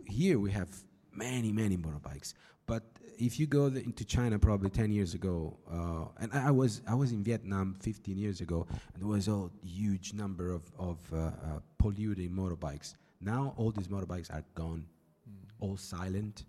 here 0.07 0.39
we 0.39 0.51
have 0.51 0.69
many 1.13 1.51
many 1.51 1.77
motorbikes. 1.77 2.33
But 2.65 2.83
if 3.17 3.39
you 3.39 3.47
go 3.47 3.65
into 3.67 4.03
China, 4.03 4.39
probably 4.39 4.69
10 4.69 4.91
years 4.91 5.13
ago, 5.13 5.57
uh, 5.71 6.05
and 6.19 6.31
I, 6.33 6.47
I, 6.47 6.51
was 6.51 6.81
I 6.87 6.95
was 6.95 7.11
in 7.11 7.23
Vietnam 7.23 7.75
15 7.79 8.17
years 8.17 8.41
ago, 8.41 8.65
and 8.93 9.01
there 9.01 9.07
was 9.07 9.27
a 9.27 9.49
huge 9.63 10.13
number 10.13 10.51
of 10.51 10.63
of 10.79 10.97
uh, 11.13 11.17
uh, 11.17 11.31
polluting 11.77 12.31
motorbikes. 12.31 12.95
Now 13.19 13.53
all 13.57 13.71
these 13.71 13.87
motorbikes 13.87 14.33
are 14.33 14.43
gone, 14.55 14.85
mm. 15.29 15.35
all 15.59 15.77
silent. 15.77 16.45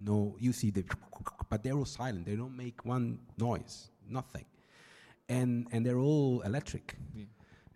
No, 0.00 0.36
you 0.38 0.52
see 0.52 0.70
the, 0.70 0.84
but 1.48 1.62
they're 1.62 1.74
all 1.76 1.84
silent. 1.84 2.26
They 2.26 2.36
don't 2.36 2.56
make 2.56 2.84
one 2.84 3.18
noise, 3.38 3.90
nothing, 4.08 4.44
and 5.28 5.66
and 5.72 5.84
they're 5.84 5.98
all 5.98 6.42
electric. 6.42 6.96
Yeah. 7.14 7.24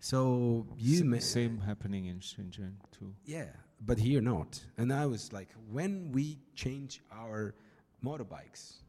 So 0.01 0.65
you 0.77 1.15
S- 1.15 1.25
same 1.25 1.59
happening 1.59 2.07
in 2.07 2.19
Shenzhen 2.19 2.73
too. 2.91 3.13
Yeah, 3.23 3.45
but 3.85 3.99
here 3.99 4.19
not. 4.19 4.59
And 4.77 4.91
I 4.91 5.05
was 5.05 5.31
like, 5.31 5.49
when 5.69 6.11
we 6.11 6.39
change 6.55 7.01
our 7.11 7.53
motorbikes, 8.03 8.81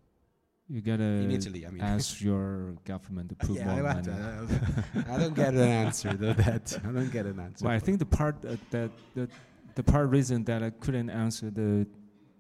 you 0.69 0.81
gotta 0.81 1.03
in 1.03 1.31
Italy. 1.31 1.67
I 1.67 1.71
mean, 1.71 1.83
ask 1.83 2.23
your 2.23 2.75
government 2.87 3.29
to 3.29 3.35
put 3.35 3.57
yeah, 3.57 3.67
more 3.67 3.87
I 3.87 3.93
money. 3.93 4.09
I 5.13 5.19
don't 5.19 5.35
get 5.35 5.53
an 5.53 5.61
answer 5.61 6.15
though. 6.15 6.33
That 6.33 6.81
I 6.83 6.91
don't 6.91 7.13
get 7.13 7.27
an 7.27 7.39
answer. 7.39 7.67
Well, 7.67 7.75
I 7.75 7.79
think 7.79 7.99
the 7.99 8.07
part 8.07 8.37
uh, 8.47 8.57
that 8.71 8.91
the 9.15 9.29
the 9.75 9.83
part 9.83 10.09
reason 10.09 10.45
that 10.45 10.63
I 10.63 10.71
couldn't 10.71 11.11
answer 11.11 11.51
the 11.51 11.87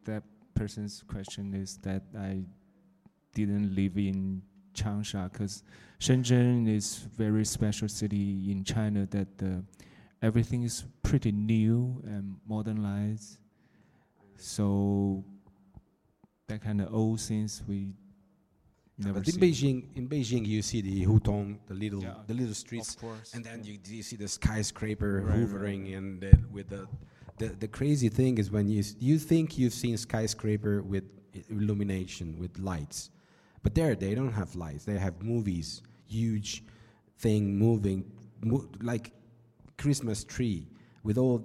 that 0.04 0.22
person's 0.54 1.04
question 1.06 1.52
is 1.52 1.76
that 1.82 2.04
I 2.18 2.44
didn't 3.34 3.74
live 3.74 3.98
in 3.98 4.40
Changsha 4.74 5.32
because 5.32 5.62
Shenzhen 6.00 6.68
is 6.68 7.06
very 7.16 7.44
special 7.44 7.88
city 7.88 8.50
in 8.50 8.64
China 8.64 9.06
that 9.10 9.42
uh, 9.42 9.60
everything 10.20 10.62
is 10.62 10.84
pretty 11.02 11.32
new 11.32 12.02
and 12.04 12.36
modernized. 12.46 13.38
So 14.36 15.24
that 16.48 16.62
kind 16.62 16.80
of 16.80 16.92
old 16.92 17.20
things 17.20 17.62
we 17.68 17.94
never 18.98 19.20
but 19.20 19.28
in 19.28 19.40
Beijing, 19.40 19.84
in 19.94 20.08
Beijing, 20.08 20.46
you 20.46 20.62
see 20.62 20.80
the 20.80 21.06
Hutong, 21.06 21.58
the 21.66 21.74
little, 21.74 22.02
yeah, 22.02 22.14
the 22.26 22.34
little 22.34 22.54
streets, 22.54 22.96
and 23.34 23.44
then 23.44 23.62
you, 23.64 23.78
you, 23.86 24.02
see 24.02 24.16
the 24.16 24.28
skyscraper 24.28 25.22
right, 25.22 25.38
hovering, 25.38 25.84
right. 25.84 25.94
and 25.94 26.20
the, 26.20 26.32
with 26.50 26.68
the, 26.68 26.86
the 27.38 27.48
the 27.48 27.68
crazy 27.68 28.08
thing 28.08 28.38
is 28.38 28.50
when 28.50 28.68
you 28.68 28.82
you 28.98 29.18
think 29.18 29.58
you've 29.58 29.74
seen 29.74 29.96
skyscraper 29.96 30.82
with 30.82 31.04
illumination 31.48 32.38
with 32.38 32.58
lights, 32.58 33.10
but 33.62 33.74
there 33.74 33.94
they 33.94 34.14
don't 34.14 34.32
have 34.32 34.54
lights; 34.56 34.84
they 34.84 34.98
have 34.98 35.22
movies 35.22 35.82
huge 36.06 36.62
thing 37.18 37.56
moving, 37.56 38.04
mo- 38.42 38.68
like 38.82 39.12
Christmas 39.78 40.24
tree 40.24 40.68
with 41.02 41.16
all 41.18 41.42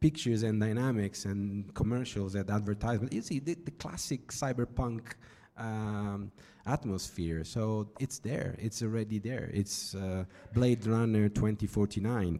pictures 0.00 0.44
and 0.44 0.60
dynamics 0.60 1.24
and 1.24 1.72
commercials 1.74 2.34
and 2.34 2.48
advertisements. 2.50 3.14
You 3.14 3.22
see 3.22 3.40
the, 3.40 3.54
the 3.54 3.72
classic 3.72 4.28
cyberpunk 4.28 5.14
um, 5.56 6.30
atmosphere. 6.66 7.42
So 7.44 7.88
it's 7.98 8.18
there. 8.20 8.54
It's 8.58 8.82
already 8.82 9.18
there. 9.18 9.50
It's 9.52 9.94
uh, 9.94 10.24
Blade 10.54 10.86
Runner 10.86 11.28
2049 11.28 12.38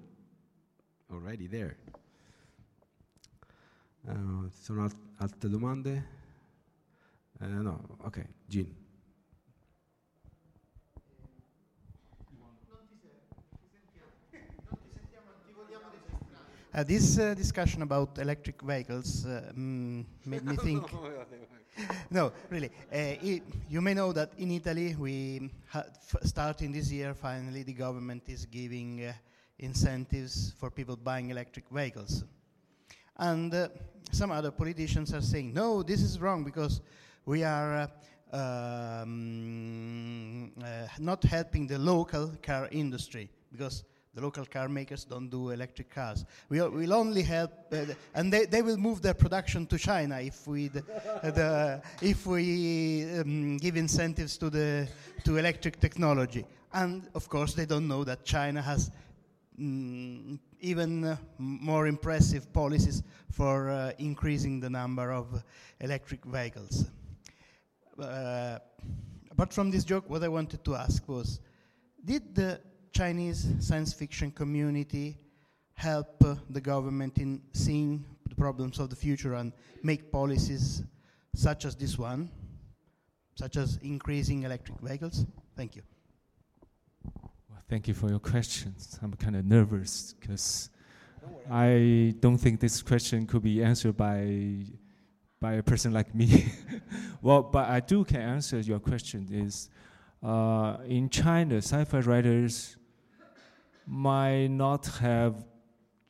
already 1.12 1.46
there. 1.48 1.76
Uh, 4.08 4.48
sono 4.62 4.82
alt- 4.82 4.96
altre 5.18 5.48
domande? 5.48 6.04
Uh, 7.40 7.46
no, 7.46 7.80
ok, 8.04 8.24
Gene. 8.48 8.77
Uh, 16.74 16.82
this 16.82 17.18
uh, 17.18 17.32
discussion 17.32 17.80
about 17.80 18.18
electric 18.18 18.60
vehicles 18.60 19.24
uh, 19.24 19.50
mm, 19.56 20.04
made 20.26 20.44
me 20.44 20.54
think. 20.62 20.84
no, 22.10 22.30
really. 22.50 22.70
It, 22.92 23.42
uh, 23.42 23.56
you 23.70 23.80
may 23.80 23.94
know 23.94 24.12
that 24.12 24.32
in 24.36 24.50
Italy, 24.50 24.94
we 24.94 25.50
starting 26.24 26.70
this 26.70 26.92
year, 26.92 27.14
finally, 27.14 27.62
the 27.62 27.72
government 27.72 28.24
is 28.26 28.44
giving 28.44 29.06
uh, 29.06 29.14
incentives 29.58 30.52
for 30.58 30.70
people 30.70 30.96
buying 30.96 31.30
electric 31.30 31.64
vehicles. 31.70 32.24
And 33.16 33.54
uh, 33.54 33.68
some 34.12 34.30
other 34.30 34.50
politicians 34.50 35.14
are 35.14 35.22
saying, 35.22 35.54
no, 35.54 35.82
this 35.82 36.02
is 36.02 36.20
wrong 36.20 36.44
because 36.44 36.82
we 37.24 37.44
are 37.44 37.88
um, 38.30 40.52
not 40.98 41.24
helping 41.24 41.66
the 41.66 41.78
local 41.78 42.34
car 42.42 42.68
industry 42.70 43.30
because 43.50 43.84
the 44.18 44.24
local 44.24 44.44
car 44.44 44.68
makers 44.68 45.04
don't 45.04 45.30
do 45.30 45.50
electric 45.50 45.94
cars. 45.94 46.24
We 46.48 46.60
will 46.60 46.92
only 46.92 47.22
help, 47.22 47.52
uh, 47.72 47.94
and 48.14 48.32
they, 48.32 48.46
they 48.46 48.62
will 48.62 48.76
move 48.76 49.00
their 49.00 49.14
production 49.14 49.64
to 49.66 49.78
China 49.78 50.20
if 50.20 50.44
we 50.46 50.68
the, 50.68 51.80
if 52.02 52.26
we 52.26 53.04
um, 53.20 53.58
give 53.58 53.76
incentives 53.76 54.36
to 54.38 54.50
the 54.50 54.88
to 55.24 55.36
electric 55.36 55.78
technology. 55.78 56.44
And 56.72 57.08
of 57.14 57.28
course, 57.28 57.54
they 57.54 57.64
don't 57.64 57.86
know 57.86 58.02
that 58.04 58.24
China 58.24 58.60
has 58.60 58.90
mm, 59.56 60.36
even 60.60 61.04
uh, 61.04 61.16
more 61.38 61.86
impressive 61.86 62.52
policies 62.52 63.04
for 63.30 63.70
uh, 63.70 63.92
increasing 63.98 64.58
the 64.58 64.68
number 64.68 65.12
of 65.12 65.44
electric 65.80 66.24
vehicles. 66.24 66.86
Uh, 67.96 68.58
apart 69.30 69.52
from 69.52 69.70
this 69.70 69.84
joke, 69.84 70.10
what 70.10 70.24
I 70.24 70.28
wanted 70.28 70.64
to 70.64 70.74
ask 70.74 71.08
was, 71.08 71.38
did 72.04 72.34
the 72.34 72.60
Chinese 72.92 73.48
science 73.60 73.92
fiction 73.92 74.30
community 74.30 75.18
help 75.74 76.24
uh, 76.24 76.34
the 76.50 76.60
government 76.60 77.18
in 77.18 77.40
seeing 77.52 78.04
the 78.28 78.34
problems 78.34 78.78
of 78.78 78.90
the 78.90 78.96
future 78.96 79.34
and 79.34 79.52
make 79.82 80.10
policies 80.10 80.82
such 81.34 81.64
as 81.64 81.76
this 81.76 81.96
one, 81.96 82.28
such 83.36 83.56
as 83.56 83.78
increasing 83.82 84.42
electric 84.42 84.78
vehicles? 84.80 85.24
Thank 85.56 85.76
you. 85.76 85.82
Well, 87.48 87.62
thank 87.68 87.86
you 87.86 87.94
for 87.94 88.08
your 88.08 88.18
questions. 88.18 88.98
I'm 89.02 89.12
kind 89.14 89.36
of 89.36 89.44
nervous 89.44 90.14
because 90.18 90.70
I 91.50 92.14
don't 92.18 92.38
think 92.38 92.60
this 92.60 92.82
question 92.82 93.26
could 93.26 93.42
be 93.42 93.62
answered 93.62 93.96
by 93.96 94.64
by 95.40 95.52
a 95.54 95.62
person 95.62 95.92
like 95.92 96.12
me. 96.14 96.52
well, 97.22 97.42
but 97.42 97.68
I 97.68 97.78
do 97.78 98.04
can 98.04 98.20
answer 98.20 98.58
your 98.58 98.80
question. 98.80 99.28
Is 99.30 99.70
uh, 100.22 100.78
in 100.86 101.08
China, 101.08 101.56
sci-fi 101.56 102.00
writers 102.00 102.76
might 103.86 104.48
not 104.48 104.86
have 105.00 105.44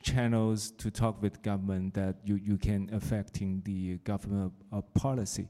channels 0.02 0.70
to 0.72 0.90
talk 0.90 1.20
with 1.20 1.42
government 1.42 1.94
that 1.94 2.16
you, 2.24 2.36
you 2.36 2.56
can 2.56 2.88
affecting 2.92 3.62
the 3.64 3.98
government 3.98 4.52
uh, 4.72 4.80
policy. 4.94 5.48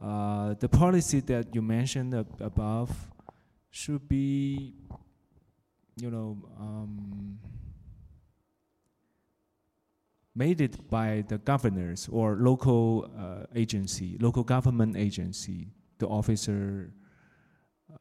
Uh, 0.00 0.54
the 0.60 0.68
policy 0.68 1.20
that 1.20 1.54
you 1.54 1.62
mentioned 1.62 2.14
ab 2.14 2.26
above 2.40 2.90
should 3.70 4.08
be, 4.08 4.74
you 5.96 6.10
know, 6.10 6.38
um, 6.58 7.38
made 10.34 10.60
it 10.60 10.88
by 10.88 11.24
the 11.28 11.38
governors 11.38 12.08
or 12.12 12.36
local 12.36 13.10
uh, 13.18 13.44
agency, 13.56 14.16
local 14.20 14.44
government 14.44 14.96
agency, 14.96 15.68
the 15.98 16.06
officer 16.06 16.92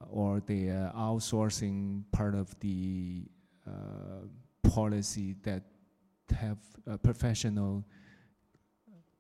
or 0.10 0.42
the 0.46 0.70
uh, 0.70 0.92
outsourcing 0.94 2.04
part 2.12 2.36
of 2.36 2.58
the 2.60 3.24
uh, 3.66 3.72
policy 4.70 5.36
that 5.44 5.64
have 6.38 6.58
professional 7.04 7.84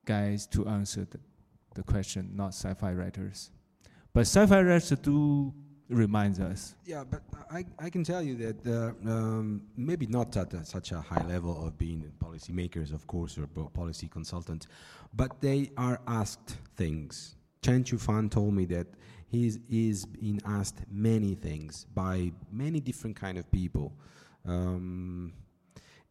guys 0.05 0.47
to 0.47 0.67
answer 0.67 1.05
the, 1.05 1.19
the 1.75 1.83
question, 1.83 2.31
not 2.33 2.49
sci-fi 2.49 2.93
writers. 2.93 3.51
But 4.13 4.21
sci-fi 4.21 4.61
writers 4.61 4.89
do 5.01 5.53
remind 5.89 6.39
us. 6.39 6.75
Yeah, 6.85 7.03
but 7.09 7.21
I, 7.49 7.65
I 7.79 7.89
can 7.89 8.03
tell 8.03 8.21
you 8.21 8.35
that 8.35 8.67
uh, 8.67 9.09
um, 9.09 9.63
maybe 9.75 10.05
not 10.07 10.35
at 10.35 10.53
a, 10.53 10.65
such 10.65 10.91
a 10.91 11.01
high 11.01 11.25
level 11.27 11.65
of 11.65 11.77
being 11.77 12.11
policymakers, 12.19 12.93
of 12.93 13.07
course, 13.07 13.37
or 13.37 13.47
policy 13.69 14.07
consultants, 14.07 14.67
but 15.13 15.39
they 15.41 15.71
are 15.77 15.99
asked 16.07 16.57
things. 16.75 17.35
Chen 17.61 17.83
Qiufan 17.83 18.29
told 18.29 18.53
me 18.53 18.65
that 18.65 18.87
he's 19.27 19.59
is 19.69 20.05
being 20.05 20.41
asked 20.45 20.81
many 20.89 21.35
things 21.35 21.85
by 21.93 22.31
many 22.51 22.79
different 22.79 23.15
kind 23.15 23.37
of 23.37 23.49
people. 23.51 23.93
Um, 24.45 25.33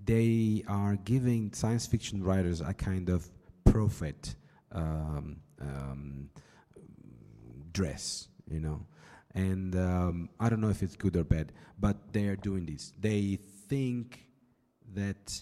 they 0.04 0.62
are 0.68 0.96
giving 0.96 1.52
science 1.52 1.86
fiction 1.86 2.22
writers 2.22 2.60
a 2.60 2.74
kind 2.74 3.08
of 3.08 3.28
prophet 3.64 4.34
um, 4.72 5.36
um, 5.60 6.30
dress, 7.72 8.28
you 8.50 8.60
know. 8.60 8.86
And 9.34 9.74
um, 9.76 10.28
I 10.40 10.48
don't 10.48 10.60
know 10.60 10.70
if 10.70 10.82
it's 10.82 10.96
good 10.96 11.16
or 11.16 11.24
bad, 11.24 11.52
but 11.78 12.12
they 12.12 12.26
are 12.26 12.36
doing 12.36 12.66
this. 12.66 12.92
They 12.98 13.38
think 13.68 14.26
that 14.94 15.40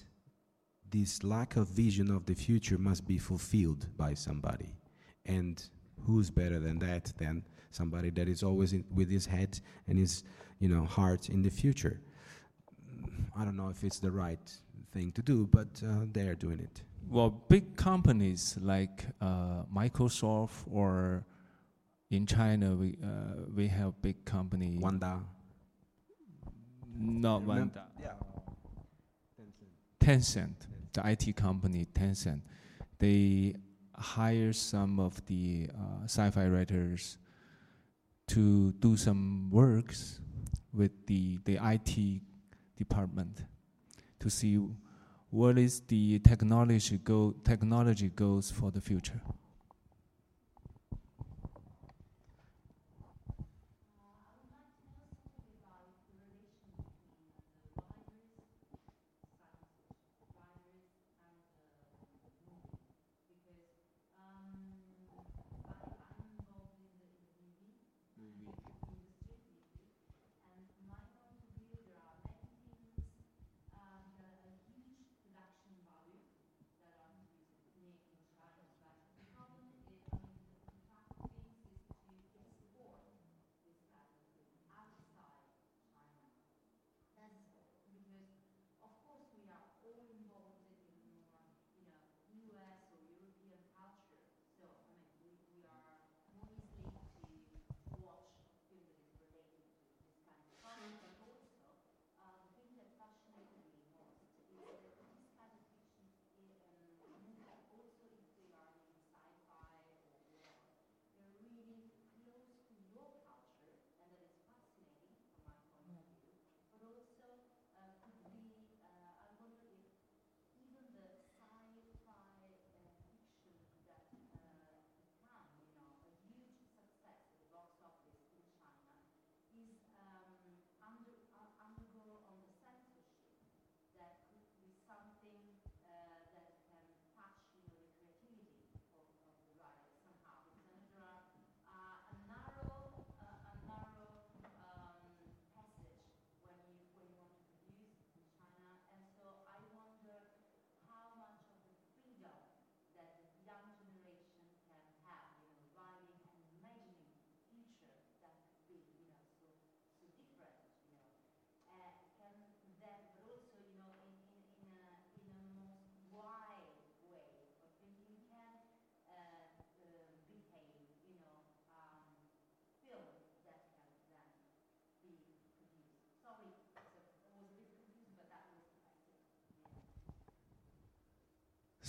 this 0.90 1.22
lack 1.22 1.56
of 1.56 1.68
vision 1.68 2.10
of 2.10 2.26
the 2.26 2.34
future 2.34 2.78
must 2.78 3.06
be 3.06 3.18
fulfilled 3.18 3.86
by 3.96 4.14
somebody. 4.14 4.74
And 5.26 5.62
who's 6.06 6.30
better 6.30 6.58
than 6.58 6.78
that 6.80 7.12
than 7.18 7.44
somebody 7.74 8.10
that 8.10 8.28
is 8.28 8.42
always 8.42 8.74
with 8.94 9.10
his 9.10 9.26
head 9.26 9.58
and 9.88 9.98
his 9.98 10.24
you 10.60 10.68
know 10.68 10.84
heart 10.84 11.28
in 11.28 11.42
the 11.42 11.50
future 11.50 12.00
I 13.36 13.44
don't 13.44 13.56
know 13.56 13.68
if 13.68 13.82
it's 13.82 13.98
the 13.98 14.10
right 14.10 14.52
thing 14.92 15.12
to 15.12 15.22
do, 15.22 15.48
but 15.50 15.66
uh, 15.86 16.06
they 16.12 16.28
are 16.28 16.34
doing 16.34 16.60
it. 16.60 16.82
Well, 17.08 17.30
big 17.30 17.76
companies 17.76 18.56
like 18.60 19.04
uh, 19.20 19.64
Microsoft 19.74 20.64
or 20.70 21.24
in 22.10 22.26
China, 22.26 22.74
we 22.74 22.96
uh, 23.02 23.42
we 23.54 23.68
have 23.68 24.00
big 24.00 24.24
company. 24.24 24.78
Wanda. 24.80 25.20
Not 26.96 27.42
Wanda. 27.42 27.86
Yeah. 28.00 28.12
Tencent, 29.98 30.54
the 30.92 31.06
IT 31.08 31.34
company 31.34 31.86
Tencent, 31.94 32.42
they 32.98 33.54
hire 33.96 34.52
some 34.52 35.00
of 35.00 35.24
the 35.26 35.68
uh, 35.74 36.04
sci-fi 36.04 36.46
writers 36.46 37.16
to 38.28 38.72
do 38.72 38.96
some 38.96 39.50
works 39.50 40.20
with 40.72 40.92
the 41.06 41.38
the 41.44 41.58
IT 41.62 42.20
department 42.76 43.44
to 44.18 44.30
see 44.30 44.58
what 45.30 45.58
is 45.58 45.80
the 45.88 46.18
technology 46.20 46.98
go 46.98 47.34
technology 47.44 48.08
goals 48.08 48.50
for 48.50 48.70
the 48.70 48.80
future. 48.80 49.20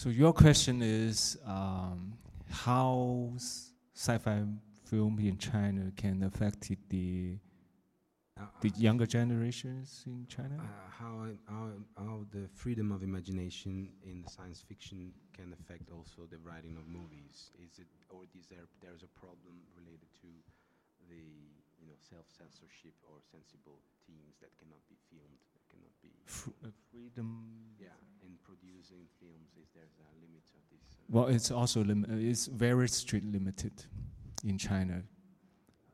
So 0.06 0.12
your 0.12 0.34
question 0.34 0.84
is 0.84 1.36
um, 1.48 2.14
how 2.52 3.34
sci-fi 3.96 4.44
film 4.86 5.18
in 5.18 5.36
China 5.40 5.92
can 5.98 6.22
affect 6.22 6.70
the 6.90 7.40
uh, 8.40 8.44
the 8.62 8.70
younger 8.78 9.08
generations 9.08 10.04
in 10.06 10.28
China? 10.30 10.62
Uh, 10.62 10.92
how, 10.92 11.26
how, 11.50 11.70
how 11.98 12.26
the 12.30 12.48
freedom 12.54 12.92
of 12.92 13.02
imagination 13.02 13.90
in 14.04 14.22
the 14.22 14.30
science 14.30 14.62
fiction 14.62 15.12
can 15.34 15.56
affect 15.60 15.90
also 15.90 16.30
the 16.30 16.38
writing 16.38 16.78
of 16.78 16.86
movies? 16.86 17.50
Is 17.58 17.80
it 17.80 17.88
or 18.12 18.30
is 18.38 18.46
there 18.46 18.70
there's 18.84 19.02
a 19.02 19.10
problem 19.20 19.58
related 19.74 20.14
to 20.22 20.30
the 21.10 21.26
you 21.82 21.88
know 21.88 21.96
know, 21.96 22.04
self-censorship 22.04 22.94
or 23.08 23.24
sensible 23.24 23.80
themes 24.04 24.36
that 24.44 24.52
cannot 24.60 24.84
be 24.92 25.00
filmed, 25.08 25.40
cannot 25.76 26.02
be. 26.02 26.10
Fr- 26.26 26.50
uh, 26.64 26.70
freedom. 26.92 27.46
Yeah, 27.80 27.88
in 28.24 28.38
producing 28.44 29.08
films, 29.20 29.50
is 29.62 29.68
there's 29.74 29.98
a 30.00 30.10
limit 30.22 30.44
of 30.56 30.62
this. 30.72 30.82
uh, 30.96 31.04
Well, 31.10 31.28
it's 31.28 31.52
also 31.52 31.84
lim- 31.84 32.06
uh, 32.10 32.16
it's 32.32 32.46
very 32.48 32.88
strict 32.88 33.26
limited 33.26 33.74
in 34.44 34.58
China. 34.58 35.04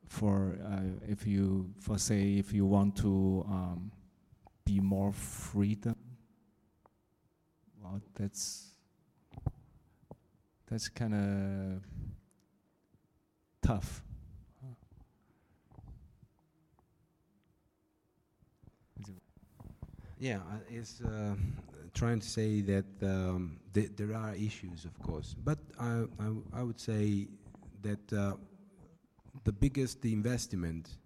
For 0.07 0.57
uh, 0.65 0.81
if 1.07 1.25
you, 1.25 1.73
for 1.79 1.97
say, 1.97 2.37
if 2.37 2.51
you 2.53 2.65
want 2.65 2.97
to 2.97 3.45
um, 3.47 3.91
be 4.65 4.79
more 4.81 5.13
freedom, 5.13 5.95
well, 7.81 8.01
that's 8.15 8.67
that's 10.67 10.89
kind 10.89 11.13
of 11.13 11.81
tough. 13.61 14.03
Is 18.99 19.09
it- 19.09 19.23
Yeah, 20.21 20.41
it's 20.69 21.01
uh, 21.01 21.33
trying 21.95 22.19
to 22.19 22.29
say 22.29 22.61
that 22.61 22.85
um, 23.01 23.57
th- 23.73 23.89
there 23.95 24.13
are 24.13 24.35
issues, 24.35 24.85
of 24.85 24.93
course, 25.01 25.35
but 25.43 25.57
I, 25.79 26.03
I, 26.53 26.61
would 26.61 26.79
say 26.79 27.27
that 27.81 28.13
uh, 28.13 28.33
the 29.45 29.51
biggest 29.51 29.99
the 30.03 30.13
investment, 30.13 30.97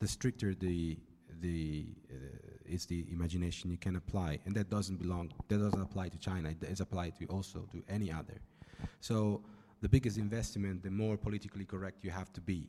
the 0.00 0.08
stricter 0.08 0.54
the 0.56 0.98
the 1.40 1.86
uh, 2.10 2.16
is 2.66 2.84
the 2.86 3.06
imagination 3.12 3.70
you 3.70 3.76
can 3.76 3.94
apply, 3.94 4.40
and 4.44 4.56
that 4.56 4.70
doesn't 4.70 5.00
belong. 5.00 5.30
That 5.46 5.58
doesn't 5.58 5.80
apply 5.80 6.08
to 6.08 6.18
China. 6.18 6.48
It 6.48 6.68
is 6.68 6.80
applied 6.80 7.14
to 7.20 7.26
also 7.26 7.60
to 7.70 7.84
any 7.88 8.10
other. 8.10 8.40
So 8.98 9.40
the 9.82 9.88
biggest 9.88 10.18
investment, 10.18 10.82
the 10.82 10.90
more 10.90 11.16
politically 11.16 11.64
correct 11.64 12.02
you 12.02 12.10
have 12.10 12.32
to 12.32 12.40
be, 12.40 12.68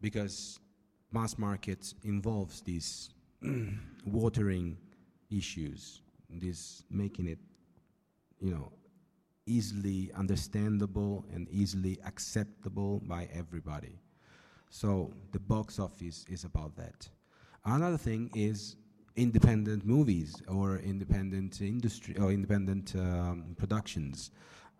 because 0.00 0.58
mass 1.12 1.38
market 1.38 1.94
involves 2.02 2.60
this 2.60 3.10
watering 4.04 4.78
issues, 5.30 6.02
this 6.30 6.82
making 6.90 7.28
it, 7.28 7.38
you 8.40 8.50
know, 8.50 8.72
easily 9.46 10.10
understandable 10.16 11.24
and 11.32 11.48
easily 11.50 11.98
acceptable 12.04 13.00
by 13.06 13.28
everybody. 13.32 13.98
So 14.70 15.12
the 15.32 15.38
box 15.40 15.78
office 15.78 16.24
is 16.28 16.44
about 16.44 16.76
that. 16.76 17.08
Another 17.64 17.96
thing 17.98 18.30
is 18.34 18.76
independent 19.16 19.84
movies 19.84 20.42
or 20.48 20.78
independent 20.78 21.60
industry 21.60 22.16
or 22.18 22.30
independent 22.30 22.94
um, 22.96 23.54
productions. 23.56 24.30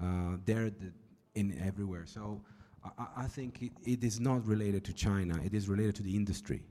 Uh, 0.03 0.37
they're 0.45 0.71
the, 0.71 0.93
in 1.35 1.59
everywhere. 1.65 2.05
So 2.07 2.43
I- 2.99 3.25
I, 3.25 3.27
think 3.27 3.63
it, 3.63 3.73
it 3.85 4.05
is 4.05 4.21
not 4.21 4.47
related 4.47 4.85
to 4.85 4.93
China. 4.93 5.41
It 5.45 5.55
is 5.55 5.69
related 5.69 5.95
to 5.97 6.03
the 6.03 6.15
industry. 6.15 6.63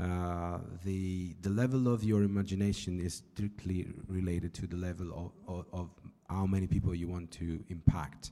Uh, 0.00 0.58
the 0.84 1.34
the 1.40 1.50
level 1.50 1.92
of 1.92 2.04
your 2.04 2.22
imagination 2.22 3.00
is 3.00 3.22
strictly 3.32 3.86
related 4.06 4.54
to 4.54 4.66
the 4.66 4.76
level 4.76 5.08
of, 5.12 5.56
of, 5.56 5.66
of 5.72 5.90
how 6.28 6.46
many 6.46 6.68
people 6.68 6.94
you 6.94 7.08
want 7.08 7.28
to 7.32 7.64
impact. 7.68 8.30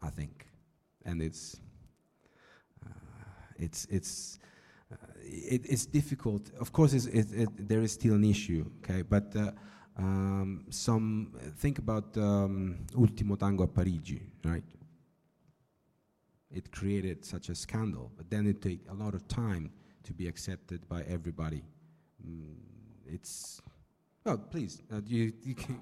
I 0.00 0.10
think, 0.10 0.46
and 1.04 1.20
it's 1.20 1.56
uh, 2.84 2.90
it's 3.58 3.86
it's 3.90 4.38
uh, 4.92 4.96
it, 5.24 5.66
it's 5.68 5.84
difficult. 5.84 6.52
Of 6.60 6.72
course, 6.72 6.92
it, 6.92 7.32
it, 7.32 7.68
there 7.68 7.82
is 7.82 7.92
still 7.92 8.14
an 8.14 8.24
issue. 8.24 8.70
Okay, 8.84 9.02
but 9.02 9.34
uh, 9.34 9.50
um, 9.98 10.66
some 10.70 11.32
think 11.56 11.78
about 11.78 12.16
um, 12.18 12.86
Ultimo 12.96 13.34
Tango 13.34 13.64
a 13.64 13.66
Parigi, 13.66 14.22
right? 14.44 14.62
It 16.52 16.70
created 16.70 17.24
such 17.24 17.48
a 17.48 17.54
scandal, 17.56 18.12
but 18.16 18.30
then 18.30 18.46
it 18.46 18.62
took 18.62 18.78
a 18.88 18.94
lot 18.94 19.14
of 19.14 19.26
time 19.26 19.72
to 20.06 20.12
be 20.12 20.26
accepted 20.26 20.88
by 20.88 21.02
everybody. 21.02 21.62
Mm, 22.26 22.54
it's 23.06 23.60
oh, 24.24 24.36
please, 24.36 24.82
uh, 24.92 25.00
you, 25.06 25.32
you 25.42 25.54
can. 25.54 25.80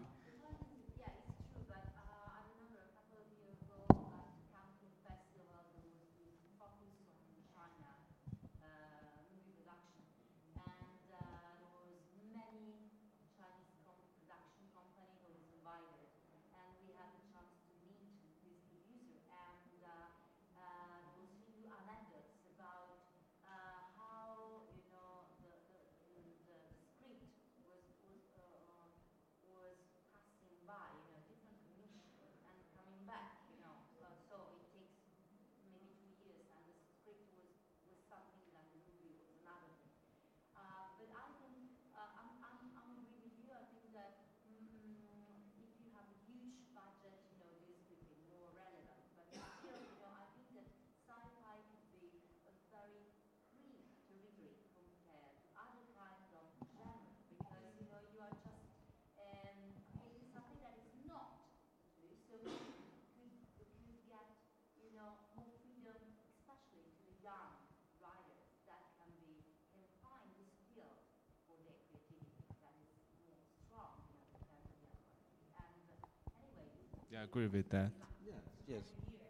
Yeah, 77.15 77.21
I 77.21 77.25
agree 77.25 77.47
with 77.47 77.69
that. 77.71 77.93
Yes, 78.27 78.43
yes. 78.67 78.83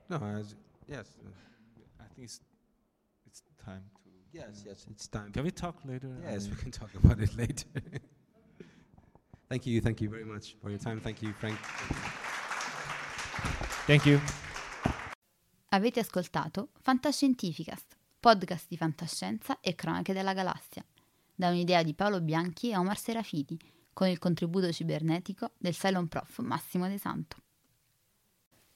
No, 0.09 0.17
as, 0.17 0.55
yes, 0.89 1.07
I 2.01 2.05
think 2.15 2.25
it's 2.25 2.41
it's 3.27 3.43
time 3.63 3.83
to. 4.05 4.11
yes, 4.33 4.63
yes. 4.65 4.87
It's 4.91 5.07
time. 5.07 5.31
Can 5.33 5.45
we 5.45 5.51
talk 5.51 5.77
later? 5.85 6.09
Yes, 6.23 6.47
I- 6.47 6.51
we 6.51 6.57
can 6.57 6.71
talk 6.71 6.89
about 6.95 7.21
it 7.21 7.35
later. 7.37 7.67
thank 9.51 9.67
you, 9.67 9.83
thank 9.83 10.01
you 10.01 10.09
very 10.09 10.25
much 10.25 10.57
for 10.63 10.71
your 10.71 10.79
time. 10.79 10.99
Thank 11.01 11.21
you, 11.23 11.35
Frank. 11.35 11.59
Thank 13.87 14.07
you. 14.07 14.19
Avete 15.71 16.01
ascoltato 16.01 16.71
Fantascientificast, 16.81 17.97
podcast 18.19 18.67
di 18.69 18.79
fantascienza 18.79 19.61
e 19.61 19.75
cronache 19.75 20.15
della 20.15 20.33
galassia, 20.33 20.83
da 21.35 21.51
un'idea 21.51 21.83
di 21.83 21.93
Paolo 21.93 22.23
Bianchi 22.23 22.71
e 22.71 22.79
Omar 22.79 22.97
Serafiti, 22.97 23.59
con 23.93 24.09
il 24.09 24.19
contributo 24.19 24.73
cibernetico 24.73 25.51
del 25.59 25.75
Cylon 25.75 26.09
Prof 26.09 26.39
Massimo 26.39 26.89
De 26.89 26.97
Santo. 26.97 27.43